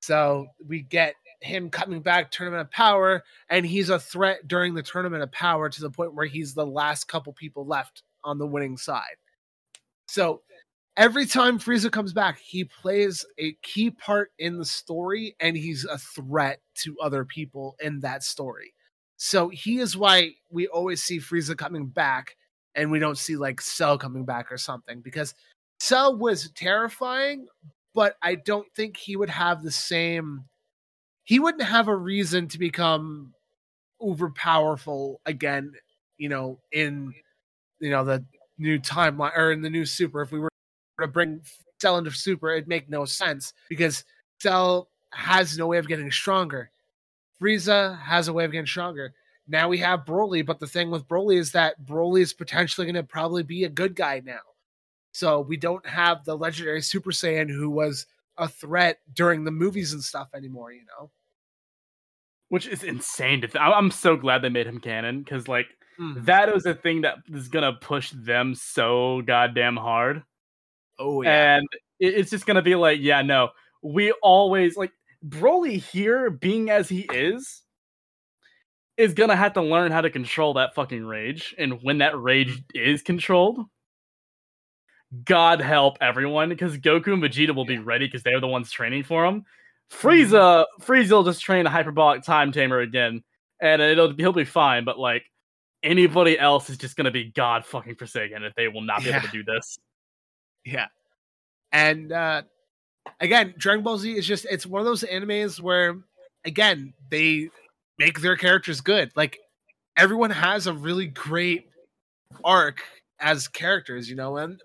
So 0.00 0.48
we 0.66 0.82
get 0.82 1.14
him 1.40 1.70
coming 1.70 2.00
back, 2.00 2.30
Tournament 2.30 2.62
of 2.62 2.70
Power, 2.70 3.24
and 3.48 3.64
he's 3.64 3.90
a 3.90 3.98
threat 3.98 4.46
during 4.46 4.74
the 4.74 4.82
Tournament 4.82 5.22
of 5.22 5.32
Power 5.32 5.68
to 5.68 5.80
the 5.80 5.90
point 5.90 6.14
where 6.14 6.26
he's 6.26 6.54
the 6.54 6.66
last 6.66 7.08
couple 7.08 7.32
people 7.32 7.66
left 7.66 8.02
on 8.24 8.38
the 8.38 8.46
winning 8.46 8.76
side. 8.76 9.16
So 10.06 10.42
every 10.96 11.26
time 11.26 11.58
Frieza 11.58 11.90
comes 11.90 12.12
back, 12.12 12.38
he 12.38 12.64
plays 12.64 13.24
a 13.38 13.52
key 13.62 13.90
part 13.90 14.32
in 14.38 14.58
the 14.58 14.64
story 14.64 15.36
and 15.40 15.56
he's 15.56 15.84
a 15.84 15.98
threat 15.98 16.60
to 16.76 16.96
other 17.02 17.24
people 17.24 17.76
in 17.80 18.00
that 18.00 18.22
story. 18.22 18.72
So 19.16 19.48
he 19.48 19.78
is 19.78 19.96
why 19.96 20.32
we 20.50 20.66
always 20.68 21.02
see 21.02 21.18
Frieza 21.18 21.56
coming 21.56 21.86
back 21.86 22.36
and 22.74 22.90
we 22.90 22.98
don't 22.98 23.18
see 23.18 23.36
like 23.36 23.60
Cell 23.60 23.96
coming 23.98 24.24
back 24.24 24.52
or 24.52 24.58
something 24.58 25.00
because 25.00 25.34
Cell 25.80 26.16
was 26.16 26.50
terrifying, 26.50 27.46
but 27.94 28.16
I 28.22 28.34
don't 28.34 28.66
think 28.74 28.96
he 28.96 29.16
would 29.16 29.30
have 29.30 29.62
the 29.62 29.70
same 29.70 30.44
he 31.24 31.40
wouldn't 31.40 31.64
have 31.64 31.88
a 31.88 31.96
reason 31.96 32.46
to 32.48 32.58
become 32.58 33.34
uber 34.00 34.30
powerful 34.30 35.20
again, 35.26 35.72
you 36.18 36.28
know, 36.28 36.60
in 36.72 37.12
you 37.80 37.90
know 37.90 38.04
the 38.04 38.24
new 38.58 38.78
timeline 38.78 39.36
or 39.36 39.50
in 39.50 39.60
the 39.60 39.68
new 39.68 39.84
super 39.84 40.22
if 40.22 40.30
we 40.30 40.38
were 40.38 40.48
to 41.00 41.08
bring 41.08 41.40
Cell 41.80 41.98
into 41.98 42.10
Super, 42.10 42.50
it'd 42.50 42.68
make 42.68 42.88
no 42.88 43.04
sense 43.04 43.52
because 43.68 44.04
Cell 44.40 44.88
has 45.12 45.56
no 45.58 45.66
way 45.66 45.78
of 45.78 45.88
getting 45.88 46.10
stronger. 46.10 46.70
Frieza 47.40 47.98
has 48.00 48.28
a 48.28 48.32
way 48.32 48.44
of 48.44 48.52
getting 48.52 48.66
stronger. 48.66 49.12
Now 49.48 49.68
we 49.68 49.78
have 49.78 50.04
Broly, 50.04 50.44
but 50.44 50.58
the 50.58 50.66
thing 50.66 50.90
with 50.90 51.06
Broly 51.06 51.38
is 51.38 51.52
that 51.52 51.84
Broly 51.84 52.20
is 52.22 52.32
potentially 52.32 52.86
going 52.86 52.94
to 52.96 53.02
probably 53.02 53.42
be 53.42 53.64
a 53.64 53.68
good 53.68 53.94
guy 53.94 54.20
now. 54.24 54.40
So 55.12 55.40
we 55.40 55.56
don't 55.56 55.86
have 55.86 56.24
the 56.24 56.36
legendary 56.36 56.82
Super 56.82 57.10
Saiyan 57.10 57.48
who 57.48 57.70
was 57.70 58.06
a 58.38 58.48
threat 58.48 58.98
during 59.14 59.44
the 59.44 59.50
movies 59.50 59.92
and 59.92 60.02
stuff 60.02 60.28
anymore, 60.34 60.72
you 60.72 60.82
know? 60.86 61.10
Which 62.48 62.66
is 62.66 62.82
insane 62.84 63.40
to 63.42 63.48
th- 63.48 63.60
I'm 63.60 63.90
so 63.90 64.16
glad 64.16 64.42
they 64.42 64.48
made 64.48 64.66
him 64.66 64.80
canon 64.80 65.22
because 65.22 65.48
like 65.48 65.66
Mhm. 65.98 66.26
that 66.26 66.52
was 66.52 66.64
the 66.64 66.74
thing 66.74 67.00
that 67.02 67.18
is 67.32 67.48
gonna 67.48 67.72
push 67.72 68.10
them 68.10 68.54
so 68.54 69.22
goddamn 69.22 69.76
hard. 69.76 70.22
Oh, 70.98 71.22
yeah. 71.22 71.56
and 71.56 71.68
it's 71.98 72.30
just 72.30 72.46
gonna 72.46 72.62
be 72.62 72.74
like, 72.74 72.98
yeah, 73.00 73.22
no, 73.22 73.50
we 73.82 74.12
always 74.22 74.76
like 74.76 74.92
Broly 75.26 75.82
here, 75.82 76.30
being 76.30 76.70
as 76.70 76.88
he 76.88 77.00
is, 77.12 77.62
is 78.96 79.14
gonna 79.14 79.36
have 79.36 79.54
to 79.54 79.62
learn 79.62 79.92
how 79.92 80.00
to 80.00 80.10
control 80.10 80.54
that 80.54 80.74
fucking 80.74 81.04
rage, 81.04 81.54
and 81.58 81.82
when 81.82 81.98
that 81.98 82.18
rage 82.18 82.50
mm-hmm. 82.50 82.92
is 82.92 83.02
controlled, 83.02 83.60
God 85.24 85.60
help 85.60 85.98
everyone, 86.00 86.48
because 86.48 86.78
Goku 86.78 87.12
and 87.12 87.22
Vegeta 87.22 87.54
will 87.54 87.66
be 87.66 87.78
ready 87.78 88.06
because 88.06 88.22
they're 88.22 88.40
the 88.40 88.46
ones 88.46 88.70
training 88.70 89.04
for 89.04 89.24
him. 89.24 89.44
Mm-hmm. 89.92 90.08
Frieza, 90.08 90.64
Frieza 90.80 91.10
will 91.12 91.24
just 91.24 91.42
train 91.42 91.66
a 91.66 91.70
hyperbolic 91.70 92.22
time 92.22 92.52
chamber 92.52 92.80
again, 92.80 93.22
and 93.60 93.80
it'll 93.80 94.14
he'll 94.14 94.32
be 94.32 94.44
fine. 94.44 94.84
But 94.84 94.98
like 94.98 95.24
anybody 95.82 96.38
else 96.38 96.70
is 96.70 96.76
just 96.76 96.96
gonna 96.96 97.10
be 97.10 97.30
God 97.30 97.64
fucking 97.64 97.96
forsaken 97.96 98.42
if 98.44 98.54
they 98.54 98.68
will 98.68 98.82
not 98.82 99.02
be 99.02 99.10
able 99.10 99.22
to 99.22 99.28
do 99.28 99.44
this. 99.44 99.78
Yeah. 100.66 100.88
And 101.72 102.12
uh 102.12 102.42
again, 103.20 103.54
Dragon 103.56 103.84
Ball 103.84 103.98
Z 103.98 104.12
is 104.16 104.26
just 104.26 104.46
it's 104.50 104.66
one 104.66 104.80
of 104.80 104.86
those 104.86 105.02
animes 105.04 105.60
where 105.60 105.96
again, 106.44 106.92
they 107.10 107.48
make 107.98 108.20
their 108.20 108.36
characters 108.36 108.80
good. 108.80 109.10
Like 109.16 109.38
everyone 109.96 110.30
has 110.30 110.66
a 110.66 110.72
really 110.74 111.06
great 111.06 111.68
arc 112.44 112.82
as 113.20 113.48
characters, 113.48 114.10
you 114.10 114.16
know, 114.16 114.36
and 114.36 114.60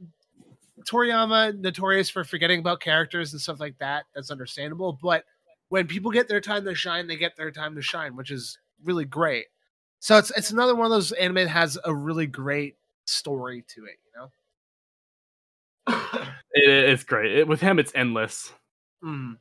Toriyama 0.89 1.59
notorious 1.59 2.09
for 2.09 2.23
forgetting 2.23 2.59
about 2.59 2.79
characters 2.81 3.33
and 3.33 3.41
stuff 3.41 3.59
like 3.59 3.77
that. 3.79 4.05
That's 4.15 4.31
understandable, 4.31 4.97
but 5.01 5.25
when 5.69 5.87
people 5.87 6.11
get 6.11 6.27
their 6.27 6.41
time 6.41 6.65
to 6.65 6.75
shine, 6.75 7.07
they 7.07 7.15
get 7.15 7.37
their 7.37 7.51
time 7.51 7.75
to 7.75 7.81
shine, 7.81 8.15
which 8.15 8.31
is 8.31 8.57
really 8.83 9.05
great. 9.05 9.45
So 9.99 10.17
it's 10.17 10.31
it's 10.31 10.51
another 10.51 10.75
one 10.75 10.85
of 10.85 10.91
those 10.91 11.11
anime 11.13 11.35
that 11.35 11.47
has 11.49 11.77
a 11.85 11.93
really 11.93 12.27
great 12.27 12.75
story 13.05 13.63
to 13.69 13.85
it, 13.85 13.97
you 14.05 14.19
know. 14.19 14.31
It, 16.53 16.69
it's 16.69 17.03
great. 17.05 17.31
It, 17.31 17.47
with 17.47 17.61
him, 17.61 17.79
it's 17.79 17.93
endless. 17.95 18.51
Mm. 19.01 19.37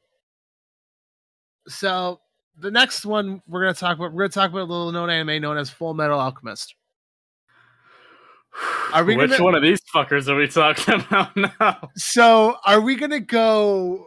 So 1.67 2.21
the 2.57 2.71
next 2.71 3.05
one 3.05 3.43
we're 3.49 3.63
gonna 3.63 3.75
talk 3.75 3.97
about, 3.97 4.13
we're 4.13 4.23
gonna 4.23 4.29
talk 4.29 4.51
about 4.51 4.61
a 4.61 4.71
little 4.71 4.93
known 4.93 5.11
anime 5.11 5.43
known 5.43 5.57
as 5.59 5.71
Full 5.71 5.93
Metal 5.95 6.21
Alchemist. 6.21 6.75
Are 8.93 9.05
we 9.05 9.17
Which 9.17 9.31
gonna- 9.31 9.43
one 9.45 9.55
of 9.57 9.63
these 9.63 9.81
fuckers 9.95 10.29
are 10.29 10.37
we 10.37 10.47
talking 10.49 10.95
about 11.11 11.37
now? 11.37 11.89
So 11.97 12.57
are 12.65 12.81
we 12.81 12.97
gonna 12.97 13.21
go 13.21 14.07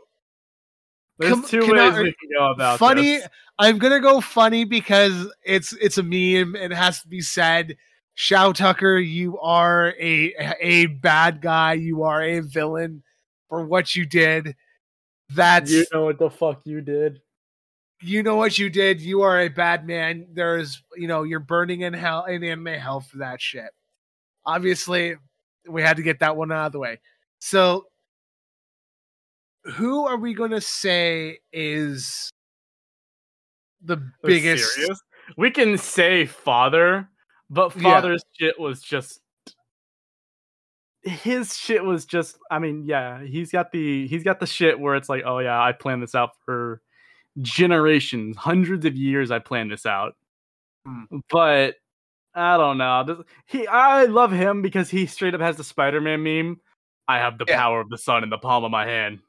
There's 1.20 1.50
two 1.50 1.62
can 1.62 1.78
I- 1.78 1.90
ways 1.90 1.98
we 1.98 2.04
can 2.14 2.30
go 2.38 2.52
about 2.52 2.80
funny? 2.80 3.18
this. 3.18 3.28
I'm 3.60 3.78
gonna 3.78 4.00
go 4.00 4.20
funny 4.22 4.64
because 4.66 5.30
it's 5.46 5.74
it's 5.74 5.98
a 5.98 6.04
meme. 6.04 6.56
and 6.56 6.72
It 6.72 6.76
has 6.76 7.02
to 7.02 7.08
be 7.08 7.22
said. 7.22 7.76
Shou 8.16 8.54
Tucker, 8.54 8.98
you 8.98 9.40
are 9.40 9.94
a 10.00 10.34
a 10.62 10.86
bad 10.88 11.42
guy. 11.42 11.74
You 11.74 12.04
are 12.04 12.22
a 12.22 12.40
villain 12.42 13.04
for 13.50 13.66
what 13.66 13.96
you 13.96 14.06
did. 14.06 14.56
That's 15.30 15.72
You 15.72 15.86
know 15.92 16.06
what 16.06 16.20
the 16.20 16.30
fuck 16.30 16.62
you 16.66 16.82
did. 16.82 17.22
you 18.02 18.22
know 18.22 18.36
what 18.36 18.58
you 18.60 18.70
did. 18.70 19.02
You 19.02 19.22
are 19.22 19.40
a 19.40 19.48
bad 19.48 19.88
man. 19.88 20.28
There's, 20.34 20.84
you 20.96 21.08
know, 21.08 21.24
you're 21.24 21.40
burning 21.40 21.82
in 21.82 21.94
hell 21.94 22.26
in 22.26 22.44
anime 22.44 22.68
hell 22.68 23.00
for 23.00 23.18
that 23.18 23.42
shit. 23.42 23.70
Obviously, 24.46 25.16
we 25.68 25.82
had 25.82 25.98
to 25.98 26.04
get 26.04 26.20
that 26.20 26.36
one 26.36 26.52
out 26.52 26.68
of 26.68 26.72
the 26.74 26.80
way. 26.80 27.00
So, 27.40 27.86
who 29.64 30.06
are 30.06 30.18
we 30.18 30.34
going 30.34 30.52
to 30.52 30.62
say 30.62 31.40
is 31.54 32.30
the 33.82 33.98
biggest? 34.22 34.78
We 35.38 35.50
can 35.52 35.78
say 35.78 36.26
father, 36.26 37.08
but 37.54 37.76
Yeah. 37.76 37.82
father's 37.84 38.24
shit 38.40 38.60
was 38.60 38.82
just 38.82 39.22
his 41.04 41.58
shit 41.58 41.84
was 41.84 42.06
just 42.06 42.38
I 42.50 42.60
mean, 42.60 42.86
yeah, 42.86 43.24
he's 43.24 43.52
got 43.52 43.72
the 43.72 44.08
he's 44.08 44.24
got 44.24 44.40
the 44.40 44.46
shit 44.48 44.80
where 44.80 44.96
it's 44.96 45.10
like, 45.10 45.24
oh 45.26 45.40
yeah, 45.40 45.62
I 45.62 45.72
planned 45.74 46.02
this 46.02 46.16
out 46.16 46.32
for 46.46 46.82
generations, 47.42 48.38
hundreds 48.38 48.86
of 48.86 48.96
years 48.96 49.32
I 49.32 49.40
planned 49.40 49.72
this 49.72 49.86
out. 49.86 50.16
Hmm. 50.86 51.04
But 51.30 51.76
I 52.36 52.58
don't 52.58 52.78
know. 52.78 53.24
He, 53.46 53.68
I 53.68 54.06
love 54.06 54.32
him 54.32 54.62
because 54.62 54.90
he 54.90 55.06
straight 55.06 55.36
up 55.36 55.42
has 55.42 55.56
the 55.58 55.64
Spider-Man 55.64 56.24
meme. 56.24 56.62
I 57.08 57.20
have 57.20 57.38
the 57.38 57.46
Yeah. 57.48 57.58
power 57.58 57.80
of 57.82 57.90
the 57.90 57.98
sun 57.98 58.24
in 58.24 58.30
the 58.30 58.38
palm 58.40 58.64
of 58.64 58.72
my 58.72 58.86
hand. 58.88 59.20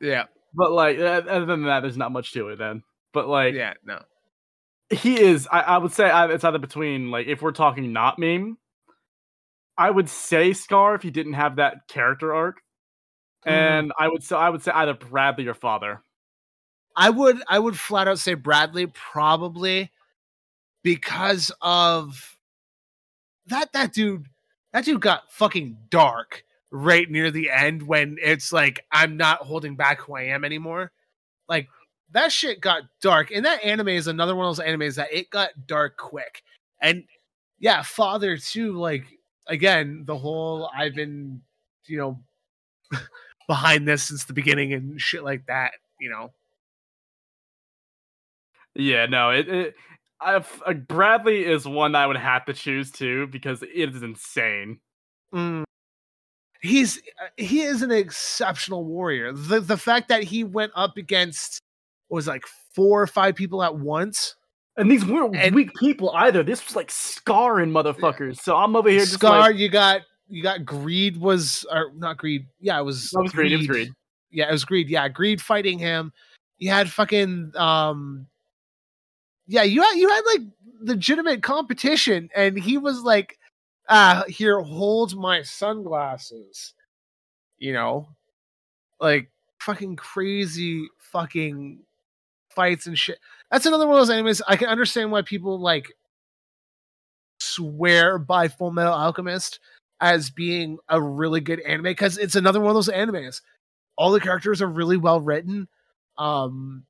Yeah, 0.00 0.24
But 0.52 0.72
like, 0.72 0.98
other 0.98 1.46
than 1.46 1.64
that, 1.64 1.80
there's 1.80 1.96
not 1.96 2.12
much 2.12 2.32
to 2.32 2.48
it. 2.48 2.56
Then, 2.58 2.82
but 3.12 3.28
like, 3.28 3.54
yeah, 3.54 3.74
no. 3.84 4.02
He 4.90 5.20
is. 5.20 5.48
I, 5.50 5.60
I 5.60 5.78
would 5.78 5.92
say 5.92 6.10
I, 6.10 6.30
it's 6.32 6.44
either 6.44 6.58
between 6.58 7.10
like 7.10 7.26
if 7.26 7.42
we're 7.42 7.52
talking 7.52 7.92
not 7.92 8.18
meme, 8.18 8.58
I 9.76 9.90
would 9.90 10.08
say 10.08 10.52
Scar 10.52 10.94
if 10.94 11.02
he 11.02 11.10
didn't 11.10 11.32
have 11.34 11.56
that 11.56 11.88
character 11.88 12.34
arc, 12.34 12.60
Mhm. 13.46 13.52
and 13.52 13.92
I 13.98 14.08
would 14.08 14.22
say 14.22 14.36
I 14.36 14.50
would 14.50 14.62
say 14.62 14.72
either 14.72 14.94
Bradley 14.94 15.46
or 15.46 15.54
Father. 15.54 16.02
I 16.96 17.10
would 17.10 17.42
I 17.48 17.58
would 17.58 17.78
flat 17.78 18.06
out 18.08 18.18
say 18.18 18.34
Bradley 18.34 18.86
probably 18.86 19.90
because 20.82 21.50
of 21.60 22.36
that 23.46 23.72
that 23.72 23.92
dude 23.92 24.26
that 24.72 24.84
dude 24.84 25.00
got 25.00 25.32
fucking 25.32 25.76
dark 25.90 26.44
right 26.70 27.10
near 27.10 27.30
the 27.30 27.50
end 27.50 27.82
when 27.82 28.16
it's 28.20 28.52
like 28.52 28.84
I'm 28.92 29.16
not 29.16 29.38
holding 29.40 29.76
back 29.76 30.00
who 30.00 30.14
I 30.14 30.22
am 30.24 30.44
anymore. 30.44 30.92
Like 31.48 31.68
that 32.14 32.32
shit 32.32 32.60
got 32.60 32.82
dark. 33.02 33.30
And 33.30 33.44
that 33.44 33.62
anime 33.62 33.88
is 33.88 34.06
another 34.06 34.34
one 34.34 34.46
of 34.48 34.56
those 34.56 34.64
animes 34.64 34.94
that 34.94 35.12
it 35.12 35.30
got 35.30 35.50
dark 35.66 35.96
quick. 35.96 36.42
And 36.80 37.04
yeah, 37.58 37.82
father 37.82 38.38
too, 38.38 38.72
like 38.72 39.04
again, 39.46 40.04
the 40.06 40.16
whole 40.16 40.70
I've 40.74 40.94
been, 40.94 41.42
you 41.86 41.98
know, 41.98 42.20
behind 43.48 43.86
this 43.86 44.04
since 44.04 44.24
the 44.24 44.32
beginning 44.32 44.72
and 44.72 45.00
shit 45.00 45.24
like 45.24 45.46
that, 45.46 45.72
you 46.00 46.08
know. 46.08 46.32
Yeah, 48.74 49.06
no, 49.06 49.30
it. 49.30 49.48
it 49.48 49.74
I've, 50.20 50.62
uh, 50.64 50.72
Bradley 50.72 51.44
is 51.44 51.66
one 51.66 51.94
I 51.94 52.06
would 52.06 52.16
have 52.16 52.46
to 52.46 52.54
choose 52.54 52.90
too 52.90 53.26
because 53.26 53.62
it 53.62 53.94
is 53.94 54.02
insane. 54.02 54.80
Mm. 55.34 55.64
He's 56.62 56.96
uh, 57.22 57.26
he 57.36 57.60
is 57.60 57.82
an 57.82 57.90
exceptional 57.90 58.84
warrior. 58.84 59.32
The 59.32 59.60
the 59.60 59.76
fact 59.76 60.08
that 60.08 60.22
he 60.22 60.44
went 60.44 60.72
up 60.74 60.96
against 60.96 61.60
was 62.14 62.26
like 62.26 62.44
four 62.74 63.02
or 63.02 63.06
five 63.06 63.34
people 63.34 63.62
at 63.62 63.76
once. 63.76 64.36
And 64.76 64.90
these 64.90 65.04
weren't 65.04 65.36
And- 65.36 65.54
weak 65.54 65.72
people 65.74 66.10
either. 66.10 66.42
This 66.42 66.64
was 66.66 66.74
like 66.74 66.90
scarring 66.90 67.70
motherfuckers. 67.70 68.40
So 68.40 68.56
I'm 68.56 68.74
over 68.74 68.88
here 68.88 69.00
just 69.00 69.12
Scar, 69.14 69.38
like, 69.38 69.56
you 69.56 69.68
got 69.68 70.00
you 70.28 70.42
got 70.42 70.64
greed 70.64 71.16
was 71.18 71.64
or 71.70 71.92
not 71.96 72.16
greed. 72.18 72.46
Yeah, 72.60 72.78
it 72.80 72.82
was. 72.82 73.10
That 73.10 73.22
was 73.22 73.32
Greed, 73.32 73.52
it 73.52 73.56
was 73.58 73.66
Greed. 73.66 73.92
Yeah, 74.30 74.48
it 74.48 74.52
was 74.52 74.64
greed. 74.64 74.88
Yeah, 74.88 75.06
greed 75.08 75.40
fighting 75.40 75.78
him. 75.78 76.12
You 76.58 76.70
had 76.70 76.90
fucking 76.90 77.52
um. 77.56 78.26
Yeah, 79.46 79.62
you 79.62 79.82
had 79.82 79.92
you 79.92 80.08
had 80.08 80.22
like 80.34 80.42
legitimate 80.80 81.42
competition, 81.42 82.30
and 82.34 82.58
he 82.58 82.78
was 82.78 83.02
like, 83.02 83.38
"Ah, 83.88 84.24
here, 84.26 84.60
hold 84.60 85.16
my 85.16 85.42
sunglasses." 85.42 86.74
You 87.58 87.74
know, 87.74 88.08
like 88.98 89.30
fucking 89.60 89.96
crazy 89.96 90.88
fucking 90.98 91.78
fights 92.54 92.86
and 92.86 92.98
shit. 92.98 93.18
That's 93.50 93.66
another 93.66 93.86
one 93.86 94.00
of 94.00 94.06
those 94.06 94.16
animes. 94.16 94.42
I 94.46 94.56
can 94.56 94.68
understand 94.68 95.10
why 95.12 95.22
people 95.22 95.60
like 95.60 95.92
swear 97.38 98.18
by 98.18 98.48
Full 98.48 98.70
Metal 98.70 98.92
Alchemist 98.92 99.60
as 100.00 100.30
being 100.30 100.78
a 100.88 101.00
really 101.00 101.40
good 101.40 101.60
anime 101.60 101.84
because 101.84 102.18
it's 102.18 102.36
another 102.36 102.60
one 102.60 102.70
of 102.70 102.74
those 102.74 102.88
animes. 102.88 103.40
All 103.96 104.10
the 104.10 104.20
characters 104.20 104.60
are 104.60 104.68
really 104.68 104.96
well 104.96 105.20
written. 105.20 105.68
Um, 106.18 106.84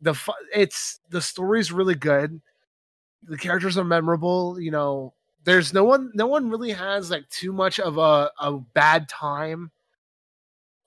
the 0.00 0.14
fu- 0.14 0.32
it's 0.54 1.00
the 1.10 1.20
story's 1.20 1.72
really 1.72 1.94
good. 1.94 2.40
The 3.22 3.36
characters 3.36 3.76
are 3.78 3.84
memorable. 3.84 4.60
You 4.60 4.70
know, 4.70 5.14
there's 5.44 5.72
no 5.72 5.84
one. 5.84 6.10
No 6.14 6.26
one 6.26 6.50
really 6.50 6.72
has 6.72 7.10
like 7.10 7.28
too 7.28 7.52
much 7.52 7.78
of 7.78 7.98
a 7.98 8.30
a 8.38 8.58
bad 8.74 9.08
time. 9.08 9.70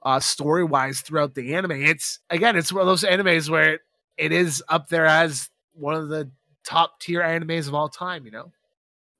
Uh, 0.01 0.19
story 0.19 0.63
wise 0.63 1.01
throughout 1.01 1.35
the 1.35 1.53
anime, 1.53 1.73
it's 1.73 2.19
again, 2.29 2.55
it's 2.55 2.71
one 2.71 2.79
of 2.81 2.87
those 2.87 3.03
animes 3.03 3.49
where 3.49 3.73
it, 3.73 3.81
it 4.19 4.31
is 4.31 4.63
up 4.69 4.89
there 4.89 5.05
as 5.05 5.49
one 5.73 5.95
of 5.95 6.09
the 6.09 6.29
top 6.65 6.99
tier 6.99 7.21
animes 7.21 7.67
of 7.67 7.73
all 7.73 7.89
time. 7.89 8.25
You 8.25 8.31
know. 8.31 8.51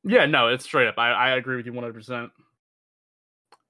yeah, 0.04 0.26
no, 0.26 0.48
it's 0.48 0.66
straight 0.66 0.88
up. 0.88 0.98
I, 0.98 1.12
I 1.12 1.30
agree 1.38 1.56
with 1.56 1.66
you 1.66 1.74
100. 1.74 1.94
percent 1.94 2.32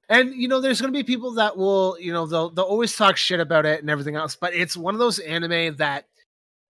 And 0.09 0.33
you 0.33 0.47
know, 0.47 0.59
there's 0.59 0.81
gonna 0.81 0.93
be 0.93 1.03
people 1.03 1.33
that 1.35 1.55
will, 1.55 1.97
you 1.99 2.11
know, 2.11 2.25
they'll 2.25 2.49
they'll 2.49 2.65
always 2.65 2.95
talk 2.95 3.17
shit 3.17 3.39
about 3.39 3.65
it 3.65 3.81
and 3.81 3.89
everything 3.89 4.15
else. 4.15 4.35
But 4.35 4.53
it's 4.53 4.75
one 4.75 4.95
of 4.95 4.99
those 4.99 5.19
anime 5.19 5.75
that 5.77 6.05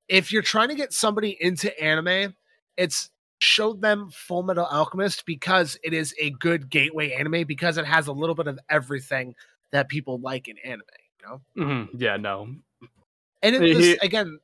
if 0.07 0.31
you're 0.31 0.41
trying 0.41 0.69
to 0.69 0.75
get 0.75 0.91
somebody 0.91 1.37
into 1.39 1.77
anime, 1.81 2.35
it's 2.77 3.09
show 3.39 3.73
them 3.73 4.09
Full 4.11 4.43
Metal 4.43 4.65
Alchemist 4.65 5.25
because 5.25 5.77
it 5.83 5.93
is 5.93 6.13
a 6.19 6.31
good 6.31 6.69
gateway 6.69 7.11
anime 7.11 7.45
because 7.47 7.77
it 7.77 7.85
has 7.85 8.07
a 8.07 8.11
little 8.11 8.35
bit 8.35 8.47
of 8.47 8.59
everything 8.69 9.35
that 9.71 9.87
people 9.87 10.19
like 10.19 10.47
in 10.47 10.57
anime, 10.59 10.81
you 11.21 11.27
know? 11.27 11.41
hmm 11.55 11.97
Yeah, 11.97 12.17
no, 12.17 12.49
And 13.41 13.55
it, 13.55 13.77
this, 13.77 13.97
again, 14.01 14.39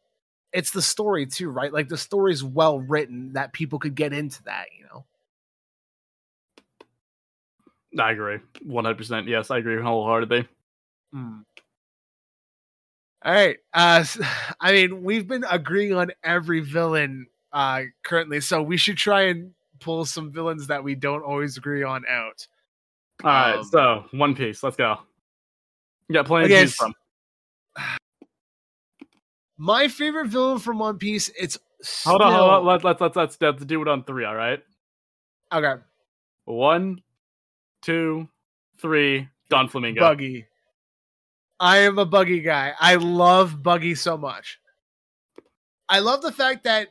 it's 0.55 0.71
the 0.71 0.81
story 0.81 1.25
too, 1.25 1.49
right? 1.49 1.71
Like 1.71 1.89
the 1.89 1.97
story's 1.97 2.43
well 2.43 2.79
written 2.79 3.33
that 3.33 3.51
people 3.51 3.77
could 3.77 3.93
get 3.93 4.13
into 4.13 4.41
that, 4.43 4.67
you 4.77 4.85
know. 4.85 5.05
I 8.01 8.11
agree 8.11 8.39
100. 8.63 8.97
percent 8.97 9.27
Yes, 9.27 9.51
I 9.51 9.57
agree 9.57 9.81
wholeheartedly. 9.81 10.47
Hmm. 11.11 11.39
All 13.23 13.33
right. 13.33 13.57
Uh, 13.73 14.05
I 14.61 14.71
mean, 14.71 15.03
we've 15.03 15.27
been 15.27 15.43
agreeing 15.49 15.93
on 15.93 16.11
every 16.23 16.61
villain 16.61 17.27
uh, 17.51 17.81
currently, 18.03 18.39
so 18.39 18.61
we 18.63 18.77
should 18.77 18.97
try 18.97 19.23
and 19.23 19.51
pull 19.81 20.05
some 20.05 20.31
villains 20.31 20.67
that 20.67 20.83
we 20.83 20.95
don't 20.95 21.23
always 21.23 21.57
agree 21.57 21.83
on 21.83 22.03
out. 22.09 22.47
All 23.23 23.31
right, 23.31 23.57
Um, 23.57 23.63
so 23.65 24.05
One 24.11 24.35
Piece. 24.35 24.63
Let's 24.63 24.77
go. 24.77 24.99
You 26.07 26.13
got 26.13 26.25
plenty 26.27 26.45
Okay, 26.45 26.55
to 26.55 26.61
choose 26.65 26.75
from. 26.75 26.93
My 29.57 29.87
favorite 29.87 30.27
villain 30.27 30.59
from 30.59 30.79
One 30.79 30.97
Piece. 30.97 31.29
It's 31.39 31.57
Hold 32.03 32.21
on, 32.21 32.33
hold 32.33 32.49
on. 32.49 32.65
Let's 32.65 32.83
let's 32.83 33.01
let's 33.01 33.15
let's, 33.15 33.37
let's 33.39 33.65
do 33.65 33.81
it 33.81 33.87
on 33.87 34.03
three. 34.03 34.25
All 34.25 34.35
right. 34.35 34.61
Okay, 35.53 35.81
One, 36.45 37.01
two, 37.81 38.27
three. 38.79 39.29
Doflamingo. 39.51 39.99
Buggy. 39.99 40.47
I 41.59 41.77
am 41.79 41.99
a 41.99 42.05
Buggy 42.05 42.41
guy. 42.41 42.73
I 42.79 42.95
love 42.95 43.61
Buggy 43.61 43.95
so 43.95 44.17
much. 44.17 44.59
I 45.87 45.99
love 45.99 46.21
the 46.23 46.31
fact 46.31 46.63
that 46.63 46.89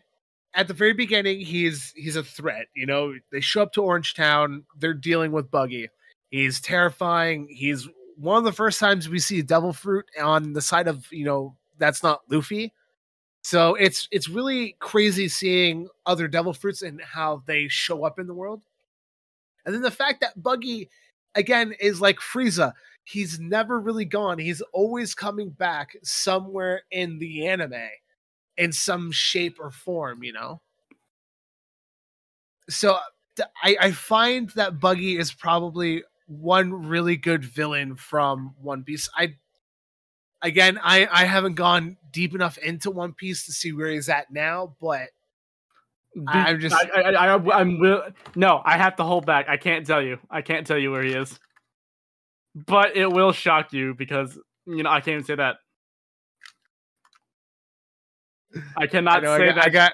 at 0.54 0.68
the 0.68 0.74
very 0.74 0.92
beginning 0.92 1.40
he's 1.40 1.92
he's 1.96 2.16
a 2.16 2.22
threat. 2.22 2.66
You 2.74 2.86
know, 2.86 3.14
they 3.32 3.40
show 3.40 3.62
up 3.62 3.72
to 3.72 3.82
Orange 3.82 4.14
Town. 4.14 4.64
They're 4.78 4.94
dealing 4.94 5.32
with 5.32 5.50
Buggy. 5.50 5.88
He's 6.30 6.60
terrifying. 6.60 7.48
He's 7.50 7.88
one 8.16 8.38
of 8.38 8.44
the 8.44 8.52
first 8.52 8.78
times 8.78 9.08
we 9.08 9.18
see 9.18 9.42
devil 9.42 9.72
fruit 9.72 10.06
on 10.22 10.52
the 10.52 10.62
side 10.62 10.86
of 10.86 11.06
you 11.10 11.24
know 11.24 11.56
that's 11.78 12.02
not 12.02 12.22
Luffy. 12.30 12.72
So 13.42 13.74
it's 13.74 14.08
it's 14.10 14.28
really 14.28 14.76
crazy 14.78 15.28
seeing 15.28 15.88
other 16.06 16.28
devil 16.28 16.54
fruits 16.54 16.82
and 16.82 17.00
how 17.00 17.42
they 17.46 17.68
show 17.68 18.04
up 18.04 18.18
in 18.18 18.26
the 18.26 18.34
world. 18.34 18.62
And 19.66 19.74
then 19.74 19.82
the 19.82 19.90
fact 19.90 20.20
that 20.20 20.42
Buggy 20.42 20.88
again 21.34 21.74
is 21.78 22.00
like 22.00 22.18
Frieza. 22.18 22.72
He's 23.04 23.38
never 23.38 23.78
really 23.78 24.06
gone. 24.06 24.38
He's 24.38 24.62
always 24.72 25.14
coming 25.14 25.50
back 25.50 25.96
somewhere 26.02 26.82
in 26.90 27.18
the 27.18 27.46
anime 27.46 27.74
in 28.56 28.72
some 28.72 29.12
shape 29.12 29.58
or 29.60 29.70
form, 29.70 30.22
you 30.22 30.32
know? 30.32 30.62
So 32.70 32.96
I, 33.62 33.76
I 33.80 33.92
find 33.92 34.48
that 34.50 34.80
Buggy 34.80 35.18
is 35.18 35.32
probably 35.32 36.02
one 36.26 36.72
really 36.72 37.16
good 37.16 37.44
villain 37.44 37.96
from 37.96 38.54
One 38.60 38.84
Piece. 38.84 39.10
I 39.14 39.34
again 40.44 40.78
I, 40.82 41.08
I 41.10 41.24
haven't 41.24 41.54
gone 41.54 41.96
deep 42.12 42.34
enough 42.34 42.56
into 42.58 42.90
One 42.92 43.12
Piece 43.12 43.46
to 43.46 43.52
see 43.52 43.72
where 43.72 43.90
he's 43.90 44.08
at 44.08 44.30
now, 44.30 44.76
but 44.80 45.08
I'm 46.28 46.60
just- 46.60 46.76
I, 46.76 47.00
I, 47.00 47.34
I, 47.34 47.60
I'm 47.60 47.80
will. 47.80 48.04
No, 48.36 48.62
I 48.64 48.76
have 48.78 48.94
to 48.96 49.02
hold 49.02 49.26
back. 49.26 49.48
I 49.48 49.56
can't 49.56 49.84
tell 49.84 50.00
you. 50.00 50.18
I 50.30 50.42
can't 50.42 50.64
tell 50.64 50.78
you 50.78 50.92
where 50.92 51.02
he 51.02 51.12
is. 51.12 51.40
But 52.54 52.96
it 52.96 53.10
will 53.10 53.32
shock 53.32 53.72
you 53.72 53.94
because 53.94 54.38
you 54.66 54.84
know 54.84 54.90
I 54.90 55.00
can't 55.00 55.14
even 55.14 55.24
say 55.24 55.34
that. 55.34 55.56
I 58.76 58.84
I, 58.84 58.86
cannot 58.86 59.24
know, 59.24 59.32
I, 59.32 59.38
say 59.38 59.46
got, 59.46 59.54
that. 59.56 59.64
I 59.64 59.68
got 59.70 59.92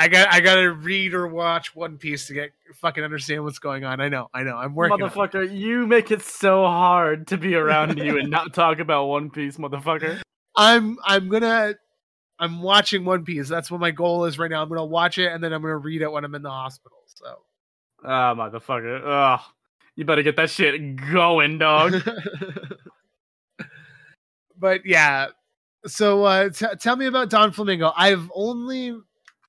I 0.00 0.08
got 0.08 0.32
I 0.32 0.40
gotta 0.40 0.70
read 0.70 1.12
or 1.12 1.26
watch 1.26 1.74
One 1.74 1.98
Piece 1.98 2.28
to 2.28 2.34
get 2.34 2.52
fucking 2.74 3.02
understand 3.02 3.42
what's 3.42 3.58
going 3.58 3.84
on. 3.84 4.00
I 4.00 4.08
know, 4.08 4.28
I 4.32 4.44
know. 4.44 4.56
I'm 4.56 4.74
working. 4.74 5.02
on 5.02 5.08
it. 5.08 5.12
motherfucker, 5.12 5.56
you 5.56 5.86
make 5.86 6.10
it 6.12 6.22
so 6.22 6.64
hard 6.64 7.26
to 7.28 7.36
be 7.36 7.56
around 7.56 7.98
you 7.98 8.18
and 8.18 8.30
not 8.30 8.54
talk 8.54 8.78
about 8.78 9.06
One 9.06 9.30
Piece, 9.30 9.56
motherfucker. 9.56 10.20
I'm 10.54 10.98
I'm 11.04 11.28
gonna 11.28 11.74
I'm 12.38 12.62
watching 12.62 13.04
One 13.04 13.24
Piece. 13.24 13.48
That's 13.48 13.70
what 13.70 13.80
my 13.80 13.90
goal 13.90 14.26
is 14.26 14.38
right 14.38 14.50
now. 14.50 14.62
I'm 14.62 14.68
gonna 14.68 14.84
watch 14.84 15.18
it 15.18 15.32
and 15.32 15.42
then 15.42 15.52
I'm 15.52 15.62
gonna 15.62 15.76
read 15.76 16.02
it 16.02 16.12
when 16.12 16.24
I'm 16.24 16.34
in 16.36 16.42
the 16.42 16.50
hospital. 16.50 16.98
So 17.06 17.38
Ah, 18.04 18.34
motherfucker. 18.34 19.02
Ugh. 19.04 19.40
You 19.96 20.04
better 20.04 20.22
get 20.22 20.36
that 20.36 20.50
shit 20.50 20.94
going, 21.12 21.58
dog. 21.58 21.94
but 24.58 24.84
yeah. 24.86 25.28
So 25.86 26.24
uh 26.24 26.50
t- 26.50 26.66
tell 26.80 26.96
me 26.96 27.06
about 27.06 27.30
Doflamingo. 27.30 27.92
I've 27.96 28.30
only 28.34 28.96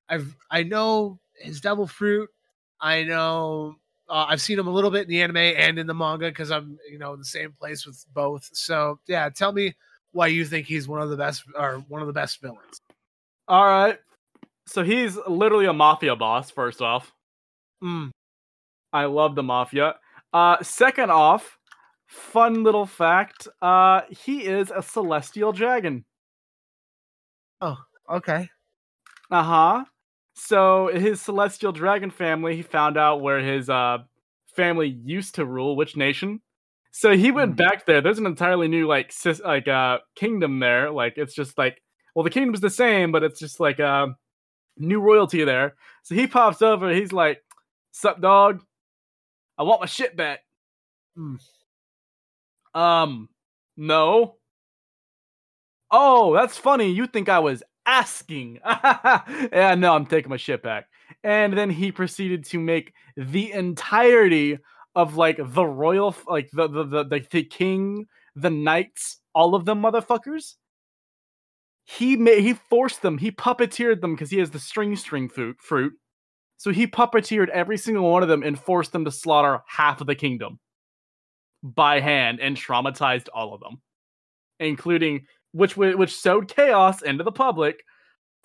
I've 0.10 0.36
I 0.50 0.64
know 0.64 1.20
his 1.36 1.62
devil 1.62 1.88
fruit. 1.88 2.30
I 2.82 3.04
know 3.04 3.76
uh, 4.10 4.26
I've 4.28 4.42
seen 4.42 4.58
him 4.58 4.68
a 4.68 4.72
little 4.72 4.90
bit 4.90 5.04
in 5.04 5.10
the 5.10 5.22
anime 5.22 5.38
and 5.38 5.78
in 5.78 5.88
the 5.88 5.94
manga 5.94 6.30
because 6.30 6.52
I'm, 6.52 6.80
you 6.90 6.98
know, 6.98 7.14
in 7.14 7.20
the 7.20 7.26
same 7.26 7.52
place 7.52 7.86
with 7.86 8.04
both. 8.14 8.50
So 8.54 9.00
yeah, 9.08 9.30
tell 9.30 9.52
me 9.52 9.76
why 10.12 10.28
you 10.28 10.46
think 10.46 10.66
he's 10.66 10.88
one 10.88 11.02
of 11.02 11.10
the 11.10 11.18
best 11.18 11.44
or 11.56 11.84
one 11.88 12.02
of 12.02 12.08
the 12.08 12.14
best 12.14 12.42
villains. 12.42 12.82
All 13.48 13.66
right. 13.66 14.00
So 14.66 14.84
he's 14.84 15.18
literally 15.28 15.66
a 15.66 15.74
mafia 15.74 16.16
boss, 16.16 16.50
first 16.50 16.82
off. 16.82 17.14
Mm. 17.84 18.12
I 18.92 19.06
love 19.06 19.36
the 19.36 19.44
mafia. 19.44 19.96
Uh 20.34 20.62
second 20.64 21.12
off, 21.12 21.58
fun 22.08 22.64
little 22.64 22.86
fact, 22.86 23.48
uh 23.62 24.02
he 24.10 24.46
is 24.46 24.72
a 24.76 24.82
celestial 24.82 25.52
dragon. 25.52 26.06
Oh, 27.62 27.78
okay. 28.10 28.50
Uh-huh. 29.32 29.84
So 30.42 30.88
his 30.94 31.22
celestial 31.22 31.72
dragon 31.74 32.10
family, 32.12 32.56
he 32.56 32.62
found 32.62 32.98
out 32.98 33.22
where 33.22 33.40
his 33.40 33.70
uh 33.70 34.00
family 34.56 34.88
used 34.88 35.36
to 35.36 35.46
rule, 35.46 35.76
which 35.76 35.96
nation. 35.98 36.42
So 36.92 37.16
he 37.16 37.30
went 37.32 37.54
Mhm. 37.54 37.58
back 37.58 37.86
there. 37.86 38.02
There's 38.02 38.20
an 38.20 38.26
entirely 38.26 38.68
new 38.68 38.88
like 38.88 39.12
sis- 39.12 39.42
like 39.42 39.68
uh 39.68 40.00
kingdom 40.16 40.60
there. 40.60 40.92
Like 40.92 41.18
it's 41.18 41.36
just 41.36 41.58
like 41.58 41.82
well 42.16 42.24
the 42.24 42.30
kingdom's 42.30 42.62
the 42.62 42.70
same, 42.70 43.12
but 43.12 43.24
it's 43.24 43.40
just 43.40 43.60
like 43.60 43.80
uh 43.80 44.08
new 44.78 45.02
royalty 45.02 45.44
there. 45.44 45.76
So 46.04 46.16
he 46.16 46.26
pops 46.28 46.62
over, 46.62 46.90
he's 46.94 47.12
like, 47.14 47.44
Sup 47.92 48.22
dog? 48.22 48.62
I 49.58 49.64
want 49.64 49.82
my 49.82 49.88
shit 49.88 50.16
back. 50.16 50.40
Hmm. 51.16 51.36
Um 52.74 53.30
no. 53.78 54.38
Oh, 55.92 56.34
that's 56.34 56.58
funny. 56.58 56.92
You 56.92 57.08
think 57.08 57.30
I 57.30 57.40
was 57.40 57.64
asking. 57.90 58.60
yeah, 58.66 59.76
no, 59.78 59.96
I'm 59.96 60.06
taking 60.06 60.30
my 60.30 60.38
shit 60.38 60.62
back. 60.62 60.86
And 61.24 61.58
then 61.58 61.70
he 61.70 61.92
proceeded 61.92 62.46
to 62.46 62.60
make 62.60 62.94
the 63.18 63.52
entirety 63.52 64.60
of 64.96 65.16
like 65.16 65.40
the 65.42 65.66
royal, 65.66 66.16
like 66.28 66.50
the 66.54 66.68
the 66.68 66.84
the, 66.84 67.04
the, 67.04 67.26
the 67.32 67.44
king, 67.44 68.06
the 68.36 68.52
knights, 68.52 69.18
all 69.34 69.56
of 69.56 69.66
them 69.66 69.82
motherfuckers. 69.82 70.56
He 71.86 72.16
made 72.16 72.44
he 72.44 72.54
forced 72.54 73.02
them. 73.02 73.18
He 73.18 73.32
puppeteered 73.32 74.02
them 74.02 74.14
because 74.14 74.30
he 74.30 74.38
has 74.38 74.52
the 74.52 74.60
string 74.60 74.96
string 74.96 75.28
fruit 75.28 75.58
fruit. 75.60 75.94
So 76.58 76.72
he 76.72 76.86
puppeteered 76.88 77.50
every 77.50 77.78
single 77.78 78.12
one 78.12 78.22
of 78.22 78.30
them 78.30 78.44
and 78.44 78.60
forced 78.60 78.92
them 78.92 79.06
to 79.06 79.12
slaughter 79.12 79.62
half 79.68 80.02
of 80.02 80.08
the 80.08 80.16
kingdom 80.16 80.60
by 81.64 82.02
hand 82.02 82.40
and 82.40 82.56
traumatized 82.56 83.30
all 83.34 83.54
of 83.54 83.62
them, 83.62 83.82
including 84.60 85.26
which 85.52 85.76
which 85.78 86.16
sowed 86.16 86.48
chaos 86.48 87.02
into 87.02 87.24
the 87.24 87.32
public, 87.32 87.84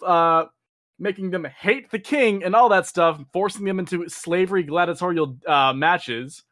uh, 0.04 0.44
making 0.98 1.30
them 1.30 1.44
hate 1.44 1.90
the 1.90 1.98
king 1.98 2.44
and 2.44 2.54
all 2.54 2.68
that 2.68 2.86
stuff, 2.86 3.20
forcing 3.32 3.64
them 3.64 3.78
into 3.78 4.08
slavery 4.08 4.62
gladiatorial 4.62 5.36
uh, 5.46 5.72
matches, 5.72 6.42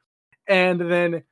and 0.47 0.81
then 0.81 1.23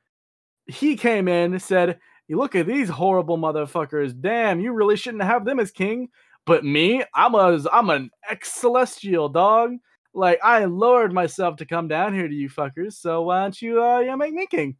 he 0.67 0.95
came 0.95 1.27
in 1.27 1.53
and 1.53 1.61
said, 1.61 1.99
"You 2.27 2.37
look 2.37 2.55
at 2.55 2.67
these 2.67 2.89
horrible 2.89 3.37
motherfuckers. 3.37 4.19
Damn, 4.19 4.59
you 4.59 4.73
really 4.73 4.95
shouldn't 4.95 5.23
have 5.23 5.45
them 5.45 5.59
as 5.59 5.71
king. 5.71 6.09
But 6.45 6.65
me, 6.65 7.03
I'm 7.13 7.35
a 7.35 7.59
I'm 7.71 7.89
an 7.89 8.09
ex 8.29 8.53
celestial 8.53 9.29
dog. 9.29 9.75
Like 10.13 10.39
I 10.43 10.65
lowered 10.65 11.13
myself 11.13 11.57
to 11.57 11.65
come 11.65 11.87
down 11.87 12.13
here 12.13 12.27
to 12.27 12.33
you 12.33 12.49
fuckers. 12.49 12.93
So 12.93 13.23
why 13.23 13.41
don't 13.43 13.61
you 13.61 13.83
uh 13.83 13.99
yeah 13.99 14.15
make 14.15 14.33
me 14.33 14.47
king?" 14.47 14.77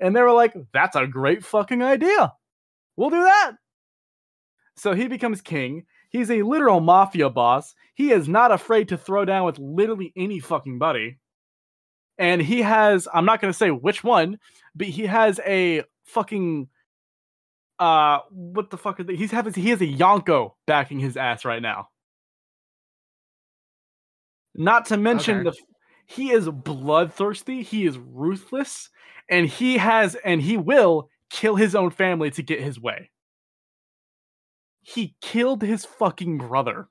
And 0.00 0.14
they 0.16 0.22
were 0.22 0.32
like, 0.32 0.54
"That's 0.72 0.96
a 0.96 1.06
great 1.06 1.44
fucking 1.44 1.82
idea. 1.82 2.32
We'll 2.96 3.10
do 3.10 3.22
that." 3.22 3.52
So 4.76 4.94
he 4.94 5.08
becomes 5.08 5.40
king. 5.40 5.84
He's 6.10 6.30
a 6.30 6.42
literal 6.42 6.80
mafia 6.80 7.30
boss. 7.30 7.74
He 7.94 8.12
is 8.12 8.28
not 8.28 8.52
afraid 8.52 8.88
to 8.88 8.96
throw 8.96 9.24
down 9.24 9.44
with 9.44 9.58
literally 9.58 10.12
any 10.16 10.40
fucking 10.40 10.78
buddy. 10.78 11.18
And 12.18 12.40
he 12.40 12.62
has, 12.62 13.08
I'm 13.12 13.24
not 13.24 13.40
going 13.40 13.52
to 13.52 13.56
say 13.56 13.70
which 13.70 14.04
one, 14.04 14.38
but 14.74 14.86
he 14.86 15.06
has 15.06 15.40
a 15.44 15.82
fucking, 16.04 16.68
uh, 17.78 18.20
what 18.30 18.70
the 18.70 18.78
fuck 18.78 19.00
is 19.00 19.06
they? 19.06 19.16
He's 19.16 19.32
having, 19.32 19.52
he 19.52 19.70
has 19.70 19.80
a 19.80 19.86
Yonko 19.86 20.52
backing 20.66 21.00
his 21.00 21.16
ass 21.16 21.44
right 21.44 21.62
now. 21.62 21.88
Not 24.54 24.86
to 24.86 24.96
mention 24.96 25.38
Okay. 25.38 25.50
the, 25.50 25.56
he 26.06 26.30
is 26.30 26.48
bloodthirsty. 26.48 27.62
He 27.64 27.86
is 27.86 27.98
ruthless, 27.98 28.90
and 29.28 29.48
he 29.48 29.78
has, 29.78 30.14
and 30.24 30.40
he 30.40 30.56
will 30.56 31.08
kill 31.30 31.56
his 31.56 31.74
own 31.74 31.90
family 31.90 32.30
to 32.32 32.42
get 32.42 32.60
his 32.60 32.78
way 32.78 33.10
he 34.84 35.16
killed 35.22 35.62
his 35.62 35.84
fucking 35.84 36.38
brother 36.38 36.88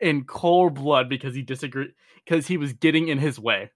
in 0.00 0.24
cold 0.24 0.74
blood 0.74 1.08
because 1.08 1.34
he 1.34 1.42
disagreed 1.42 1.92
because 2.24 2.46
he 2.46 2.56
was 2.56 2.72
getting 2.72 3.08
in 3.08 3.18
his 3.18 3.38
way 3.38 3.70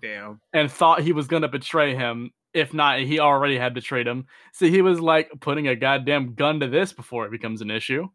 Damn. 0.00 0.40
and 0.52 0.70
thought 0.70 1.02
he 1.02 1.12
was 1.12 1.26
gonna 1.26 1.48
betray 1.48 1.94
him. 1.94 2.30
If 2.54 2.72
not, 2.72 3.00
he 3.00 3.18
already 3.18 3.58
had 3.58 3.74
betrayed 3.74 4.06
him. 4.06 4.26
So 4.52 4.66
he 4.66 4.80
was 4.82 5.00
like 5.00 5.30
putting 5.40 5.68
a 5.68 5.76
goddamn 5.76 6.34
gun 6.34 6.60
to 6.60 6.68
this 6.68 6.92
before 6.92 7.26
it 7.26 7.32
becomes 7.32 7.62
an 7.62 7.70
issue. 7.70 8.08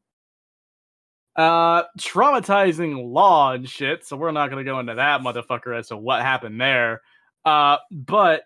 Uh, 1.36 1.84
traumatizing 2.00 3.12
law 3.12 3.52
and 3.52 3.68
shit. 3.68 4.06
So 4.06 4.16
we're 4.16 4.32
not 4.32 4.50
gonna 4.50 4.64
go 4.64 4.80
into 4.80 4.96
that 4.96 5.22
motherfucker 5.22 5.78
as 5.78 5.90
to 5.90 5.98
what 5.98 6.22
happened 6.22 6.62
there. 6.62 7.02
Uh, 7.44 7.78
but 7.92 8.44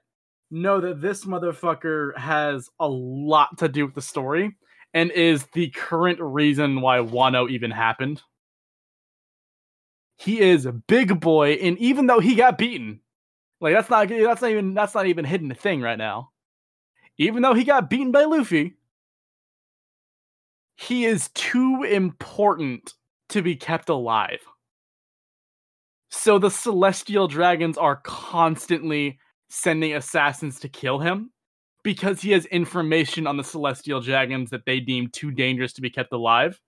know 0.50 0.82
that 0.82 1.00
this 1.00 1.26
motherfucker 1.26 2.18
has 2.18 2.70
a 2.80 2.88
lot 2.88 3.60
to 3.60 3.70
do 3.70 3.86
with 3.86 3.94
the 3.94 4.02
story 4.02 4.56
and 4.94 5.12
is 5.12 5.46
the 5.54 5.70
current 5.70 6.20
reason 6.20 6.82
why 6.82 6.98
Wano 6.98 7.50
even 7.50 7.72
happened. 7.72 8.22
He 10.18 10.42
is 10.42 10.66
a 10.66 10.74
big 10.74 11.20
boy, 11.20 11.54
and 11.54 11.78
even 11.78 12.08
though 12.08 12.20
he 12.20 12.36
got 12.36 12.58
beaten, 12.58 13.00
like 13.62 13.74
that's 13.74 13.90
not 13.90 14.10
that's 14.10 14.42
not 14.42 14.52
even 14.52 14.74
that's 14.74 14.96
not 14.96 15.08
even 15.08 15.26
hidden 15.26 15.52
a 15.52 15.56
thing 15.56 15.82
right 15.82 15.98
now. 15.98 16.32
Even 17.18 17.42
though 17.42 17.54
he 17.54 17.64
got 17.64 17.90
beaten 17.90 18.12
by 18.12 18.24
Luffy, 18.24 18.76
he 20.76 21.06
is 21.06 21.30
too 21.34 21.84
important 21.84 22.94
to 23.30 23.42
be 23.42 23.56
kept 23.56 23.90
alive. 23.90 24.40
So 26.10 26.40
the 26.40 26.50
celestial 26.50 27.28
dragons 27.28 27.78
are 27.78 27.98
constantly 27.98 29.20
sending 29.50 29.94
assassins 29.94 30.60
to 30.62 30.70
kill 30.70 31.00
him 31.00 31.32
because 31.84 32.22
he 32.22 32.32
has 32.32 32.46
information 32.48 33.28
on 33.28 33.38
the 33.38 33.44
celestial 33.44 34.02
dragons 34.02 34.50
that 34.50 34.66
they 34.66 34.80
deem 34.80 35.10
too 35.10 35.32
dangerous 35.32 35.74
to 35.74 35.82
be 35.82 35.90
kept 35.90 36.14
alive. 36.14 36.60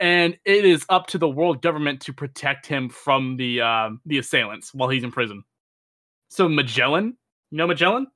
And 0.00 0.36
it 0.44 0.64
is 0.64 0.84
up 0.88 1.06
to 1.08 1.18
the 1.18 1.28
world 1.28 1.62
government 1.62 2.00
to 2.02 2.12
protect 2.12 2.66
him 2.66 2.88
from 2.88 3.36
the 3.36 3.60
uh, 3.60 3.90
the 4.04 4.18
assailants 4.18 4.74
while 4.74 4.88
he's 4.88 5.04
in 5.04 5.12
prison. 5.12 5.44
So 6.28 6.48
Magellan, 6.48 7.16
you 7.50 7.58
know 7.58 7.66
Magellan? 7.66 8.06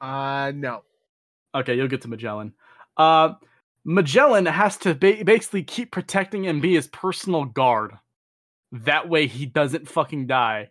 Uh, 0.00 0.52
no. 0.54 0.82
Okay, 1.54 1.76
you'll 1.76 1.88
get 1.88 2.02
to 2.02 2.08
Magellan. 2.08 2.52
Uh, 2.96 3.34
Magellan 3.84 4.46
has 4.46 4.76
to 4.78 4.94
ba- 4.94 5.24
basically 5.24 5.62
keep 5.62 5.92
protecting 5.92 6.46
and 6.46 6.60
be 6.60 6.74
his 6.74 6.88
personal 6.88 7.44
guard. 7.44 7.92
That 8.72 9.08
way 9.08 9.26
he 9.26 9.46
doesn't 9.46 9.88
fucking 9.88 10.26
die. 10.26 10.70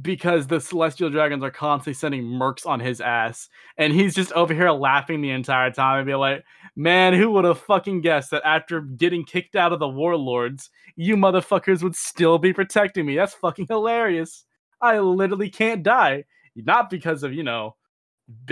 Because 0.00 0.48
the 0.48 0.60
celestial 0.60 1.08
dragons 1.08 1.44
are 1.44 1.52
constantly 1.52 1.94
sending 1.94 2.24
mercs 2.24 2.66
on 2.66 2.80
his 2.80 3.00
ass. 3.00 3.48
And 3.76 3.92
he's 3.92 4.14
just 4.14 4.32
over 4.32 4.52
here 4.52 4.70
laughing 4.70 5.20
the 5.20 5.30
entire 5.30 5.70
time 5.70 5.98
and 5.98 6.06
be 6.06 6.14
like, 6.14 6.44
man, 6.74 7.12
who 7.12 7.30
would 7.30 7.44
have 7.44 7.60
fucking 7.60 8.00
guessed 8.00 8.32
that 8.32 8.42
after 8.44 8.80
getting 8.80 9.24
kicked 9.24 9.54
out 9.54 9.72
of 9.72 9.78
the 9.78 9.88
warlords, 9.88 10.70
you 10.96 11.16
motherfuckers 11.16 11.82
would 11.82 11.94
still 11.94 12.38
be 12.38 12.52
protecting 12.52 13.06
me? 13.06 13.14
That's 13.14 13.34
fucking 13.34 13.66
hilarious. 13.68 14.44
I 14.80 14.98
literally 14.98 15.48
can't 15.48 15.84
die. 15.84 16.24
Not 16.56 16.90
because 16.90 17.22
of, 17.22 17.32
you 17.32 17.44
know, 17.44 17.76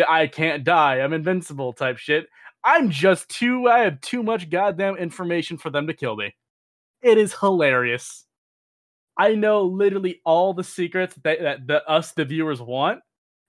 i 0.09 0.27
can't 0.27 0.65
die, 0.65 1.01
I'm 1.01 1.13
invincible 1.13 1.73
type 1.73 1.99
shit. 1.99 2.27
I'm 2.65 2.91
just 2.91 3.29
too, 3.29 3.69
I 3.69 3.81
have 3.81 4.01
too 4.01 4.23
much 4.23 4.51
goddamn 4.51 4.97
information 4.97 5.59
for 5.59 5.71
them 5.71 5.87
to 5.87 5.95
kill 5.95 6.17
me. 6.17 6.35
It 7.03 7.19
is 7.19 7.35
hilarious. 7.35 8.27
I 9.17 9.35
know 9.35 9.63
literally 9.63 10.21
all 10.25 10.55
the 10.55 10.65
secrets 10.65 11.15
that, 11.23 11.41
that, 11.41 11.67
that 11.67 11.83
us, 11.87 12.13
the 12.13 12.25
viewers, 12.25 12.61
want, 12.61 13.01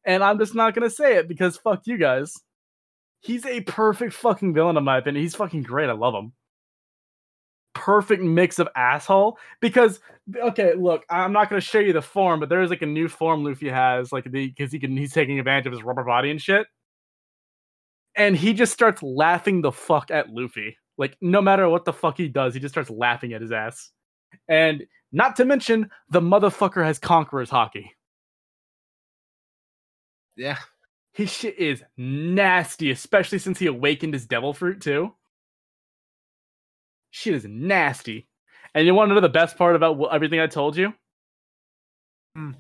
and 0.06 0.24
I'm 0.24 0.38
just 0.38 0.56
not 0.56 0.76
gonna 0.76 0.90
say 0.90 1.18
it 1.18 1.28
because 1.28 1.58
fuck 1.58 1.88
you 1.88 1.98
guys. 1.98 2.34
He's 3.22 3.46
a 3.46 3.62
perfect 3.62 4.14
fucking 4.14 4.54
villain 4.54 4.76
in 4.78 4.84
my 4.84 4.98
opinion. 4.98 5.24
He's 5.24 5.36
fucking 5.36 5.64
great. 5.64 5.90
I 5.90 5.94
love 5.94 6.14
him. 6.14 6.34
Perfect 7.74 8.22
mix 8.22 8.60
of 8.60 8.68
asshole. 8.76 9.38
Because 9.62 10.02
okay, 10.36 10.74
look, 10.76 11.06
I'm 11.10 11.32
not 11.32 11.50
gonna 11.50 11.62
show 11.62 11.80
you 11.80 11.94
the 11.94 12.02
form, 12.02 12.40
but 12.42 12.50
there's 12.50 12.70
like 12.70 12.82
a 12.82 12.88
new 12.88 13.08
form 13.08 13.46
Luffy 13.46 13.70
has, 13.70 14.12
like 14.12 14.30
because 14.30 14.72
he 14.72 14.80
can 14.80 14.98
he's 14.98 15.14
taking 15.14 15.40
advantage 15.40 15.68
of 15.68 15.74
his 15.74 15.84
rubber 15.84 16.04
body 16.04 16.32
and 16.32 16.42
shit. 16.42 16.68
And 18.16 18.36
he 18.36 18.54
just 18.54 18.74
starts 18.74 19.02
laughing 19.02 19.62
the 19.62 19.72
fuck 19.72 20.12
at 20.12 20.30
Luffy. 20.30 20.78
Like 20.98 21.18
no 21.22 21.42
matter 21.42 21.68
what 21.70 21.86
the 21.86 21.94
fuck 21.94 22.18
he 22.18 22.28
does, 22.28 22.54
he 22.54 22.60
just 22.60 22.74
starts 22.74 22.90
laughing 22.90 23.34
at 23.34 23.42
his 23.42 23.52
ass. 23.54 23.92
And 24.48 24.86
not 25.12 25.36
to 25.38 25.46
mention, 25.46 25.90
the 26.10 26.22
motherfucker 26.22 26.84
has 26.84 27.00
conqueror's 27.00 27.50
haki. 27.50 27.90
Yeah. 30.36 30.58
His 31.14 31.32
shit 31.32 31.60
is 31.60 31.84
nasty, 31.96 32.90
especially 32.92 33.38
since 33.38 33.60
he 33.60 33.68
awakened 33.68 34.14
his 34.14 34.26
devil 34.26 34.54
fruit 34.54 34.82
too. 34.82 35.14
Shit 37.12 37.36
is 37.36 37.46
nasty. 37.46 38.28
And 38.74 38.88
you 38.88 38.96
want 38.96 39.10
to 39.10 39.16
know 39.16 39.22
the 39.22 39.30
best 39.30 39.58
part 39.58 39.76
about 39.76 40.02
everything 40.12 40.40
I 40.40 40.48
told 40.48 40.76
you? 40.76 40.94
Hmm. 42.36 42.52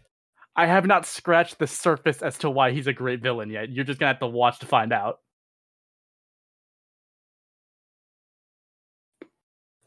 I 0.56 0.68
have 0.68 0.86
not 0.86 1.08
scratched 1.08 1.58
the 1.58 1.66
surface 1.66 2.22
as 2.22 2.38
to 2.40 2.50
why 2.50 2.72
he's 2.72 2.86
a 2.86 2.94
great 2.94 3.22
villain 3.22 3.50
yet. 3.50 3.72
You're 3.72 3.86
just 3.86 4.00
gonna 4.00 4.12
have 4.12 4.20
to 4.20 4.28
watch 4.28 4.60
to 4.60 4.68
find 4.68 4.94
out. 4.94 5.20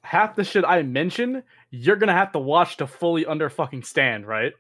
Half 0.03 0.35
the 0.35 0.45
shit 0.45 0.65
I 0.65 0.83
mention, 0.83 1.45
you're 1.71 1.97
gonna 1.97 2.13
have 2.13 2.33
to 2.33 2.39
watch 2.39 2.77
to 2.79 2.87
fully 2.87 3.27
under 3.27 3.51
fucking 3.51 3.83
stand, 3.83 4.27
right? 4.27 4.53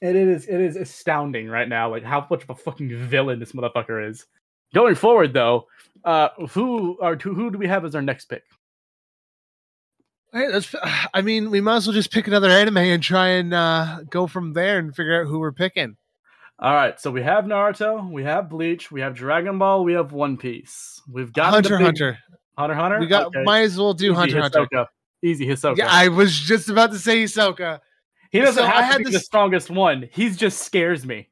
It 0.00 0.16
is 0.16 0.46
it 0.48 0.60
is 0.60 0.76
astounding 0.76 1.48
right 1.48 1.68
now, 1.68 1.90
like 1.90 2.04
how 2.04 2.26
much 2.30 2.42
of 2.42 2.50
a 2.50 2.54
fucking 2.54 2.96
villain 2.96 3.38
this 3.38 3.52
motherfucker 3.52 4.08
is. 4.08 4.24
Going 4.72 4.94
forward, 4.94 5.32
though, 5.34 5.66
uh, 6.04 6.28
who 6.50 6.98
are 7.00 7.16
who, 7.16 7.34
who 7.34 7.50
do 7.50 7.58
we 7.58 7.66
have 7.68 7.84
as 7.84 7.94
our 7.94 8.02
next 8.02 8.26
pick? 8.26 8.44
Right, 10.32 10.50
let's. 10.50 10.74
I 11.14 11.20
mean, 11.22 11.50
we 11.50 11.60
might 11.60 11.76
as 11.76 11.86
well 11.86 11.94
just 11.94 12.12
pick 12.12 12.26
another 12.26 12.48
anime 12.48 12.78
and 12.78 13.02
try 13.02 13.28
and 13.28 13.52
uh, 13.52 14.00
go 14.08 14.26
from 14.26 14.52
there 14.52 14.78
and 14.78 14.94
figure 14.94 15.20
out 15.20 15.26
who 15.26 15.38
we're 15.38 15.52
picking. 15.52 15.96
All 16.58 16.74
right, 16.74 17.00
so 17.00 17.10
we 17.10 17.22
have 17.22 17.44
Naruto, 17.46 18.10
we 18.10 18.22
have 18.24 18.50
Bleach, 18.50 18.90
we 18.90 19.00
have 19.00 19.14
Dragon 19.14 19.58
Ball, 19.58 19.82
we 19.82 19.94
have 19.94 20.12
One 20.12 20.36
Piece. 20.36 21.00
We've 21.10 21.32
got 21.32 21.54
Hunter 21.54 21.78
big- 21.78 21.86
Hunter. 21.86 22.18
Hunter 22.58 22.74
Hunter. 22.74 23.00
We 23.00 23.06
got. 23.06 23.26
Okay. 23.26 23.42
Might 23.42 23.62
as 23.62 23.78
well 23.78 23.94
do 23.94 24.06
Easy 24.06 24.14
Hunter 24.14 24.40
Hunter. 24.40 24.66
Hisoka. 24.72 24.86
Easy 25.22 25.46
Hisoka. 25.46 25.76
Yeah, 25.76 25.88
I 25.90 26.08
was 26.08 26.38
just 26.38 26.68
about 26.68 26.92
to 26.92 26.98
say 26.98 27.22
Hisoka. 27.22 27.80
he 28.30 28.38
doesn't 28.38 28.54
so 28.54 28.64
I 28.64 28.82
have 28.82 28.92
had 28.92 28.98
to 28.98 29.04
be 29.04 29.10
the 29.10 29.20
strongest 29.20 29.70
one. 29.70 30.08
He's 30.12 30.36
just 30.36 30.62
scares 30.62 31.04
me. 31.04 31.28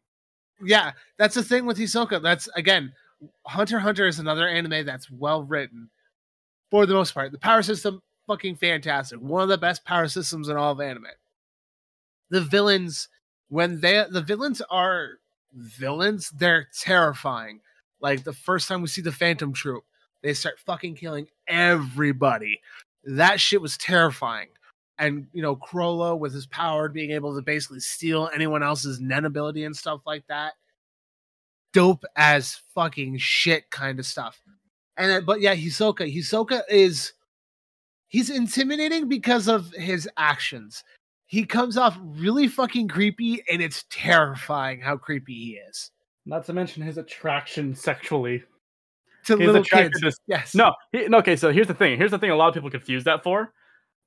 Yeah, 0.62 0.92
that's 1.16 1.34
the 1.34 1.42
thing 1.42 1.66
with 1.66 1.78
Hisoka. 1.78 2.20
That's 2.22 2.48
again, 2.54 2.92
Hunter 3.46 3.78
Hunter 3.78 4.06
is 4.06 4.18
another 4.18 4.48
anime 4.48 4.84
that's 4.84 5.10
well 5.10 5.42
written 5.42 5.90
for 6.70 6.86
the 6.86 6.94
most 6.94 7.14
part. 7.14 7.32
The 7.32 7.38
power 7.38 7.62
system, 7.62 8.02
fucking 8.26 8.56
fantastic. 8.56 9.20
One 9.20 9.42
of 9.42 9.48
the 9.48 9.58
best 9.58 9.84
power 9.84 10.08
systems 10.08 10.48
in 10.48 10.56
all 10.56 10.72
of 10.72 10.80
anime. 10.80 11.06
The 12.30 12.40
villains, 12.40 13.08
when 13.48 13.80
they 13.80 14.04
the 14.10 14.22
villains 14.22 14.60
are 14.70 15.18
villains, 15.54 16.30
they're 16.30 16.68
terrifying. 16.78 17.60
Like 18.00 18.24
the 18.24 18.32
first 18.32 18.68
time 18.68 18.82
we 18.82 18.88
see 18.88 19.02
the 19.02 19.12
Phantom 19.12 19.52
Troupe, 19.52 19.84
they 20.22 20.34
start 20.34 20.58
fucking 20.60 20.96
killing 20.96 21.28
everybody. 21.46 22.60
That 23.04 23.40
shit 23.40 23.62
was 23.62 23.76
terrifying. 23.76 24.48
And 24.98 25.28
you 25.32 25.42
know, 25.42 25.56
Chrollo 25.56 26.18
with 26.18 26.34
his 26.34 26.46
power 26.46 26.88
being 26.88 27.12
able 27.12 27.34
to 27.36 27.42
basically 27.42 27.80
steal 27.80 28.28
anyone 28.34 28.62
else's 28.62 29.00
Nen 29.00 29.24
ability 29.24 29.64
and 29.64 29.76
stuff 29.76 30.00
like 30.06 30.26
that. 30.28 30.54
Dope 31.72 32.04
as 32.16 32.60
fucking 32.74 33.18
shit 33.18 33.70
kind 33.70 33.98
of 33.98 34.06
stuff. 34.06 34.40
And 34.96 35.10
then, 35.10 35.24
but 35.24 35.40
yeah, 35.40 35.54
Hisoka. 35.54 36.12
Hisoka 36.12 36.62
is 36.68 37.12
he's 38.08 38.30
intimidating 38.30 39.08
because 39.08 39.46
of 39.46 39.70
his 39.72 40.08
actions. 40.16 40.82
He 41.26 41.44
comes 41.44 41.76
off 41.76 41.96
really 42.02 42.48
fucking 42.48 42.88
creepy, 42.88 43.42
and 43.50 43.62
it's 43.62 43.84
terrifying 43.90 44.80
how 44.80 44.96
creepy 44.96 45.34
he 45.34 45.60
is 45.68 45.90
Not 46.26 46.44
to 46.46 46.54
mention 46.54 46.82
his 46.82 46.98
attraction 46.98 47.74
sexually. 47.74 48.42
To 49.28 49.36
He's 49.36 49.46
little 49.46 49.62
kids. 49.64 50.00
to 50.00 50.12
Yes. 50.26 50.54
No, 50.54 50.74
he, 50.92 51.06
okay. 51.14 51.36
So 51.36 51.52
here's 51.52 51.66
the 51.68 51.74
thing. 51.74 51.96
Here's 51.96 52.10
the 52.10 52.18
thing. 52.18 52.30
A 52.30 52.36
lot 52.36 52.48
of 52.48 52.54
people 52.54 52.70
confuse 52.70 53.04
that 53.04 53.22
for. 53.22 53.52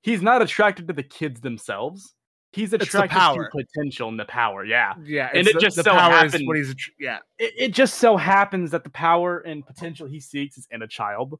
He's 0.02 0.22
not 0.22 0.42
attracted 0.42 0.88
to 0.88 0.94
the 0.94 1.04
kids 1.04 1.42
themselves. 1.42 2.14
He's 2.54 2.72
the 2.72 2.78
attracted 2.82 3.12
power. 3.18 3.50
to 3.50 3.64
potential 3.66 4.10
and 4.10 4.20
the 4.20 4.26
power. 4.26 4.66
Yeah. 4.66 4.94
Yeah, 5.04 5.30
And 5.34 5.48
it 5.48 5.54
the- 5.54 5.60
just 5.62 5.78
the 5.78 5.84
so 5.84 5.94
is 6.26 6.46
what 6.46 6.58
he's. 6.58 6.76
Yeah, 7.00 7.20
It, 7.40 7.54
it 7.58 7.74
just 7.74 7.96
so 7.96 8.18
happens 8.18 8.72
that 8.72 8.84
the 8.84 8.90
power 8.90 9.40
and 9.40 9.66
potential 9.66 10.06
he 10.08 10.20
seeks 10.20 10.58
is 10.58 10.68
in 10.70 10.82
a 10.82 10.88
child. 10.88 11.40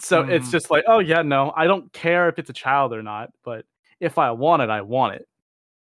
So 0.00 0.22
it's 0.22 0.48
Mhm. 0.48 0.52
just 0.52 0.70
like, 0.70 0.84
oh 0.86 1.00
yeah, 1.00 1.20
no, 1.20 1.52
I 1.54 1.66
don't 1.66 1.92
care 1.92 2.28
if 2.30 2.38
it's 2.38 2.48
a 2.48 2.54
child 2.54 2.94
or 2.94 3.02
not, 3.02 3.30
but 3.44 3.66
if 4.00 4.16
I 4.16 4.30
want 4.30 4.62
it, 4.62 4.70
I 4.70 4.80
want 4.80 5.16
it. 5.16 5.28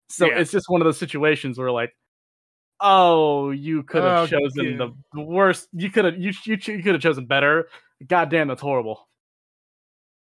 So 0.08 0.26
Yeah. 0.26 0.38
it's 0.38 0.50
just 0.50 0.70
one 0.70 0.80
of 0.80 0.86
those 0.86 0.98
situations 0.98 1.58
where 1.58 1.70
like, 1.70 1.94
oh, 2.80 3.50
you 3.50 3.82
could 3.82 4.02
have 4.02 4.32
Oh, 4.32 4.38
chosen 4.38 4.78
yeah. 4.78 4.88
the 5.12 5.20
worst. 5.20 5.68
You 5.72 5.90
could 5.90 6.04
have 6.06 6.18
you 6.18 6.32
you, 6.44 6.56
you 6.60 6.82
could 6.82 6.94
have 6.94 7.02
chosen 7.02 7.26
better. 7.26 7.68
God 8.06 8.30
damn, 8.30 8.48
that's 8.48 8.62
horrible. 8.62 9.08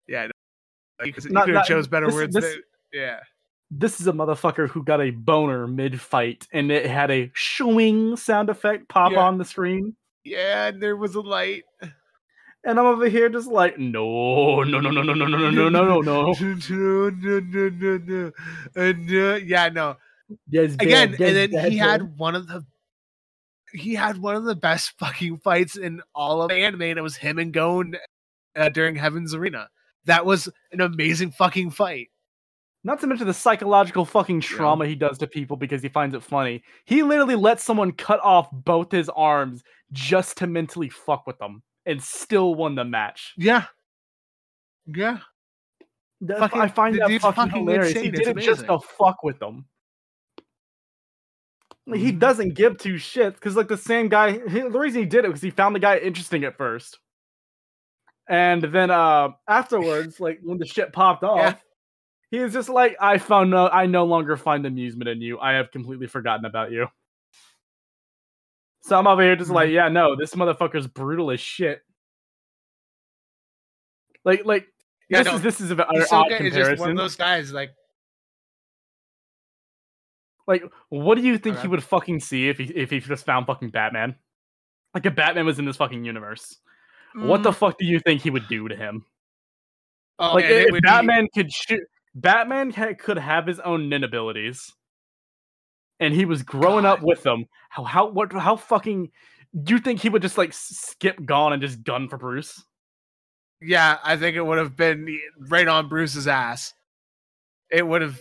yeah. 0.07 0.27
no. 0.27 1.05
You 1.05 1.13
could, 1.13 1.23
you 1.25 1.29
Not- 1.31 1.45
could 1.45 1.55
have 1.55 1.65
chose 1.65 1.87
better 1.87 2.07
this- 2.07 2.15
words. 2.15 2.35
this- 2.35 2.43
than- 2.43 2.63
yeah. 2.93 3.19
This 3.71 4.01
is 4.01 4.07
a 4.07 4.11
motherfucker 4.11 4.67
who 4.67 4.83
got 4.83 4.99
a 4.99 5.11
boner 5.11 5.67
mid 5.67 6.01
fight, 6.01 6.47
and 6.51 6.71
it 6.71 6.87
had 6.87 7.11
a 7.11 7.27
shwing 7.29 8.17
sound 8.17 8.49
effect 8.49 8.89
pop 8.89 9.11
Yeah. 9.11 9.19
on 9.19 9.37
the 9.37 9.45
screen. 9.45 9.95
Yeah, 10.23 10.67
and 10.67 10.81
there 10.81 10.97
was 10.97 11.13
a 11.15 11.21
light. 11.21 11.63
And 12.65 12.77
I'm 12.77 12.85
over 12.87 13.07
here 13.07 13.29
just 13.29 13.47
like, 13.47 13.77
no, 13.77 14.63
no, 14.63 14.79
no, 14.81 14.89
no, 14.91 15.01
no, 15.03 15.13
no, 15.13 15.25
no, 15.25 15.37
no, 15.37 15.49
no, 15.49 15.69
no, 15.69 15.69
no, 15.69 16.01
no. 16.01 16.31
no, 16.31 16.33
no, 16.33 17.09
no, 17.11 17.69
no, 17.69 17.97
no. 17.97 18.31
And, 18.75 19.09
uh, 19.11 19.35
yeah, 19.45 19.69
no. 19.69 19.95
Yes, 20.49 20.73
Again, 20.75 21.15
yes, 21.17 21.21
and 21.21 21.53
then 21.53 21.71
he 21.71 21.77
had 21.77 22.17
one 22.17 22.35
of 22.35 22.47
the 22.47 22.65
he 23.73 23.93
had 23.95 24.17
one 24.17 24.35
of 24.35 24.45
the 24.45 24.55
best 24.55 24.93
fucking 24.99 25.37
fights 25.39 25.75
in 25.75 26.01
all 26.15 26.41
of 26.41 26.51
anime, 26.51 26.81
and 26.81 26.99
it 26.99 27.03
was 27.03 27.17
him 27.17 27.39
and 27.39 27.53
Gon 27.53 27.95
uh, 28.55 28.69
during 28.69 28.95
Heaven's 28.95 29.33
Arena. 29.33 29.69
That 30.05 30.25
was 30.25 30.49
an 30.71 30.81
amazing 30.81 31.31
fucking 31.31 31.71
fight. 31.71 32.09
Not 32.83 33.01
to 33.01 33.07
mention 33.07 33.27
the 33.27 33.33
psychological 33.33 34.05
fucking 34.05 34.39
trauma 34.41 34.87
he 34.87 34.95
does 34.95 35.17
to 35.17 35.27
people 35.27 35.57
because 35.57 35.81
he 35.81 35.89
finds 35.89 36.15
it 36.15 36.23
funny. 36.23 36.63
He 36.85 37.03
literally 37.03 37.35
lets 37.35 37.63
someone 37.63 37.91
cut 37.91 38.21
off 38.21 38.47
both 38.51 38.91
his 38.91 39.09
arms 39.09 39.63
just 39.91 40.37
to 40.37 40.47
mentally 40.47 40.89
fuck 40.89 41.27
with 41.27 41.37
them 41.39 41.61
and 41.85 42.01
still 42.01 42.55
won 42.55 42.75
the 42.75 42.85
match. 42.85 43.33
Yeah. 43.37 43.65
Yeah. 44.85 45.19
Fucking- 46.25 46.61
I 46.61 46.67
find 46.69 46.95
that 46.95 47.01
fucking, 47.01 47.19
fucking 47.19 47.49
hilarious. 47.51 47.93
He 47.93 48.07
insane, 48.07 48.11
did 48.13 48.27
it 48.27 48.37
it's 48.37 48.45
just 48.45 48.65
to 48.65 48.79
fuck 48.79 49.23
with 49.23 49.39
them. 49.39 49.65
He 51.93 52.11
Mhm. 52.11 52.19
doesn't 52.19 52.53
give 52.55 52.77
two 52.77 52.95
shits 52.95 53.33
because, 53.35 53.55
like, 53.55 53.67
the 53.67 53.77
same 53.77 54.09
guy. 54.09 54.33
He, 54.33 54.59
the 54.61 54.79
reason 54.79 55.01
he 55.01 55.05
did 55.07 55.25
it 55.25 55.31
was 55.31 55.41
he 55.41 55.49
found 55.49 55.75
the 55.75 55.79
guy 55.79 55.97
interesting 55.97 56.43
at 56.43 56.57
first, 56.57 56.99
and 58.27 58.61
then 58.63 58.91
uh 58.91 59.29
afterwards, 59.47 60.19
like 60.19 60.39
when 60.43 60.57
the 60.59 60.65
shit 60.65 60.93
popped 60.93 61.23
off, 61.25 61.37
Yeah. 61.37 61.55
he 62.31 62.39
was 62.39 62.53
just 62.53 62.69
like, 62.69 62.95
"I 62.99 63.17
found 63.17 63.49
no, 63.51 63.67
I 63.67 63.85
no 63.85 64.05
longer 64.05 64.37
find 64.37 64.65
amusement 64.65 65.09
in 65.09 65.21
you. 65.21 65.39
I 65.39 65.53
have 65.53 65.71
completely 65.71 66.07
forgotten 66.07 66.45
about 66.45 66.71
you." 66.71 66.87
So 68.81 68.97
I'm 68.97 69.07
over 69.07 69.21
here 69.21 69.35
just 69.35 69.47
Mm-hmm. 69.49 69.55
like, 69.55 69.69
"Yeah, 69.71 69.89
no, 69.89 70.15
this 70.15 70.33
motherfucker's 70.35 70.87
brutal 70.87 71.31
as 71.31 71.39
shit." 71.39 71.81
Like, 74.25 74.45
like 74.45 74.67
Yeah, 75.09 75.19
this 75.23 75.27
no, 75.27 75.35
is 75.35 75.41
this 75.41 75.61
is 75.61 75.71
an 75.71 75.79
odd 75.81 75.95
Hisoka 75.95 76.31
is 76.31 76.37
comparison. 76.37 76.53
just 76.71 76.79
one 76.79 76.89
of 76.91 76.97
those 76.97 77.15
guys 77.15 77.51
like 77.53 77.71
Like, 80.49 80.63
what 80.89 81.13
do 81.13 81.21
you 81.21 81.37
think 81.37 81.59
he 81.59 81.67
would 81.67 81.83
fucking 81.83 82.21
see 82.21 82.49
if 82.49 82.57
he 82.57 82.63
if 82.63 82.89
he 82.89 82.99
just 82.99 83.23
found 83.23 83.45
fucking 83.45 83.69
Batman? 83.69 84.15
Like, 84.95 85.05
if 85.05 85.15
Batman 85.15 85.45
was 85.45 85.59
in 85.59 85.65
this 85.65 85.77
fucking 85.77 86.03
universe, 86.03 86.57
what 87.13 87.43
the 87.43 87.51
mm, 87.51 87.55
fuck 87.55 87.77
do 87.77 87.85
you 87.85 87.99
think 87.99 88.23
he 88.23 88.31
would 88.31 88.47
do 88.47 88.67
to 88.67 88.75
him? 88.75 89.05
oh, 90.17 90.33
like, 90.33 90.45
if 90.45 90.71
would 90.71 90.81
be- 90.81 90.87
Batman 90.87 91.27
could 91.35 91.51
shoot, 91.51 91.81
Batman 92.15 92.71
ha- 92.71 92.95
could 92.97 93.19
have 93.19 93.45
his 93.45 93.59
own 93.59 93.89
Nen 93.89 94.03
abilities, 94.03 94.73
and 95.99 96.15
he 96.15 96.25
was 96.25 96.41
growing 96.41 96.83
up 96.83 97.03
with 97.03 97.21
them. 97.21 97.45
How 97.69 97.83
how 97.83 98.09
what 98.09 98.33
how 98.33 98.55
fucking 98.55 99.11
do 99.63 99.75
you 99.75 99.79
think 99.79 100.01
he 100.01 100.09
would 100.09 100.23
just 100.23 100.39
like 100.39 100.53
skip 100.53 101.23
Gon 101.23 101.53
and 101.53 101.61
just 101.61 101.83
gun 101.83 102.09
for 102.09 102.17
Bruce? 102.17 102.65
Yeah, 103.61 103.99
I 104.03 104.17
think 104.17 104.35
it 104.35 104.41
would 104.41 104.57
have 104.57 104.75
been 104.75 105.19
right 105.37 105.67
on 105.67 105.89
Bruce's 105.89 106.27
ass. 106.27 106.73
It 107.69 107.85
would 107.85 108.01
have 108.01 108.19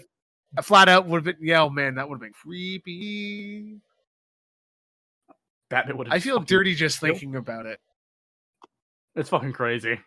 flat 0.62 0.88
out 0.88 1.06
would 1.06 1.18
have 1.26 1.36
been. 1.38 1.46
Yeah, 1.46 1.62
oh, 1.62 1.70
man, 1.70 1.96
that 1.96 2.08
would 2.08 2.16
have 2.16 2.20
been 2.20 2.32
creepy. 2.32 3.80
Batman 5.68 5.96
would. 5.98 6.08
I 6.08 6.18
feel 6.18 6.40
dirty 6.40 6.74
just 6.74 7.00
kill- 7.00 7.10
thinking 7.10 7.36
about 7.36 7.66
it. 7.66 7.80
It's 9.14 9.28
fucking 9.28 9.52
crazy. 9.52 9.98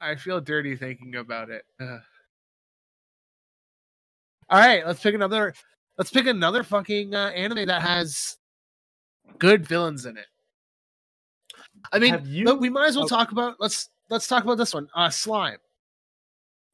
I 0.00 0.16
feel 0.16 0.40
dirty 0.40 0.76
thinking 0.76 1.16
about 1.16 1.50
it. 1.50 1.64
Ugh. 1.80 2.00
All 4.48 4.58
right, 4.58 4.84
let's 4.86 5.00
pick 5.00 5.14
another. 5.14 5.54
Let's 5.96 6.10
pick 6.10 6.26
another 6.26 6.62
fucking 6.62 7.14
uh, 7.14 7.28
anime 7.28 7.66
that 7.66 7.82
has 7.82 8.36
good 9.38 9.66
villains 9.66 10.06
in 10.06 10.16
it. 10.16 10.26
I 11.92 11.98
mean, 11.98 12.20
you- 12.24 12.44
but 12.44 12.60
we 12.60 12.68
might 12.68 12.88
as 12.88 12.96
well 12.96 13.04
oh. 13.04 13.08
talk 13.08 13.32
about. 13.32 13.56
Let's 13.60 13.88
let's 14.08 14.26
talk 14.26 14.44
about 14.44 14.58
this 14.58 14.74
one. 14.74 14.88
Uh, 14.94 15.10
slime. 15.10 15.58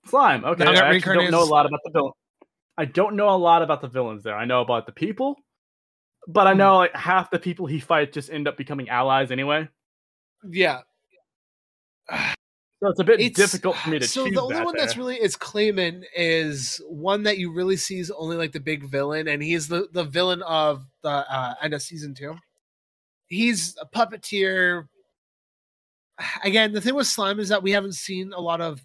Slime. 0.06 0.44
Okay, 0.44 0.64
I 0.64 0.94
actually 0.94 1.14
don't 1.16 1.30
know 1.30 1.42
a 1.42 1.44
lot 1.44 1.66
about 1.66 1.80
the 1.84 1.90
villain. 1.90 2.12
I 2.78 2.84
don't 2.84 3.16
know 3.16 3.30
a 3.30 3.36
lot 3.36 3.62
about 3.62 3.80
the 3.80 3.88
villains 3.88 4.22
there. 4.22 4.36
I 4.36 4.44
know 4.44 4.60
about 4.60 4.86
the 4.86 4.92
people, 4.92 5.36
but 6.28 6.46
I 6.46 6.52
Hmm. 6.52 6.58
know 6.58 6.76
like 6.78 6.94
half 6.94 7.30
the 7.30 7.38
people 7.38 7.66
he 7.66 7.80
fights 7.80 8.14
just 8.14 8.30
end 8.30 8.46
up 8.48 8.56
becoming 8.56 8.88
allies 8.88 9.30
anyway. 9.30 9.68
Yeah, 10.48 10.82
So 12.82 12.90
it's 12.90 13.00
a 13.00 13.04
bit 13.04 13.20
it's 13.20 13.36
difficult 13.36 13.76
for 13.76 13.88
me 13.88 13.98
to 13.98 14.06
so 14.06 14.28
the 14.28 14.42
only 14.42 14.54
that 14.56 14.64
one 14.64 14.74
there. 14.76 14.82
that's 14.84 14.98
really 14.98 15.16
is 15.16 15.34
Clayman 15.34 16.04
is 16.14 16.80
one 16.86 17.22
that 17.22 17.38
you 17.38 17.50
really 17.52 17.76
see 17.78 17.98
is 17.98 18.10
only 18.10 18.36
like 18.36 18.52
the 18.52 18.60
big 18.60 18.84
villain, 18.84 19.28
and 19.28 19.42
he's 19.42 19.66
the 19.68 19.88
the 19.92 20.04
villain 20.04 20.42
of 20.42 20.84
the 21.02 21.08
uh, 21.08 21.54
end 21.62 21.72
of 21.72 21.80
season 21.80 22.14
two. 22.14 22.36
He's 23.28 23.76
a 23.80 23.86
puppeteer. 23.86 24.88
Again, 26.44 26.72
the 26.72 26.82
thing 26.82 26.94
with 26.94 27.06
slime 27.06 27.40
is 27.40 27.48
that 27.48 27.62
we 27.62 27.72
haven't 27.72 27.94
seen 27.94 28.32
a 28.34 28.40
lot 28.40 28.60
of. 28.60 28.84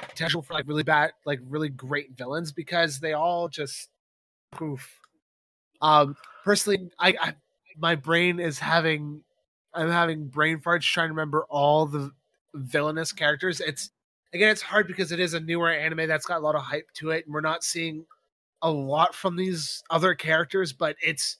Pot- 0.00 0.08
potential 0.08 0.42
for 0.42 0.54
like 0.54 0.66
really 0.66 0.82
bad, 0.82 1.12
like 1.24 1.40
really 1.48 1.68
great 1.68 2.16
villains 2.16 2.52
because 2.52 3.00
they 3.00 3.12
all 3.12 3.48
just 3.48 3.88
poof. 4.52 5.00
Um, 5.80 6.16
personally, 6.44 6.90
I, 6.98 7.14
I 7.20 7.34
my 7.78 7.94
brain 7.94 8.40
is 8.40 8.58
having 8.58 9.22
I'm 9.74 9.90
having 9.90 10.26
brain 10.26 10.58
farts 10.58 10.82
trying 10.82 11.08
to 11.08 11.12
remember 11.12 11.44
all 11.48 11.86
the 11.86 12.10
villainous 12.54 13.12
characters. 13.12 13.60
It's 13.60 13.90
again, 14.32 14.50
it's 14.50 14.62
hard 14.62 14.86
because 14.86 15.12
it 15.12 15.20
is 15.20 15.34
a 15.34 15.40
newer 15.40 15.70
anime 15.70 16.08
that's 16.08 16.26
got 16.26 16.38
a 16.38 16.44
lot 16.44 16.54
of 16.54 16.62
hype 16.62 16.88
to 16.94 17.10
it, 17.10 17.26
and 17.26 17.34
we're 17.34 17.40
not 17.40 17.64
seeing 17.64 18.04
a 18.62 18.70
lot 18.70 19.14
from 19.14 19.36
these 19.36 19.82
other 19.90 20.14
characters. 20.14 20.72
But 20.72 20.96
it's 21.02 21.38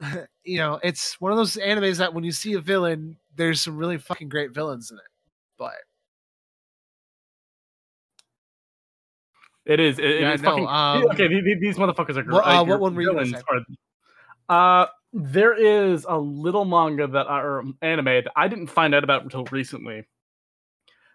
you 0.44 0.58
know, 0.58 0.80
it's 0.82 1.20
one 1.20 1.32
of 1.32 1.38
those 1.38 1.56
animes 1.56 1.98
that 1.98 2.14
when 2.14 2.24
you 2.24 2.32
see 2.32 2.54
a 2.54 2.60
villain, 2.60 3.16
there's 3.34 3.60
some 3.60 3.76
really 3.76 3.98
fucking 3.98 4.28
great 4.28 4.52
villains 4.52 4.90
in 4.90 4.98
it. 4.98 5.04
But 5.58 5.74
It 9.66 9.80
is. 9.80 9.98
It, 9.98 10.20
Yeah, 10.20 10.30
it 10.30 10.34
is 10.36 10.42
no, 10.42 10.50
fucking. 10.50 10.66
um, 10.68 11.04
okay, 11.12 11.28
these, 11.28 11.42
these 11.60 11.76
motherfuckers 11.76 12.16
are 12.16 12.22
great. 12.22 12.32
What- 12.34 12.46
uh, 12.46 12.64
what 12.64 12.80
one 12.80 12.94
were 12.94 13.02
you 13.02 13.08
gonna 13.08 13.24
villains 13.24 13.44
say? 13.44 13.66
are- 14.48 14.82
Uh, 14.82 14.86
there 15.12 15.54
is 15.54 16.06
a 16.08 16.16
little 16.18 16.64
manga 16.64 17.06
that 17.06 17.28
I, 17.30 17.40
or 17.40 17.64
anime 17.82 18.04
that 18.04 18.32
I 18.36 18.48
didn't 18.48 18.68
find 18.68 18.94
out 18.94 19.02
about 19.04 19.22
until 19.24 19.44
recently, 19.46 20.06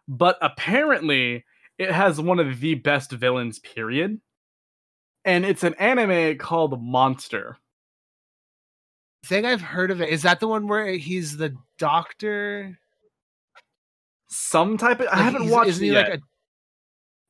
but 0.08 0.38
apparently 0.42 1.46
it 1.78 1.92
has 1.92 2.20
one 2.20 2.40
of 2.40 2.60
the 2.60 2.76
best 2.76 3.12
villains. 3.12 3.60
Period. 3.60 4.20
And 5.24 5.46
it's 5.46 5.64
an 5.64 5.76
anime 5.76 6.38
called 6.40 6.82
Monster. 6.84 7.58
I 9.24 9.28
think 9.28 9.46
I've 9.46 9.62
heard 9.62 9.92
of 9.92 10.02
it. 10.02 10.10
Is 10.10 10.24
that 10.24 10.40
the 10.40 10.48
one 10.48 10.68
where 10.68 10.88
he's 10.94 11.38
the 11.38 11.56
doctor? 11.78 12.80
Some 14.30 14.78
type 14.78 15.00
of. 15.00 15.08
I 15.12 15.18
haven't 15.22 15.50
watched 15.50 15.70
Isn't 15.70 15.84
it 15.84 15.88
he 15.88 15.94
yet. 15.94 16.10
like 16.10 16.20
a 16.20 16.24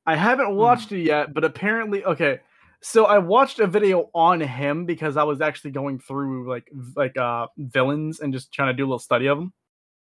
I 0.06 0.16
haven't 0.16 0.56
watched 0.56 0.92
it 0.92 1.04
yet, 1.04 1.34
but 1.34 1.44
apparently, 1.44 2.04
okay. 2.04 2.40
So 2.82 3.06
I 3.06 3.20
watched 3.20 3.60
a 3.60 3.68
video 3.68 4.10
on 4.16 4.42
him 4.42 4.86
because 4.86 5.16
I 5.16 5.24
was 5.24 5.40
actually 5.42 5.72
going 5.72 6.00
through 6.00 6.50
like 6.50 6.68
like 6.96 7.16
uh 7.18 7.48
villains 7.58 8.20
and 8.20 8.34
just 8.34 8.52
trying 8.52 8.70
to 8.70 8.74
do 8.74 8.84
a 8.84 8.88
little 8.88 9.00
study 9.00 9.28
of 9.28 9.38
them. 9.38 9.54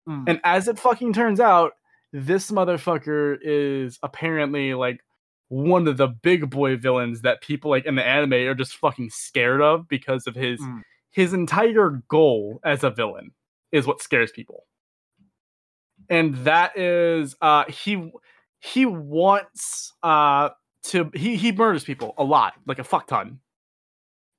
Hmm. 0.06 0.24
And 0.26 0.40
as 0.44 0.68
it 0.68 0.78
fucking 0.78 1.12
turns 1.12 1.38
out, 1.38 1.72
this 2.12 2.50
motherfucker 2.50 3.36
is 3.42 3.98
apparently 4.02 4.72
like 4.72 5.00
one 5.48 5.86
of 5.86 5.98
the 5.98 6.08
big 6.08 6.48
boy 6.48 6.78
villains 6.78 7.20
that 7.20 7.42
people 7.42 7.70
like 7.70 7.84
in 7.84 7.94
the 7.94 8.06
anime 8.06 8.32
are 8.32 8.54
just 8.54 8.76
fucking 8.76 9.10
scared 9.10 9.60
of 9.60 9.86
because 9.88 10.26
of 10.26 10.34
his 10.34 10.58
Hmm. 10.58 10.78
his 11.10 11.34
entire 11.34 12.02
goal 12.08 12.58
as 12.64 12.82
a 12.82 12.90
villain 12.90 13.32
is 13.70 13.86
what 13.86 14.00
scares 14.00 14.32
people. 14.32 14.64
And 16.08 16.36
that 16.44 16.78
is 16.78 17.36
uh 17.42 17.64
he 17.66 18.12
he 18.62 18.86
wants 18.86 19.92
uh 20.02 20.50
to 20.84 21.10
he 21.14 21.36
he 21.36 21.52
murders 21.52 21.84
people 21.84 22.14
a 22.16 22.24
lot, 22.24 22.54
like 22.66 22.78
a 22.78 22.84
fuck 22.84 23.08
ton. 23.08 23.40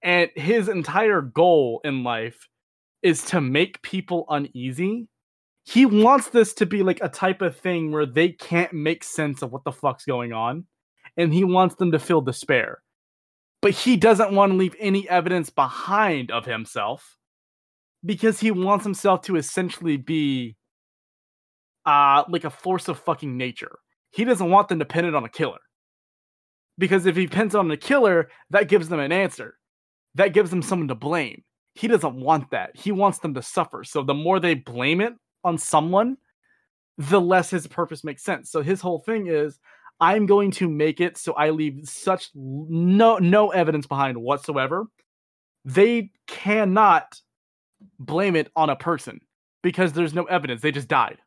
And 0.02 0.30
his 0.36 0.68
entire 0.68 1.22
goal 1.22 1.82
in 1.84 2.04
life 2.04 2.48
is 3.02 3.24
to 3.26 3.42
make 3.42 3.82
people 3.82 4.26
uneasy. 4.30 5.08
He 5.66 5.86
wants 5.86 6.30
this 6.30 6.54
to 6.56 6.66
be 6.66 6.84
like 6.84 7.00
a 7.02 7.08
type 7.08 7.42
of 7.42 7.58
thing 7.58 7.92
where 7.92 8.06
they 8.06 8.30
can't 8.30 8.74
make 8.74 9.04
sense 9.04 9.42
of 9.42 9.52
what 9.52 9.64
the 9.64 9.72
fuck's 9.72 10.06
going 10.06 10.34
on 10.34 10.66
and 11.16 11.34
he 11.34 11.44
wants 11.44 11.76
them 11.76 11.92
to 11.92 12.00
feel 12.00 12.20
despair. 12.22 12.82
But 13.62 13.72
he 13.72 13.96
doesn't 13.96 14.34
want 14.34 14.52
to 14.52 14.58
leave 14.58 14.76
any 14.78 15.08
evidence 15.08 15.50
behind 15.50 16.32
of 16.32 16.46
himself 16.46 17.18
because 18.04 18.42
he 18.42 18.52
wants 18.52 18.84
himself 18.84 19.22
to 19.24 19.36
essentially 19.36 19.98
be 19.98 20.56
uh 21.86 22.24
like 22.30 22.46
a 22.46 22.50
force 22.50 22.88
of 22.88 23.00
fucking 23.00 23.38
nature. 23.38 23.80
He 24.14 24.24
doesn't 24.24 24.49
want 24.49 24.68
them 24.68 24.80
dependent 24.80 25.16
on 25.16 25.26
a 25.26 25.30
killer. 25.30 25.59
Because 26.78 27.05
if 27.05 27.16
he 27.16 27.28
pins 27.28 27.55
it 27.55 27.57
on 27.57 27.70
a 27.72 27.78
killer, 27.78 28.30
that 28.51 28.68
gives 28.68 28.88
them 28.88 28.99
an 28.99 29.11
answer. 29.11 29.57
That 30.16 30.34
gives 30.34 30.51
them 30.51 30.61
someone 30.61 30.88
to 30.89 30.95
blame. 30.95 31.43
He 31.76 31.88
doesn't 31.88 32.16
want 32.16 32.51
that. 32.51 32.76
He 32.76 32.91
wants 32.91 33.20
them 33.20 33.34
to 33.34 33.41
suffer. 33.41 33.84
So 33.84 34.03
the 34.03 34.14
more 34.14 34.39
they 34.39 34.53
blame 34.53 35.01
it 35.01 35.14
on 35.43 35.57
someone, 35.57 36.18
the 36.97 37.20
less 37.20 37.49
his 37.49 37.66
purpose 37.66 38.03
makes 38.03 38.24
sense. 38.24 38.51
So 38.51 38.61
his 38.61 38.82
whole 38.82 38.99
thing 38.99 39.28
is 39.28 39.59
I'm 39.99 40.28
going 40.28 40.51
to 40.51 40.70
make 40.70 41.01
it 41.01 41.18
so 41.18 41.34
I 41.34 41.49
leave 41.49 41.80
such 41.84 42.30
no 42.36 43.18
no 43.18 43.49
evidence 43.49 43.88
behind 43.88 44.18
whatsoever. 44.18 44.86
They 45.66 46.11
cannot 46.28 47.20
blame 47.97 48.36
it 48.36 48.51
on 48.55 48.70
a 48.70 48.76
person 48.76 49.22
because 49.64 49.93
there's 49.93 50.14
no 50.14 50.26
evidence. 50.26 50.61
They 50.61 50.72
just 50.72 50.88
died. 50.88 51.18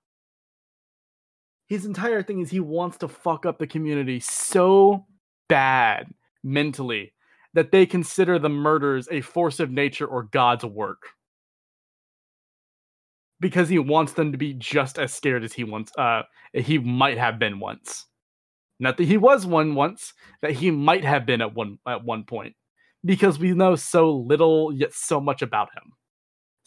His 1.66 1.84
entire 1.84 2.22
thing 2.22 2.40
is 2.40 2.50
he 2.50 2.60
wants 2.60 2.98
to 2.98 3.08
fuck 3.08 3.44
up 3.44 3.58
the 3.58 3.66
community 3.66 4.20
so 4.20 5.06
bad 5.48 6.06
mentally 6.44 7.12
that 7.54 7.72
they 7.72 7.86
consider 7.86 8.38
the 8.38 8.48
murders 8.48 9.08
a 9.10 9.20
force 9.20 9.58
of 9.58 9.70
nature 9.70 10.06
or 10.06 10.24
God's 10.24 10.64
work. 10.64 11.02
Because 13.40 13.68
he 13.68 13.78
wants 13.78 14.12
them 14.12 14.32
to 14.32 14.38
be 14.38 14.54
just 14.54 14.98
as 14.98 15.12
scared 15.12 15.44
as 15.44 15.52
he 15.52 15.64
wants 15.64 15.92
uh 15.98 16.22
he 16.52 16.78
might 16.78 17.18
have 17.18 17.38
been 17.38 17.58
once. 17.58 18.06
Not 18.78 18.96
that 18.98 19.04
he 19.04 19.16
was 19.16 19.46
one 19.46 19.74
once, 19.74 20.12
that 20.42 20.52
he 20.52 20.70
might 20.70 21.04
have 21.04 21.26
been 21.26 21.40
at 21.40 21.54
one 21.54 21.78
at 21.86 22.04
one 22.04 22.24
point. 22.24 22.54
Because 23.04 23.38
we 23.38 23.52
know 23.52 23.74
so 23.74 24.10
little 24.10 24.72
yet 24.72 24.92
so 24.92 25.20
much 25.20 25.42
about 25.42 25.68
him. 25.74 25.92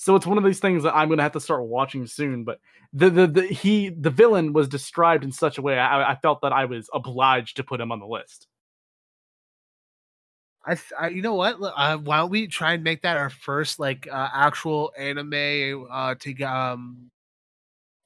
So 0.01 0.15
it's 0.15 0.25
one 0.25 0.37
of 0.37 0.45
these 0.45 0.61
things 0.61 0.83
that 0.83 0.95
I'm 0.95 1.09
gonna 1.09 1.23
have 1.23 1.33
to 1.33 1.41
start 1.41 1.65
watching 1.65 2.07
soon. 2.07 2.45
But 2.45 2.61
the 2.93 3.09
the, 3.09 3.27
the 3.27 3.47
he 3.47 3.89
the 3.89 4.09
villain 4.09 4.53
was 4.53 4.69
described 4.69 5.25
in 5.25 5.31
such 5.33 5.57
a 5.57 5.61
way 5.61 5.77
I, 5.77 6.13
I 6.13 6.15
felt 6.15 6.39
that 6.41 6.53
I 6.53 6.63
was 6.65 6.89
obliged 6.93 7.57
to 7.57 7.65
put 7.65 7.81
him 7.81 7.91
on 7.91 7.99
the 7.99 8.07
list. 8.07 8.47
I, 10.65 10.77
I 10.97 11.09
you 11.09 11.21
know 11.21 11.35
what? 11.35 11.57
Uh, 11.61 11.97
why 11.97 12.19
don't 12.19 12.29
we 12.29 12.47
try 12.47 12.73
and 12.73 12.83
make 12.83 13.01
that 13.01 13.17
our 13.17 13.29
first 13.29 13.77
like 13.77 14.07
uh, 14.09 14.29
actual 14.33 14.93
anime 14.97 15.85
uh, 15.91 16.15
to 16.19 16.43
um 16.43 17.11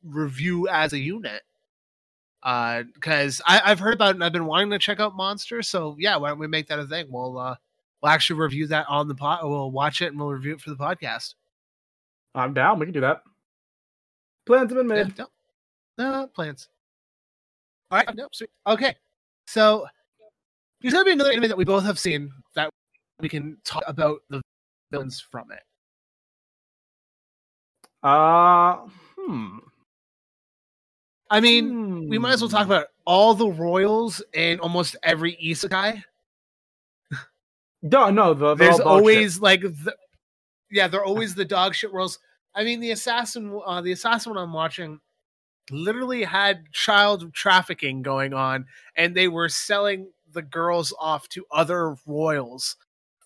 review 0.03 0.67
as 0.69 0.93
a 0.93 0.99
unit? 0.99 1.43
Uh, 2.41 2.83
because 2.95 3.39
I 3.45 3.61
I've 3.65 3.79
heard 3.79 3.93
about 3.93 4.09
it 4.09 4.15
and 4.15 4.23
I've 4.23 4.33
been 4.33 4.47
wanting 4.47 4.71
to 4.71 4.79
check 4.79 4.99
out 4.99 5.15
Monster. 5.15 5.61
So 5.61 5.95
yeah, 5.99 6.15
why 6.17 6.29
don't 6.29 6.39
we 6.39 6.47
make 6.47 6.67
that 6.69 6.79
a 6.79 6.87
thing? 6.87 7.05
We'll 7.11 7.37
uh 7.37 7.55
we'll 8.01 8.11
actually 8.11 8.39
review 8.39 8.65
that 8.67 8.87
on 8.89 9.07
the 9.07 9.15
pod. 9.15 9.41
We'll 9.43 9.69
watch 9.69 10.01
it 10.01 10.07
and 10.07 10.17
we'll 10.17 10.29
review 10.29 10.55
it 10.55 10.61
for 10.61 10.71
the 10.71 10.75
podcast. 10.75 11.35
I'm 12.35 12.53
down. 12.53 12.79
We 12.79 12.85
can 12.87 12.93
do 12.93 13.01
that. 13.01 13.21
Plans 14.45 14.71
have 14.71 14.77
been 14.85 14.95
Yeah, 14.97 15.03
made. 15.03 15.17
no, 15.17 15.27
no 15.97 16.27
plans. 16.27 16.67
All 17.91 17.97
right, 17.99 18.15
no, 18.15 18.27
sweet. 18.31 18.49
Okay, 18.67 18.95
so 19.47 19.85
there's 20.81 20.93
gonna 20.93 21.05
be 21.05 21.11
another 21.11 21.31
anime 21.31 21.47
that 21.47 21.57
we 21.57 21.63
both 21.65 21.83
have 21.83 21.99
seen 21.99 22.31
that 22.55 22.69
we 23.19 23.29
can 23.29 23.57
talk 23.63 23.83
about 23.87 24.21
the 24.29 24.41
villains 24.91 25.21
from 25.21 25.51
it. 25.51 25.61
Uh, 28.01 28.87
hmm. 29.17 29.59
I 31.29 31.39
mean, 31.39 32.09
we 32.09 32.17
might 32.17 32.33
as 32.33 32.41
well 32.41 32.49
talk 32.49 32.65
Hmm. 32.65 32.71
about 32.71 32.87
all 33.05 33.33
the 33.33 33.47
royals 33.47 34.21
in 34.33 34.59
almost 34.59 34.95
every 35.03 35.35
isekai. 35.37 36.03
No, 37.81 38.09
no. 38.09 38.33
The, 38.33 38.55
they're 38.55 38.67
There's 38.67 38.77
dog 38.77 38.85
shit. 38.85 38.87
always 38.87 39.39
like, 39.39 39.61
the, 39.61 39.95
yeah, 40.73 40.87
they're 40.87 41.05
always 41.05 41.35
the 41.35 41.45
dog 41.45 41.75
shit 41.75 41.93
royals. 41.93 42.19
I 42.55 42.63
mean, 42.63 42.79
the 42.79 42.91
assassin, 42.91 43.59
uh, 43.65 43.81
the 43.81 43.91
assassin 43.93 44.33
one 44.33 44.43
I'm 44.43 44.53
watching, 44.53 44.99
literally 45.71 46.23
had 46.23 46.71
child 46.71 47.33
trafficking 47.33 48.01
going 48.01 48.33
on, 48.33 48.65
and 48.97 49.15
they 49.15 49.27
were 49.27 49.49
selling 49.49 50.11
the 50.33 50.41
girls 50.41 50.93
off 50.99 51.29
to 51.29 51.45
other 51.51 51.95
royals 52.05 52.75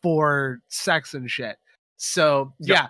for 0.02 0.60
sex 0.68 1.14
and 1.14 1.30
shit. 1.32 1.58
So 1.96 2.54
Yep. 2.60 2.76
yeah, 2.76 2.88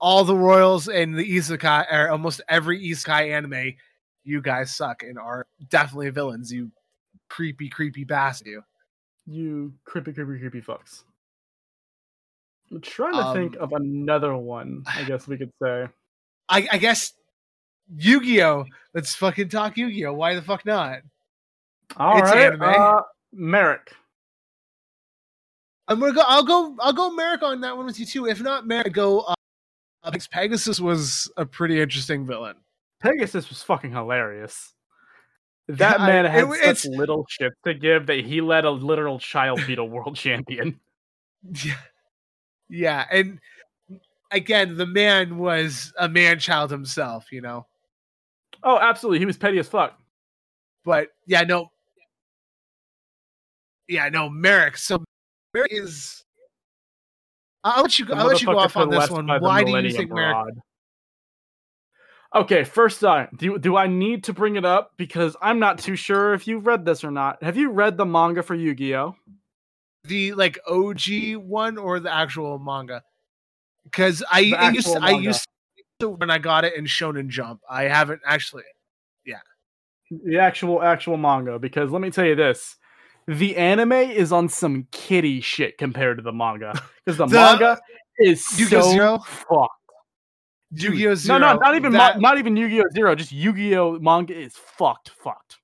all 0.00 0.24
the 0.24 0.34
royals 0.36 0.88
in 0.88 1.12
the 1.12 1.36
isekai, 1.36 1.86
or 1.92 2.08
almost 2.08 2.40
every 2.48 2.82
isekai 2.82 3.30
anime, 3.32 3.74
you 4.24 4.40
guys 4.42 4.74
suck 4.74 5.02
and 5.02 5.18
are 5.18 5.46
definitely 5.70 6.10
villains. 6.10 6.52
You 6.52 6.70
creepy, 7.28 7.68
creepy 7.68 8.04
bastard. 8.04 8.48
You. 8.48 8.62
You 9.26 9.74
creepy, 9.84 10.12
creepy, 10.12 10.40
creepy 10.40 10.60
fucks. 10.62 11.04
I'm 12.70 12.80
trying 12.80 13.14
to 13.14 13.32
think 13.32 13.56
Um, 13.56 13.62
of 13.62 13.72
another 13.72 14.36
one. 14.36 14.82
I 14.86 15.04
guess 15.04 15.26
we 15.26 15.38
could 15.38 15.52
say. 15.62 15.86
I, 16.48 16.68
I 16.72 16.78
guess 16.78 17.12
Yu-Gi-Oh. 17.96 18.64
Let's 18.94 19.14
fucking 19.14 19.48
talk 19.48 19.76
Yu-Gi-Oh. 19.76 20.12
Why 20.12 20.34
the 20.34 20.42
fuck 20.42 20.64
not? 20.66 21.00
All 21.96 22.18
It's 22.18 22.30
right, 22.30 22.46
anime. 22.52 22.62
uh, 22.62 23.00
Marik. 23.32 23.92
I'm 25.86 25.98
gonna 26.00 26.12
go. 26.12 26.22
I'll 26.26 26.42
go. 26.42 26.76
I'll 26.80 26.92
go 26.92 27.10
Marik 27.12 27.42
on 27.42 27.62
that 27.62 27.76
one 27.76 27.86
with 27.86 27.98
you 27.98 28.04
too. 28.04 28.26
If 28.26 28.42
not 28.42 28.66
Marik, 28.66 28.92
go. 28.92 29.20
Uh, 29.20 29.34
because 30.10 30.28
Pegasus 30.28 30.78
was 30.80 31.30
a 31.38 31.46
pretty 31.46 31.80
interesting 31.80 32.26
villain. 32.26 32.56
Pegasus 33.00 33.48
was 33.48 33.62
fucking 33.62 33.92
hilarious. 33.92 34.74
That 35.68 36.00
I- 36.00 36.06
man 36.06 36.26
it 36.26 36.30
had 36.30 36.40
w- 36.42 36.60
such 36.62 36.84
it's- 36.84 36.98
little 36.98 37.24
shit 37.30 37.52
to 37.64 37.72
give 37.74 38.06
that 38.06 38.24
he 38.24 38.40
let 38.42 38.64
a 38.66 38.70
literal 38.70 39.18
child 39.18 39.60
beat 39.66 39.78
a 39.78 39.84
world 39.84 40.16
champion. 40.24 40.78
Yeah, 41.64 41.76
yeah, 42.68 43.06
and 43.10 43.40
again, 44.30 44.76
the 44.76 44.86
man 44.86 45.38
was 45.38 45.92
a 45.98 46.08
man 46.08 46.38
child 46.38 46.70
himself, 46.70 47.32
you 47.32 47.40
know. 47.40 47.66
Oh, 48.62 48.78
absolutely. 48.78 49.18
He 49.20 49.26
was 49.26 49.36
petty 49.36 49.58
as 49.58 49.68
fuck. 49.68 49.98
But 50.84 51.08
yeah, 51.26 51.42
no, 51.42 51.70
yeah, 53.88 54.08
no, 54.08 54.28
Marik. 54.28 54.76
So 54.76 55.04
Marik 55.54 55.72
is. 55.72 56.24
I'll 57.64 57.82
let 57.82 57.98
you 57.98 58.04
go. 58.04 58.14
I'll 58.14 58.26
let 58.26 58.40
you 58.40 58.46
go 58.46 58.58
off 58.58 58.76
on 58.76 58.90
this 58.90 59.10
one. 59.10 59.26
Why 59.26 59.64
do 59.64 59.70
you 59.70 59.92
think 59.92 60.10
Marik? 60.10 60.34
Rod. 60.34 60.60
Okay, 62.34 62.64
first 62.64 63.00
time. 63.00 63.28
Do 63.36 63.58
do 63.58 63.76
I 63.76 63.86
need 63.86 64.24
to 64.24 64.32
bring 64.32 64.56
it 64.56 64.64
up 64.64 64.92
because 64.96 65.36
I'm 65.40 65.58
not 65.58 65.78
too 65.78 65.96
sure 65.96 66.34
if 66.34 66.46
you've 66.46 66.66
read 66.66 66.84
this 66.84 67.02
or 67.02 67.10
not. 67.10 67.42
Have 67.42 67.56
you 67.56 67.70
read 67.70 67.96
the 67.96 68.04
manga 68.04 68.42
for 68.42 68.54
Yu-Gi-Oh? 68.54 69.16
The 70.04 70.32
like 70.34 70.58
OG 70.66 71.36
one 71.36 71.76
or 71.78 72.00
the 72.00 72.12
actual 72.12 72.58
manga? 72.58 73.02
Because 73.84 74.22
I 74.30 74.40
used 74.40 74.56
actual 74.88 74.98
I 75.02 75.10
used 75.10 75.46
to 76.00 76.10
when 76.10 76.30
I 76.30 76.38
got 76.38 76.64
it 76.64 76.74
in 76.74 76.84
Shonen 76.84 77.28
Jump. 77.28 77.60
I 77.68 77.84
haven't 77.84 78.20
actually. 78.24 78.64
Yeah. 79.24 79.40
The 80.24 80.38
actual 80.38 80.82
actual 80.82 81.16
manga 81.16 81.58
because 81.58 81.90
let 81.90 82.00
me 82.00 82.10
tell 82.10 82.24
you 82.24 82.34
this. 82.36 82.76
The 83.26 83.56
anime 83.56 83.92
is 83.92 84.32
on 84.32 84.48
some 84.48 84.86
kitty 84.90 85.40
shit 85.42 85.76
compared 85.76 86.16
to 86.16 86.22
the 86.22 86.32
manga 86.32 86.72
because 87.04 87.18
the, 87.18 87.26
The- 87.26 87.34
manga 87.34 87.78
is 88.18 88.58
Yu-Gi-Oh! 88.58 88.80
so 88.80 88.90
Zero? 88.90 89.18
fucked. 89.18 89.74
Yu-Gi-Oh! 90.72 91.10
No, 91.10 91.14
Zero. 91.14 91.38
no, 91.38 91.54
not 91.56 91.74
even 91.76 91.92
that, 91.92 92.20
not 92.20 92.38
even 92.38 92.56
Yu-Gi-Oh! 92.56 92.84
Zero. 92.94 93.14
Just 93.14 93.32
Yu-Gi-Oh! 93.32 93.98
manga 94.00 94.34
is 94.34 94.54
fucked, 94.56 95.10
fucked. 95.10 95.57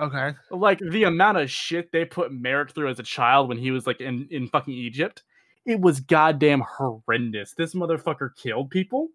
Okay. 0.00 0.34
Like 0.50 0.78
the 0.78 1.04
amount 1.04 1.38
of 1.38 1.50
shit 1.50 1.90
they 1.90 2.04
put 2.04 2.32
Marik 2.32 2.72
through 2.72 2.88
as 2.88 3.00
a 3.00 3.04
child 3.04 3.48
when 3.48 3.58
he 3.58 3.70
was 3.70 3.86
like 3.86 4.00
in 4.00 4.28
in 4.30 4.48
fucking 4.48 4.74
Egypt, 4.74 5.24
it 5.66 5.80
was 5.80 6.00
goddamn 6.00 6.60
horrendous. 6.60 7.52
This 7.54 7.74
motherfucker 7.74 8.30
killed 8.36 8.70
people. 8.70 9.08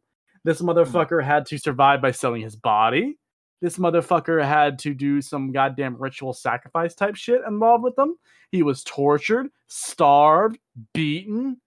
This 0.44 0.62
mm-hmm. 0.62 0.70
motherfucker 0.70 1.24
had 1.24 1.46
to 1.48 1.58
survive 1.58 2.02
by 2.02 2.12
selling 2.12 2.42
his 2.42 2.56
body. 2.56 3.18
This 3.62 3.78
motherfucker 3.78 4.46
had 4.46 4.78
to 4.80 4.94
do 4.94 5.22
some 5.22 5.54
goddamn 5.54 5.96
ritual 5.96 6.34
sacrifice 6.34 6.94
type 6.96 7.16
shit 7.16 7.42
involved 7.48 7.86
with 7.86 7.96
them. 7.96 8.18
He 8.52 8.62
was 8.62 8.84
tortured, 8.84 9.48
starved, 9.68 10.60
beaten, 10.94 11.62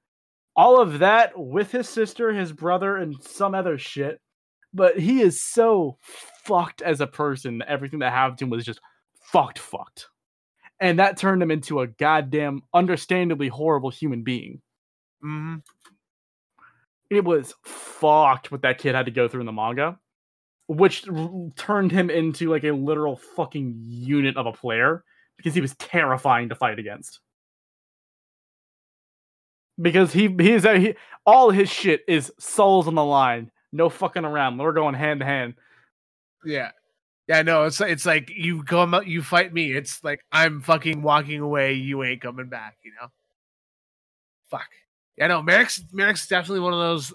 all 0.54 0.78
of 0.78 0.98
that 0.98 1.32
with 1.38 1.72
his 1.72 1.88
sister, 1.88 2.32
his 2.32 2.52
brother, 2.52 2.98
and 2.98 3.16
some 3.22 3.54
other 3.54 3.78
shit. 3.78 4.20
But 4.74 4.98
he 4.98 5.22
is 5.22 5.42
so 5.42 5.96
fucked 6.02 6.82
as 6.82 7.00
a 7.00 7.06
person. 7.06 7.62
Everything 7.66 8.00
that 8.00 8.12
happened 8.12 8.38
to 8.38 8.44
him 8.44 8.50
was 8.50 8.66
just 8.66 8.80
fucked, 9.32 9.58
fucked. 9.58 10.08
And 10.80 10.98
that 10.98 11.16
turned 11.16 11.42
him 11.42 11.50
into 11.50 11.80
a 11.80 11.86
goddamn, 11.86 12.62
understandably 12.74 13.48
horrible 13.48 13.90
human 13.90 14.22
being. 14.22 14.60
hmm 15.22 15.56
It 17.10 17.24
was 17.24 17.54
fucked 17.64 18.52
what 18.52 18.62
that 18.62 18.78
kid 18.78 18.94
had 18.94 19.06
to 19.06 19.12
go 19.12 19.28
through 19.28 19.40
in 19.40 19.46
the 19.46 19.52
manga, 19.52 19.98
which 20.66 21.08
r- 21.08 21.30
turned 21.56 21.92
him 21.92 22.10
into 22.10 22.50
like 22.50 22.64
a 22.64 22.72
literal 22.72 23.16
fucking 23.16 23.74
unit 23.86 24.36
of 24.36 24.46
a 24.46 24.52
player 24.52 25.04
because 25.36 25.54
he 25.54 25.60
was 25.60 25.74
terrifying 25.76 26.48
to 26.50 26.54
fight 26.54 26.78
against. 26.78 27.20
Because 29.80 30.12
he 30.12 30.28
he 30.28 30.52
is 30.52 30.64
he, 30.64 30.94
all 31.26 31.50
his 31.50 31.70
shit 31.70 32.02
is 32.08 32.32
souls 32.38 32.88
on 32.88 32.94
the 32.94 33.04
line, 33.04 33.50
no 33.72 33.90
fucking 33.90 34.24
around. 34.24 34.56
We're 34.56 34.72
going 34.72 34.94
hand 34.94 35.20
to 35.20 35.26
hand. 35.26 35.54
Yeah. 36.44 36.70
Yeah, 37.28 37.42
no, 37.42 37.64
it's 37.64 37.80
it's 37.80 38.06
like 38.06 38.30
you 38.30 38.62
come 38.62 38.94
out, 38.94 39.06
you 39.08 39.22
fight 39.22 39.52
me. 39.52 39.72
It's 39.72 40.02
like 40.04 40.20
I'm 40.30 40.60
fucking 40.60 41.02
walking 41.02 41.40
away. 41.40 41.72
You 41.74 42.04
ain't 42.04 42.20
coming 42.20 42.48
back. 42.48 42.76
You 42.84 42.92
know. 43.00 43.08
Fuck. 44.48 44.68
Yeah, 45.16 45.28
no, 45.28 45.42
Marik's 45.42 45.82
Marik's 45.92 46.26
definitely 46.28 46.60
one 46.60 46.72
of 46.72 46.78
those 46.78 47.12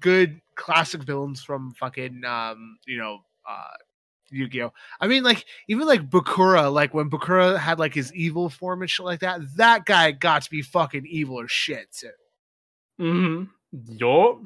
good 0.00 0.40
classic 0.54 1.02
villains 1.02 1.42
from 1.42 1.72
fucking 1.74 2.24
um, 2.24 2.78
you 2.86 2.98
know, 2.98 3.20
uh 3.48 3.74
Yu-Gi-Oh. 4.30 4.72
I 5.00 5.06
mean, 5.06 5.22
like 5.22 5.46
even 5.68 5.86
like 5.86 6.10
Bakura, 6.10 6.70
like 6.72 6.92
when 6.94 7.08
Bakura 7.10 7.58
had 7.58 7.78
like 7.78 7.94
his 7.94 8.12
evil 8.14 8.50
form 8.50 8.82
and 8.82 8.90
shit 8.90 9.06
like 9.06 9.20
that, 9.20 9.40
that 9.56 9.86
guy 9.86 10.10
got 10.12 10.42
to 10.42 10.50
be 10.50 10.62
fucking 10.62 11.06
evil 11.06 11.42
as 11.42 11.50
shit 11.50 11.90
too. 11.92 12.10
Mm-hmm. 13.00 13.94
Yup. 13.96 14.40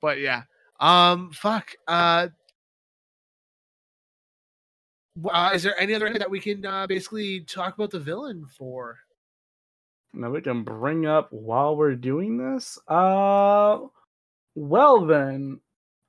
But 0.00 0.18
yeah. 0.18 0.42
Um 0.82 1.30
fuck. 1.30 1.70
Uh 1.88 2.28
uh, 5.30 5.50
is 5.54 5.62
there 5.62 5.78
any 5.80 5.94
other 5.94 6.12
that 6.18 6.30
we 6.30 6.40
can 6.40 6.64
uh, 6.64 6.86
basically 6.86 7.40
talk 7.40 7.74
about 7.74 7.90
the 7.90 8.00
villain 8.00 8.46
for? 8.46 8.98
Now 10.14 10.30
we 10.30 10.40
can 10.40 10.64
bring 10.64 11.06
up 11.06 11.28
while 11.32 11.76
we're 11.76 11.94
doing 11.94 12.36
this. 12.36 12.78
Uh, 12.88 13.80
well 14.54 15.06
then, 15.06 15.60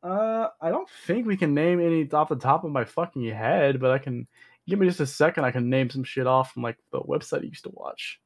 uh, 0.03 0.47
I 0.61 0.69
don't 0.69 0.89
think 1.05 1.25
we 1.25 1.37
can 1.37 1.53
name 1.53 1.79
any 1.79 2.09
off 2.11 2.29
the 2.29 2.35
top 2.35 2.63
of 2.63 2.71
my 2.71 2.83
fucking 2.85 3.25
head, 3.29 3.79
but 3.79 3.91
I 3.91 3.97
can 3.97 4.27
give 4.67 4.79
me 4.79 4.87
just 4.87 4.99
a 4.99 5.05
second. 5.05 5.45
I 5.45 5.51
can 5.51 5.69
name 5.69 5.89
some 5.89 6.03
shit 6.03 6.27
off 6.27 6.51
from 6.51 6.63
like 6.63 6.77
the 6.91 7.01
website 7.01 7.41
I 7.41 7.45
used 7.45 7.63
to 7.63 7.71
watch. 7.73 8.19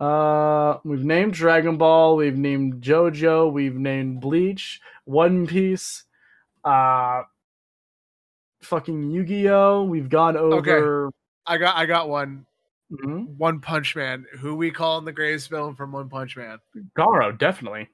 Uh, 0.00 0.78
we've 0.84 1.04
named 1.04 1.32
Dragon 1.34 1.76
Ball, 1.76 2.16
we've 2.16 2.36
named 2.36 2.82
JoJo, 2.82 3.52
we've 3.52 3.74
named 3.74 4.20
Bleach, 4.20 4.80
One 5.04 5.46
Piece, 5.46 6.04
uh, 6.64 7.22
fucking 8.62 9.10
Yu-Gi-Oh. 9.10 9.84
We've 9.84 10.08
gone 10.08 10.36
over. 10.36 11.06
Okay. 11.06 11.14
I 11.46 11.56
got 11.58 11.76
I 11.76 11.86
got 11.86 12.08
one. 12.08 12.44
Mhm. 12.92 13.36
One 13.36 13.60
Punch 13.60 13.94
Man, 13.96 14.24
who 14.38 14.54
we 14.54 14.70
call 14.70 14.98
in 14.98 15.04
the 15.04 15.12
greatest 15.12 15.50
villain 15.50 15.74
from 15.74 15.92
One 15.92 16.08
Punch 16.08 16.36
Man. 16.36 16.58
Garou, 16.96 17.32
definitely. 17.36 17.88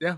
Yeah. 0.00 0.16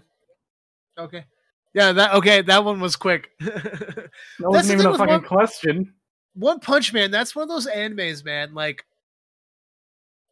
Okay. 0.99 1.25
Yeah, 1.73 1.93
that 1.93 2.15
okay, 2.15 2.41
that 2.43 2.65
one 2.65 2.81
was 2.81 2.97
quick. 2.97 3.31
That 3.41 4.11
wasn't 4.39 4.81
even 4.81 4.93
a 4.93 4.99
fucking 4.99 5.13
one- 5.13 5.25
question. 5.25 5.95
One 6.35 6.59
Punch 6.61 6.93
Man, 6.93 7.11
that's 7.11 7.37
one 7.37 7.43
of 7.45 7.49
those 7.49 7.67
animes, 7.69 8.25
man. 8.25 8.55
Like, 8.55 8.85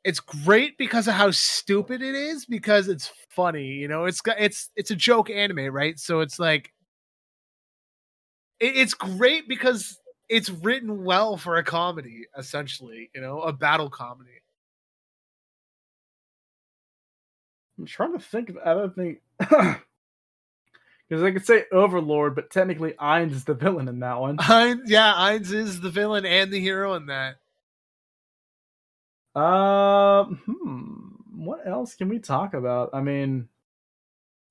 it's 0.05 0.21
great 0.21 0.77
because 0.79 1.07
of 1.07 1.15
how 1.15 1.31
stupid 1.31 2.03
it 2.03 2.15
is, 2.15 2.45
because 2.47 2.89
it's 2.89 3.13
funny. 3.31 3.67
You 3.67 3.89
know, 3.89 4.07
it's 4.07 4.21
got 4.21 4.37
it's 4.39 4.71
it's 4.77 4.91
a 4.91 4.97
joke 4.97 5.31
anime, 5.31 5.73
right? 5.73 5.99
So 5.99 6.21
it's 6.21 6.39
like, 6.39 6.73
it, 8.61 8.77
it's 8.77 8.95
great 8.95 9.49
because 9.49 9.99
it's 10.29 10.51
written 10.51 11.05
well 11.05 11.37
for 11.37 11.57
a 11.57 11.65
comedy, 11.65 12.27
essentially. 12.37 13.11
You 13.15 13.21
know, 13.21 13.41
a 13.43 13.53
battle 13.53 13.91
comedy. 13.91 14.31
I'm 17.79 17.87
trying 17.87 18.13
to 18.13 18.21
think 18.21 18.49
of 18.49 18.57
other 18.59 18.89
thing. 18.89 19.19
Because 21.09 21.25
I 21.25 21.31
could 21.31 21.45
say 21.45 21.65
Overlord, 21.71 22.35
but 22.35 22.51
technically 22.51 22.93
Ainz 22.93 23.33
is 23.33 23.45
the 23.45 23.53
villain 23.53 23.87
in 23.87 24.01
that 24.01 24.19
one. 24.19 24.39
Ainz, 24.39 24.81
yeah, 24.87 25.13
Ainz 25.13 25.53
is 25.53 25.79
the 25.79 25.91
villain 25.91 26.25
and 26.25 26.51
the 26.51 26.59
hero 26.59 26.95
in 26.95 27.05
that. 27.07 27.35
Um, 29.35 30.41
hmm, 30.47 31.45
what 31.45 31.67
else 31.67 31.95
can 31.95 32.09
we 32.09 32.19
talk 32.19 32.55
about? 32.55 32.91
I 32.93 33.01
mean, 33.01 33.49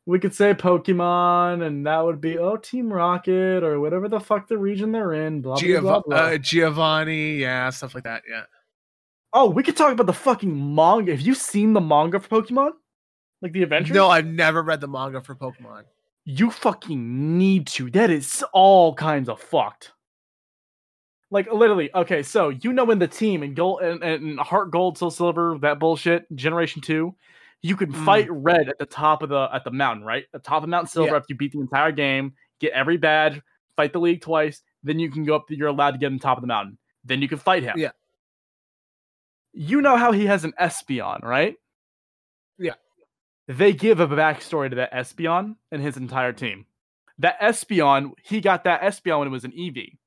we 0.06 0.20
could 0.20 0.34
say 0.34 0.54
Pokemon, 0.54 1.66
and 1.66 1.86
that 1.86 2.00
would 2.04 2.20
be 2.20 2.38
oh 2.38 2.58
Team 2.58 2.92
Rocket 2.92 3.64
or 3.64 3.80
whatever 3.80 4.10
the 4.10 4.20
fuck 4.20 4.48
the 4.48 4.58
region 4.58 4.92
they're 4.92 5.14
in. 5.14 5.42
Blah 5.42 5.60
blah 5.60 5.80
blah. 5.82 6.00
Blah. 6.02 6.18
uh, 6.18 6.38
Giovanni, 6.38 7.36
yeah, 7.38 7.70
stuff 7.70 7.94
like 7.94 8.06
that. 8.06 8.24
Yeah. 8.30 8.44
oh, 9.34 9.50
we 9.50 9.64
could 9.64 9.78
talk 9.78 9.94
about 9.94 10.08
the 10.08 10.14
fucking 10.14 10.76
manga. 10.76 11.12
Have 11.12 11.22
you 11.22 11.36
seen 11.36 11.74
the 11.74 11.82
manga 11.82 12.20
for 12.20 12.42
Pokemon? 12.42 12.72
Like 13.42 13.54
the 13.54 13.64
adventure? 13.64 13.94
No, 13.94 14.08
I've 14.10 14.26
never 14.26 14.62
read 14.64 14.82
the 14.82 14.88
manga 14.88 15.22
for 15.22 15.36
Pokemon. 15.36 15.84
you 16.26 16.52
fucking 16.52 17.38
need 17.38 17.68
to. 17.68 17.90
That 17.92 18.10
is 18.10 18.44
all 18.54 18.94
kinds 18.96 19.30
of 19.30 19.40
fucked. 19.40 19.92
Like 21.34 21.52
literally, 21.52 21.90
okay, 21.96 22.24
so 22.24 22.50
you 22.50 22.74
know 22.74 22.92
in 22.92 23.00
the 23.00 23.08
team 23.08 23.42
and 23.42 23.56
gold 23.56 23.82
and, 23.82 24.04
and 24.04 24.38
heart 24.40 24.70
gold, 24.70 24.98
soul 24.98 25.10
silver, 25.10 25.58
that 25.62 25.80
bullshit, 25.80 26.26
generation 26.36 26.82
two, 26.82 27.16
you 27.62 27.78
can 27.78 27.92
Mm. 27.94 28.06
fight 28.06 28.28
red 28.30 28.68
at 28.68 28.78
the 28.78 28.86
top 28.86 29.24
of 29.24 29.30
the 29.30 29.48
at 29.54 29.64
the 29.64 29.72
mountain, 29.72 30.04
right? 30.06 30.26
At 30.34 30.44
the 30.44 30.50
top 30.50 30.62
of 30.64 30.70
Mount 30.70 30.90
Silver 30.90 31.12
Yeah. 31.12 31.16
after 31.18 31.28
you 31.30 31.38
beat 31.38 31.54
the 31.54 31.62
entire 31.62 31.92
game, 31.94 32.34
get 32.60 32.74
every 32.74 32.98
badge, 32.98 33.42
fight 33.78 33.94
the 33.94 34.00
league 34.00 34.22
twice, 34.22 34.62
then 34.84 35.00
you 35.00 35.10
can 35.10 35.24
go 35.24 35.36
up 35.36 35.46
you're 35.50 35.70
allowed 35.70 35.92
to 35.92 35.98
get 35.98 36.12
on 36.12 36.20
top 36.20 36.38
of 36.38 36.42
the 36.42 36.48
mountain. 36.48 36.78
Then 37.06 37.22
you 37.22 37.30
can 37.30 37.38
fight 37.38 37.64
him. 37.64 37.78
Yeah. 37.78 37.92
You 39.54 39.82
know 39.82 39.96
how 39.98 40.12
he 40.12 40.26
has 40.26 40.44
an 40.44 40.54
Espeon 40.60 41.24
right? 41.24 41.56
Yeah. 42.58 42.74
They 43.48 43.74
give 43.74 44.00
a 44.00 44.08
backstory 44.08 44.70
to 44.70 44.76
that 44.78 44.92
Espeon 44.94 45.56
and 45.72 45.82
his 45.82 45.98
entire 45.98 46.34
team. 46.34 46.66
That 47.20 47.40
Espeon 47.40 48.12
he 48.24 48.42
got 48.42 48.64
that 48.66 48.82
Espeon 48.82 49.20
when 49.20 49.28
it 49.28 49.32
was 49.32 49.46
an 49.46 49.52
Eevee. 49.52 49.98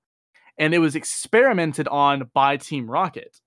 And 0.59 0.75
it 0.75 0.79
was 0.79 0.97
experimented 0.97 1.89
on 1.89 2.31
by 2.33 2.57
Team 2.57 2.91
Rocket. 2.91 3.41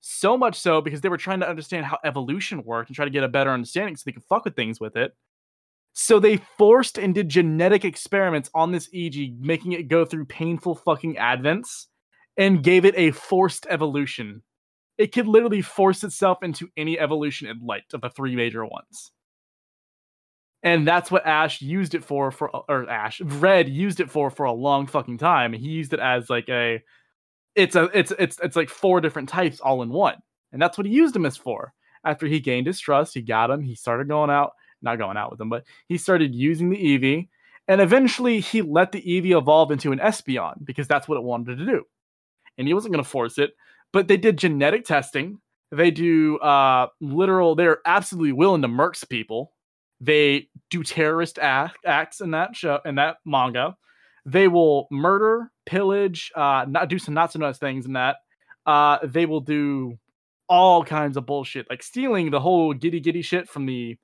So 0.00 0.36
much 0.36 0.58
so 0.58 0.80
because 0.80 1.00
they 1.00 1.08
were 1.08 1.16
trying 1.16 1.40
to 1.40 1.48
understand 1.48 1.86
how 1.86 1.98
evolution 2.04 2.62
worked 2.62 2.90
and 2.90 2.96
try 2.96 3.06
to 3.06 3.10
get 3.10 3.24
a 3.24 3.28
better 3.28 3.50
understanding 3.50 3.96
so 3.96 4.02
they 4.04 4.12
could 4.12 4.24
fuck 4.24 4.44
with 4.44 4.54
things 4.54 4.78
with 4.78 4.96
it. 4.96 5.14
So 5.94 6.18
they 6.18 6.38
forced 6.58 6.98
and 6.98 7.14
did 7.14 7.28
genetic 7.28 7.84
experiments 7.84 8.50
on 8.54 8.72
this 8.72 8.88
Eevee, 8.92 9.38
making 9.38 9.72
it 9.72 9.88
go 9.88 10.04
through 10.04 10.26
painful 10.26 10.74
fucking 10.74 11.14
advents, 11.14 11.86
and 12.36 12.62
gave 12.62 12.84
it 12.84 12.94
a 12.98 13.12
forced 13.12 13.66
evolution. 13.70 14.42
It 14.98 15.12
could 15.12 15.26
literally 15.26 15.62
force 15.62 16.04
itself 16.04 16.42
into 16.42 16.68
any 16.76 16.98
evolution 16.98 17.48
it 17.48 17.56
liked 17.62 17.94
of 17.94 18.02
the 18.02 18.10
three 18.10 18.36
major 18.36 18.64
ones. 18.64 19.12
And 20.64 20.88
that's 20.88 21.10
what 21.10 21.26
Ash 21.26 21.60
used 21.60 21.94
it 21.94 22.02
for 22.02 22.30
for 22.30 22.48
or 22.68 22.88
Ash 22.90 23.20
Red 23.20 23.68
used 23.68 24.00
it 24.00 24.10
for 24.10 24.30
for 24.30 24.44
a 24.44 24.52
long 24.52 24.86
fucking 24.86 25.18
time. 25.18 25.52
He 25.52 25.68
used 25.68 25.92
it 25.92 26.00
as 26.00 26.30
like 26.30 26.48
a 26.48 26.82
it's 27.54 27.76
a 27.76 27.84
it's 27.92 28.12
it's 28.18 28.40
it's 28.42 28.56
like 28.56 28.70
four 28.70 29.00
different 29.00 29.28
types 29.28 29.60
all 29.60 29.82
in 29.82 29.90
one, 29.90 30.16
and 30.52 30.60
that's 30.60 30.76
what 30.76 30.86
he 30.86 30.92
used 30.92 31.14
him 31.14 31.26
as 31.26 31.36
for. 31.36 31.72
After 32.04 32.26
he 32.26 32.40
gained 32.40 32.66
his 32.66 32.80
trust, 32.80 33.14
he 33.14 33.22
got 33.22 33.50
him. 33.50 33.62
He 33.62 33.74
started 33.74 34.08
going 34.08 34.30
out, 34.30 34.52
not 34.82 34.98
going 34.98 35.16
out 35.16 35.30
with 35.30 35.40
him, 35.40 35.50
but 35.50 35.64
he 35.86 35.98
started 35.98 36.34
using 36.34 36.70
the 36.70 36.76
Eevee, 36.76 37.28
and 37.68 37.80
eventually 37.80 38.40
he 38.40 38.62
let 38.62 38.92
the 38.92 39.02
Eevee 39.02 39.38
evolve 39.38 39.70
into 39.70 39.92
an 39.92 39.98
Espeon 39.98 40.64
because 40.64 40.88
that's 40.88 41.06
what 41.06 41.16
it 41.16 41.24
wanted 41.24 41.58
to 41.58 41.66
do, 41.66 41.84
and 42.56 42.66
he 42.66 42.74
wasn't 42.74 42.92
going 42.92 43.04
to 43.04 43.08
force 43.10 43.38
it. 43.38 43.52
But 43.92 44.08
they 44.08 44.16
did 44.16 44.38
genetic 44.38 44.86
testing. 44.86 45.40
They 45.70 45.90
do 45.90 46.38
uh 46.38 46.86
literal. 47.02 47.54
They're 47.54 47.80
absolutely 47.84 48.32
willing 48.32 48.62
to 48.62 48.68
murks 48.68 49.06
people. 49.06 49.53
They 50.04 50.48
do 50.70 50.82
terrorist 50.82 51.38
act, 51.38 51.78
acts 51.86 52.20
in 52.20 52.32
that 52.32 52.54
show 52.54 52.80
in 52.84 52.96
that 52.96 53.16
manga. 53.24 53.76
They 54.26 54.48
will 54.48 54.86
murder, 54.90 55.50
pillage, 55.66 56.30
uh, 56.34 56.66
not 56.68 56.88
do 56.88 56.98
some 56.98 57.14
not 57.14 57.32
so 57.32 57.38
nice 57.38 57.58
things 57.58 57.86
in 57.86 57.94
that. 57.94 58.16
Uh, 58.66 58.98
they 59.02 59.26
will 59.26 59.40
do 59.40 59.98
all 60.48 60.84
kinds 60.84 61.16
of 61.16 61.24
bullshit, 61.24 61.68
like 61.70 61.82
stealing 61.82 62.30
the 62.30 62.40
whole 62.40 62.74
giddy 62.74 63.00
giddy 63.00 63.22
shit 63.22 63.48
from 63.48 63.66
the 63.66 63.96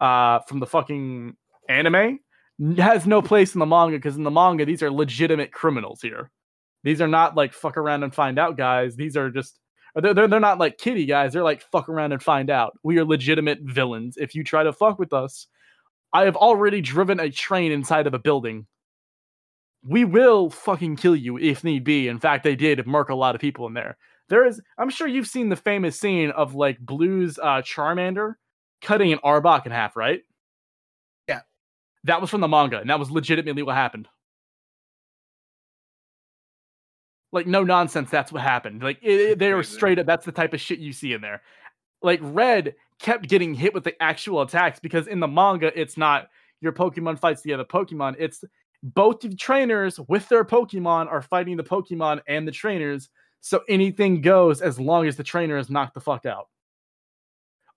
uh 0.00 0.40
from 0.40 0.58
the 0.58 0.66
fucking 0.66 1.36
anime 1.68 2.18
has 2.76 3.06
no 3.06 3.22
place 3.22 3.54
in 3.54 3.60
the 3.60 3.66
manga 3.66 3.96
because 3.96 4.16
in 4.16 4.24
the 4.24 4.30
manga 4.30 4.64
these 4.64 4.82
are 4.82 4.90
legitimate 4.90 5.52
criminals 5.52 6.00
here. 6.02 6.30
These 6.84 7.00
are 7.00 7.08
not 7.08 7.36
like 7.36 7.52
fuck 7.54 7.76
around 7.76 8.02
and 8.02 8.14
find 8.14 8.38
out 8.38 8.56
guys. 8.56 8.96
These 8.96 9.16
are 9.16 9.30
just 9.30 9.58
they're, 9.94 10.14
they're, 10.14 10.28
they're 10.28 10.40
not 10.40 10.58
like 10.58 10.78
kitty 10.78 11.06
guys. 11.06 11.32
They're 11.32 11.42
like 11.42 11.62
fuck 11.70 11.88
around 11.88 12.12
and 12.12 12.22
find 12.22 12.50
out. 12.50 12.78
We 12.82 12.98
are 12.98 13.04
legitimate 13.04 13.60
villains. 13.62 14.16
If 14.16 14.34
you 14.34 14.44
try 14.44 14.62
to 14.62 14.72
fuck 14.72 14.98
with 14.98 15.12
us, 15.12 15.46
I 16.12 16.24
have 16.24 16.36
already 16.36 16.80
driven 16.80 17.20
a 17.20 17.30
train 17.30 17.72
inside 17.72 18.06
of 18.06 18.14
a 18.14 18.18
building. 18.18 18.66
We 19.84 20.04
will 20.04 20.50
fucking 20.50 20.96
kill 20.96 21.16
you 21.16 21.38
if 21.38 21.64
need 21.64 21.84
be. 21.84 22.08
In 22.08 22.20
fact, 22.20 22.44
they 22.44 22.56
did 22.56 22.86
murk 22.86 23.08
a 23.08 23.14
lot 23.14 23.34
of 23.34 23.40
people 23.40 23.66
in 23.66 23.74
there. 23.74 23.96
There 24.28 24.46
is, 24.46 24.60
I'm 24.78 24.90
sure 24.90 25.06
you've 25.06 25.26
seen 25.26 25.48
the 25.48 25.56
famous 25.56 25.98
scene 25.98 26.30
of 26.30 26.54
like 26.54 26.78
Blue's 26.78 27.38
uh, 27.38 27.62
Charmander 27.62 28.34
cutting 28.80 29.12
an 29.12 29.18
Arbok 29.24 29.66
in 29.66 29.72
half, 29.72 29.96
right? 29.96 30.22
Yeah. 31.28 31.40
That 32.04 32.20
was 32.20 32.30
from 32.30 32.40
the 32.40 32.48
manga, 32.48 32.78
and 32.78 32.90
that 32.90 32.98
was 32.98 33.10
legitimately 33.10 33.62
what 33.62 33.74
happened. 33.74 34.08
Like 37.32 37.46
no 37.46 37.64
nonsense, 37.64 38.10
that's 38.10 38.30
what 38.30 38.42
happened. 38.42 38.82
Like 38.82 38.98
it, 39.02 39.20
it, 39.20 39.38
they 39.38 39.54
were 39.54 39.62
straight 39.62 39.98
up. 39.98 40.06
That's 40.06 40.26
the 40.26 40.32
type 40.32 40.52
of 40.52 40.60
shit 40.60 40.78
you 40.78 40.92
see 40.92 41.14
in 41.14 41.20
there. 41.22 41.42
Like 42.02 42.20
Red 42.22 42.74
kept 42.98 43.28
getting 43.28 43.54
hit 43.54 43.74
with 43.74 43.84
the 43.84 44.00
actual 44.02 44.42
attacks 44.42 44.78
because 44.78 45.06
in 45.06 45.18
the 45.18 45.28
manga 45.28 45.78
it's 45.78 45.96
not 45.96 46.28
your 46.60 46.72
Pokemon 46.72 47.18
fights 47.18 47.42
the 47.42 47.54
other 47.54 47.64
Pokemon. 47.64 48.16
It's 48.18 48.44
both 48.82 49.20
the 49.20 49.34
trainers 49.34 49.98
with 50.08 50.28
their 50.28 50.44
Pokemon 50.44 51.10
are 51.10 51.22
fighting 51.22 51.56
the 51.56 51.64
Pokemon 51.64 52.20
and 52.26 52.46
the 52.46 52.52
trainers. 52.52 53.08
So 53.40 53.62
anything 53.68 54.20
goes 54.20 54.60
as 54.60 54.78
long 54.78 55.06
as 55.06 55.16
the 55.16 55.24
trainer 55.24 55.56
is 55.56 55.70
knocked 55.70 55.94
the 55.94 56.00
fuck 56.00 56.26
out 56.26 56.48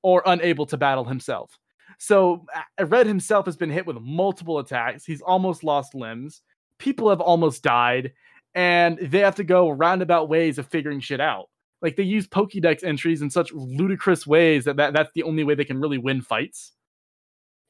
or 0.03 0.21
unable 0.25 0.65
to 0.67 0.77
battle 0.77 1.05
himself. 1.05 1.57
So 1.97 2.45
uh, 2.79 2.85
Red 2.85 3.07
himself 3.07 3.45
has 3.45 3.55
been 3.55 3.69
hit 3.69 3.85
with 3.87 3.97
multiple 4.01 4.59
attacks. 4.59 5.05
He's 5.05 5.21
almost 5.21 5.63
lost 5.63 5.95
limbs. 5.95 6.41
People 6.77 7.09
have 7.09 7.21
almost 7.21 7.63
died 7.63 8.13
and 8.55 8.97
they 8.99 9.19
have 9.19 9.35
to 9.35 9.43
go 9.43 9.69
roundabout 9.69 10.29
ways 10.29 10.57
of 10.57 10.65
figuring 10.65 11.01
shit 11.01 11.19
out. 11.19 11.49
Like 11.81 11.97
they 11.97 12.03
use 12.03 12.25
Pokédex 12.25 12.83
entries 12.83 13.21
in 13.21 13.29
such 13.29 13.51
ludicrous 13.53 14.25
ways 14.25 14.63
that, 14.63 14.77
that 14.77 14.93
that's 14.93 15.11
the 15.13 15.23
only 15.23 15.43
way 15.43 15.53
they 15.53 15.65
can 15.65 15.79
really 15.79 15.97
win 15.97 16.21
fights. 16.21 16.71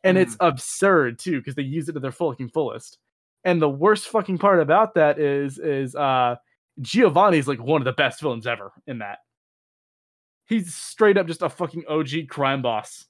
And 0.03 0.17
mm. 0.17 0.21
it's 0.21 0.37
absurd 0.39 1.17
too, 1.17 1.39
because 1.39 1.55
they 1.55 1.63
use 1.63 1.89
it 1.89 1.93
to 1.93 1.99
their 1.99 2.11
fucking 2.11 2.49
fullest. 2.49 2.99
And 3.43 3.61
the 3.61 3.69
worst 3.69 4.07
fucking 4.07 4.37
part 4.37 4.61
about 4.61 4.93
that 4.93 5.19
is 5.19 5.57
is 5.57 5.95
uh 5.95 6.35
Giovanni's 6.81 7.47
like 7.47 7.61
one 7.61 7.81
of 7.81 7.85
the 7.85 7.93
best 7.93 8.21
villains 8.21 8.47
ever 8.47 8.71
in 8.85 8.99
that. 8.99 9.19
He's 10.47 10.75
straight 10.75 11.17
up 11.17 11.25
just 11.25 11.41
a 11.41 11.49
fucking 11.49 11.85
OG 11.89 12.27
crime 12.29 12.61
boss. 12.61 13.05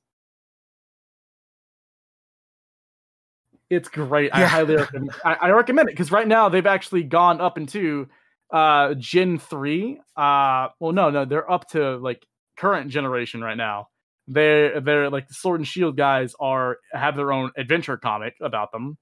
It's 3.69 3.89
great. 3.89 4.31
Yeah. 4.33 4.43
I 4.43 4.45
highly 4.45 4.75
recommend. 4.77 5.11
I, 5.23 5.33
I 5.33 5.49
recommend 5.51 5.89
it 5.89 5.93
because 5.93 6.11
right 6.11 6.27
now 6.27 6.49
they've 6.49 6.65
actually 6.65 7.03
gone 7.03 7.41
up 7.41 7.57
into 7.57 8.07
uh 8.51 8.93
Gen 8.95 9.39
three. 9.39 9.99
Uh, 10.15 10.69
well, 10.79 10.91
no, 10.91 11.09
no, 11.09 11.25
they're 11.25 11.49
up 11.49 11.69
to 11.69 11.97
like 11.97 12.25
current 12.57 12.89
generation 12.91 13.41
right 13.41 13.57
now. 13.57 13.87
They're 14.27 14.79
they're 14.81 15.09
like 15.09 15.27
the 15.27 15.33
Sword 15.33 15.59
and 15.59 15.67
Shield 15.67 15.97
guys 15.97 16.35
are 16.39 16.77
have 16.91 17.15
their 17.15 17.31
own 17.31 17.51
adventure 17.57 17.97
comic 17.97 18.35
about 18.41 18.71
them. 18.71 18.97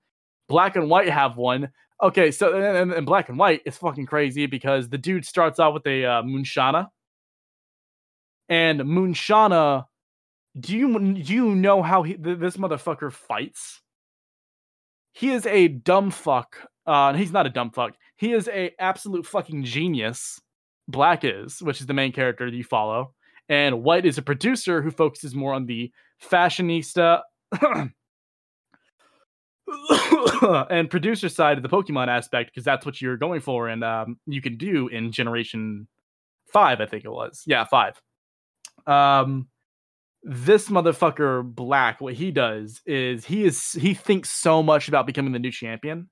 Black 0.47 0.75
and 0.75 0.89
White 0.89 1.09
have 1.09 1.37
one. 1.37 1.69
Okay, 2.01 2.31
so 2.31 2.53
and, 2.53 2.91
and 2.91 3.05
Black 3.05 3.29
and 3.29 3.37
White 3.37 3.61
is 3.65 3.77
fucking 3.77 4.05
crazy 4.05 4.45
because 4.45 4.89
the 4.89 4.97
dude 4.97 5.25
starts 5.25 5.59
out 5.59 5.73
with 5.73 5.85
a 5.87 6.05
uh, 6.05 6.21
Musharna, 6.23 6.87
and 8.49 8.81
Moonshana. 8.81 9.85
Do 10.59 10.77
you 10.77 11.13
do 11.13 11.33
you 11.33 11.55
know 11.55 11.81
how 11.81 12.03
he, 12.03 12.13
this 12.13 12.57
motherfucker 12.57 13.11
fights? 13.11 13.81
He 15.13 15.29
is 15.29 15.45
a 15.45 15.67
dumb 15.67 16.11
fuck. 16.11 16.57
Uh, 16.85 17.13
he's 17.13 17.31
not 17.31 17.45
a 17.45 17.49
dumb 17.49 17.71
fuck. 17.71 17.93
He 18.17 18.33
is 18.33 18.47
a 18.49 18.71
absolute 18.79 19.25
fucking 19.25 19.63
genius. 19.63 20.39
Black 20.87 21.23
is, 21.23 21.61
which 21.61 21.79
is 21.79 21.87
the 21.87 21.93
main 21.93 22.11
character 22.11 22.49
that 22.49 22.57
you 22.57 22.63
follow, 22.63 23.13
and 23.47 23.83
White 23.83 24.05
is 24.05 24.17
a 24.17 24.21
producer 24.21 24.81
who 24.81 24.91
focuses 24.91 25.33
more 25.33 25.53
on 25.53 25.65
the 25.65 25.91
fashionista 26.21 27.21
and 30.69 30.89
producer 30.89 31.29
side 31.29 31.55
of 31.57 31.63
the 31.63 31.69
Pokemon 31.69 32.09
aspect 32.09 32.51
because 32.51 32.65
that's 32.65 32.85
what 32.85 33.01
you're 33.01 33.15
going 33.15 33.39
for, 33.39 33.69
and 33.69 33.81
um, 33.81 34.17
you 34.25 34.41
can 34.41 34.57
do 34.57 34.89
in 34.89 35.13
Generation 35.13 35.87
Five, 36.51 36.81
I 36.81 36.85
think 36.85 37.03
it 37.03 37.09
was. 37.09 37.43
Yeah, 37.47 37.65
five. 37.65 37.99
Um, 38.85 39.47
this 40.23 40.69
motherfucker 40.69 41.43
black 41.43 41.99
what 41.99 42.13
he 42.13 42.31
does 42.31 42.81
is 42.85 43.25
he 43.25 43.43
is 43.43 43.73
he 43.73 43.93
thinks 43.93 44.29
so 44.29 44.63
much 44.63 44.87
about 44.87 45.05
becoming 45.05 45.33
the 45.33 45.39
new 45.39 45.51
champion 45.51 46.09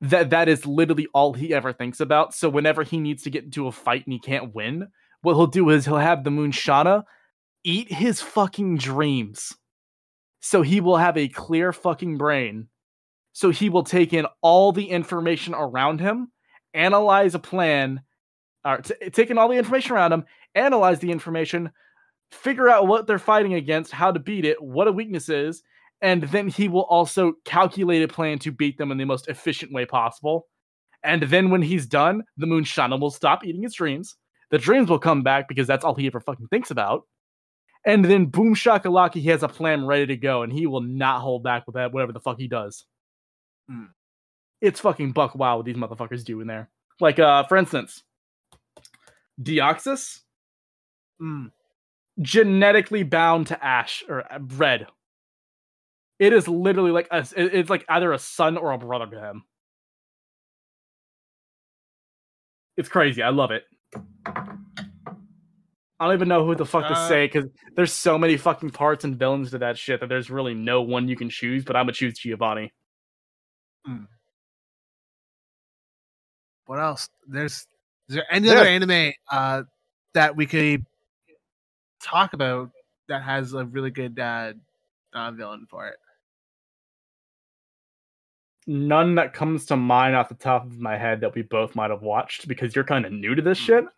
that 0.00 0.30
that 0.30 0.48
is 0.48 0.66
literally 0.66 1.06
all 1.14 1.32
he 1.32 1.54
ever 1.54 1.72
thinks 1.72 2.00
about. 2.00 2.34
So 2.34 2.48
whenever 2.48 2.82
he 2.82 2.98
needs 2.98 3.22
to 3.22 3.30
get 3.30 3.44
into 3.44 3.66
a 3.66 3.72
fight 3.72 4.04
and 4.06 4.12
he 4.12 4.18
can't 4.18 4.54
win 4.54 4.88
what 5.22 5.34
he'll 5.34 5.46
do 5.46 5.70
is 5.70 5.84
he'll 5.84 5.96
have 5.96 6.24
the 6.24 6.30
Musharna 6.30 7.04
eat 7.64 7.92
his 7.92 8.20
fucking 8.20 8.76
dreams. 8.76 9.54
So 10.40 10.62
he 10.62 10.80
will 10.80 10.98
have 10.98 11.16
a 11.16 11.28
clear 11.28 11.72
fucking 11.72 12.18
brain. 12.18 12.68
So 13.32 13.50
he 13.50 13.68
will 13.68 13.82
take 13.82 14.12
in 14.12 14.26
all 14.40 14.72
the 14.72 14.90
information 14.90 15.54
around 15.54 16.00
him 16.00 16.30
analyze 16.74 17.34
a 17.34 17.38
plan 17.38 18.02
or 18.64 18.78
t- 18.78 19.10
taking 19.10 19.38
all 19.38 19.48
the 19.48 19.56
information 19.56 19.92
around 19.92 20.12
him 20.12 20.24
analyze 20.54 20.98
the 20.98 21.10
information 21.10 21.70
figure 22.30 22.68
out 22.68 22.86
what 22.86 23.06
they're 23.06 23.18
fighting 23.18 23.54
against, 23.54 23.92
how 23.92 24.12
to 24.12 24.18
beat 24.18 24.44
it, 24.44 24.60
what 24.62 24.88
a 24.88 24.92
weakness 24.92 25.28
is, 25.28 25.62
and 26.02 26.24
then 26.24 26.48
he 26.48 26.68
will 26.68 26.82
also 26.82 27.34
calculate 27.44 28.02
a 28.02 28.08
plan 28.08 28.38
to 28.40 28.52
beat 28.52 28.78
them 28.78 28.92
in 28.92 28.98
the 28.98 29.04
most 29.04 29.28
efficient 29.28 29.72
way 29.72 29.86
possible. 29.86 30.46
And 31.02 31.22
then 31.22 31.50
when 31.50 31.62
he's 31.62 31.86
done, 31.86 32.24
the 32.36 32.46
Musharna 32.46 33.00
will 33.00 33.10
stop 33.10 33.44
eating 33.44 33.62
his 33.62 33.74
dreams. 33.74 34.16
The 34.50 34.58
dreams 34.58 34.90
will 34.90 34.98
come 34.98 35.22
back 35.22 35.48
because 35.48 35.66
that's 35.66 35.84
all 35.84 35.94
he 35.94 36.06
ever 36.06 36.20
fucking 36.20 36.48
thinks 36.48 36.70
about. 36.70 37.02
And 37.86 38.04
then 38.04 38.26
boom 38.26 38.54
shakalaka, 38.54 39.14
he 39.14 39.28
has 39.28 39.42
a 39.42 39.48
plan 39.48 39.86
ready 39.86 40.06
to 40.06 40.16
go, 40.16 40.42
and 40.42 40.52
he 40.52 40.66
will 40.66 40.80
not 40.80 41.20
hold 41.20 41.44
back 41.44 41.66
with 41.66 41.76
that, 41.76 41.92
whatever 41.92 42.12
the 42.12 42.20
fuck 42.20 42.38
he 42.38 42.48
does. 42.48 42.84
Mm. 43.70 43.88
It's 44.60 44.80
fucking 44.80 45.12
buck 45.12 45.36
wild 45.36 45.58
what 45.58 45.66
these 45.66 45.76
motherfuckers 45.76 46.24
do 46.24 46.40
in 46.40 46.48
there. 46.48 46.68
Like, 46.98 47.18
uh, 47.18 47.44
for 47.44 47.56
instance, 47.56 48.02
Deoxys. 49.40 50.20
Mm 51.22 51.52
genetically 52.20 53.02
bound 53.02 53.48
to 53.48 53.64
ash 53.64 54.04
or 54.08 54.30
uh, 54.32 54.38
red. 54.56 54.86
It 56.18 56.32
is 56.32 56.48
literally 56.48 56.92
like 56.92 57.08
a, 57.10 57.26
it's 57.36 57.68
like 57.70 57.84
either 57.88 58.12
a 58.12 58.18
son 58.18 58.56
or 58.56 58.72
a 58.72 58.78
brother 58.78 59.06
to 59.06 59.20
him. 59.20 59.44
It's 62.76 62.88
crazy. 62.88 63.22
I 63.22 63.30
love 63.30 63.50
it. 63.50 63.64
I 65.98 66.04
don't 66.04 66.14
even 66.14 66.28
know 66.28 66.44
who 66.44 66.54
the 66.54 66.66
fuck 66.66 66.84
uh, 66.84 66.88
to 66.90 67.08
say 67.08 67.26
because 67.26 67.48
there's 67.74 67.92
so 67.92 68.18
many 68.18 68.36
fucking 68.36 68.70
parts 68.70 69.04
and 69.04 69.16
villains 69.16 69.50
to 69.52 69.58
that 69.58 69.78
shit 69.78 70.00
that 70.00 70.08
there's 70.08 70.30
really 70.30 70.52
no 70.52 70.82
one 70.82 71.08
you 71.08 71.16
can 71.16 71.30
choose. 71.30 71.64
But 71.64 71.76
I'm 71.76 71.84
gonna 71.84 71.92
choose 71.92 72.18
Giovanni. 72.18 72.72
Hmm. 73.84 74.04
What 76.66 76.80
else? 76.80 77.08
There's 77.26 77.66
is 78.08 78.16
there 78.16 78.26
any 78.30 78.48
yeah. 78.48 78.54
other 78.54 78.66
anime 78.68 79.12
uh, 79.30 79.62
that 80.14 80.36
we 80.36 80.46
could 80.46 80.84
talk 82.02 82.32
about 82.32 82.70
that 83.08 83.22
has 83.22 83.52
a 83.54 83.64
really 83.64 83.90
good 83.90 84.18
uh, 84.18 84.52
uh, 85.14 85.30
villain 85.32 85.66
for 85.68 85.88
it? 85.88 85.96
None 88.66 89.14
that 89.14 89.32
comes 89.32 89.64
to 89.66 89.76
mind 89.76 90.16
off 90.16 90.28
the 90.28 90.34
top 90.34 90.66
of 90.66 90.80
my 90.80 90.96
head 90.96 91.20
that 91.20 91.34
we 91.34 91.42
both 91.42 91.76
might 91.76 91.90
have 91.90 92.02
watched 92.02 92.48
because 92.48 92.74
you're 92.74 92.84
kind 92.84 93.06
of 93.06 93.12
new 93.12 93.34
to 93.34 93.42
this 93.42 93.58
shit. 93.58 93.84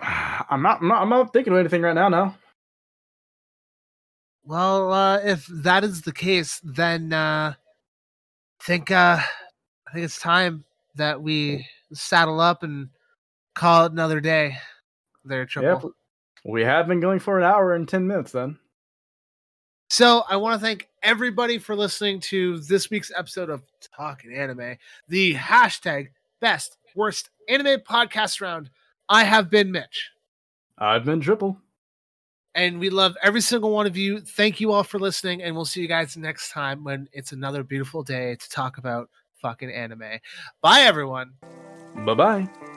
I'm 0.00 0.62
not, 0.62 0.80
I'm 0.80 0.88
not, 0.88 1.02
I'm 1.02 1.08
not 1.10 1.32
thinking 1.32 1.52
of 1.52 1.58
anything 1.58 1.82
right 1.82 1.94
now. 1.94 2.08
Now, 2.08 2.34
Well, 4.42 4.92
uh, 4.92 5.18
if 5.18 5.46
that 5.46 5.84
is 5.84 6.00
the 6.00 6.12
case, 6.12 6.60
then 6.64 7.12
uh, 7.12 7.52
I 7.54 8.64
think 8.64 8.90
uh, 8.90 9.20
I 9.86 9.92
think 9.92 10.04
it's 10.06 10.18
time 10.18 10.64
that 10.94 11.20
we 11.20 11.66
saddle 11.92 12.40
up 12.40 12.62
and 12.62 12.88
call 13.60 13.84
it 13.84 13.92
another 13.92 14.20
day. 14.20 14.56
There, 15.24 15.44
triple. 15.44 15.90
Yep. 15.90 16.52
We 16.52 16.62
have 16.62 16.88
been 16.88 17.00
going 17.00 17.18
for 17.18 17.38
an 17.38 17.44
hour 17.44 17.74
and 17.74 17.86
ten 17.86 18.06
minutes 18.06 18.32
then. 18.32 18.58
So 19.90 20.22
I 20.28 20.36
want 20.36 20.58
to 20.58 20.64
thank 20.64 20.88
everybody 21.02 21.58
for 21.58 21.76
listening 21.76 22.20
to 22.20 22.58
this 22.60 22.88
week's 22.88 23.12
episode 23.14 23.50
of 23.50 23.62
Talking 23.94 24.34
Anime, 24.34 24.76
the 25.08 25.34
hashtag 25.34 26.08
best 26.40 26.78
worst 26.94 27.28
anime 27.48 27.80
podcast 27.80 28.40
round. 28.40 28.70
I 29.08 29.24
have 29.24 29.50
been 29.50 29.70
Mitch. 29.70 30.10
I've 30.78 31.04
been 31.04 31.20
Triple. 31.20 31.58
And 32.54 32.80
we 32.80 32.88
love 32.88 33.14
every 33.22 33.42
single 33.42 33.72
one 33.72 33.86
of 33.86 33.96
you. 33.96 34.20
Thank 34.20 34.58
you 34.58 34.72
all 34.72 34.84
for 34.84 34.98
listening, 34.98 35.42
and 35.42 35.54
we'll 35.54 35.64
see 35.66 35.82
you 35.82 35.88
guys 35.88 36.16
next 36.16 36.50
time 36.50 36.82
when 36.82 37.08
it's 37.12 37.32
another 37.32 37.62
beautiful 37.62 38.02
day 38.02 38.36
to 38.36 38.48
talk 38.48 38.78
about 38.78 39.10
fucking 39.42 39.70
anime. 39.70 40.18
Bye, 40.62 40.80
everyone. 40.80 41.34
Bye 42.06 42.14
bye. 42.14 42.69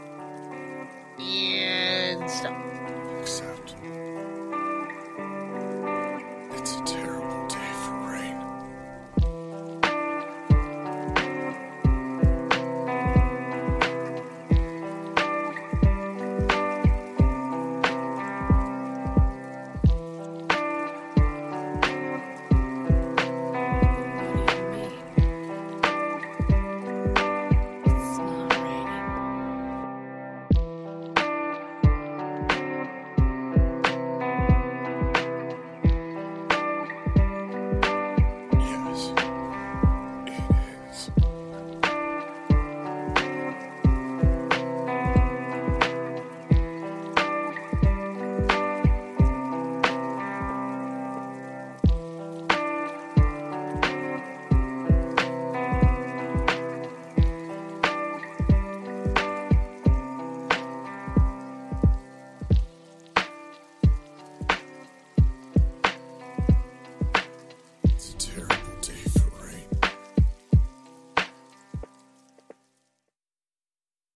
And 1.19 2.29
stop. 2.29 3.52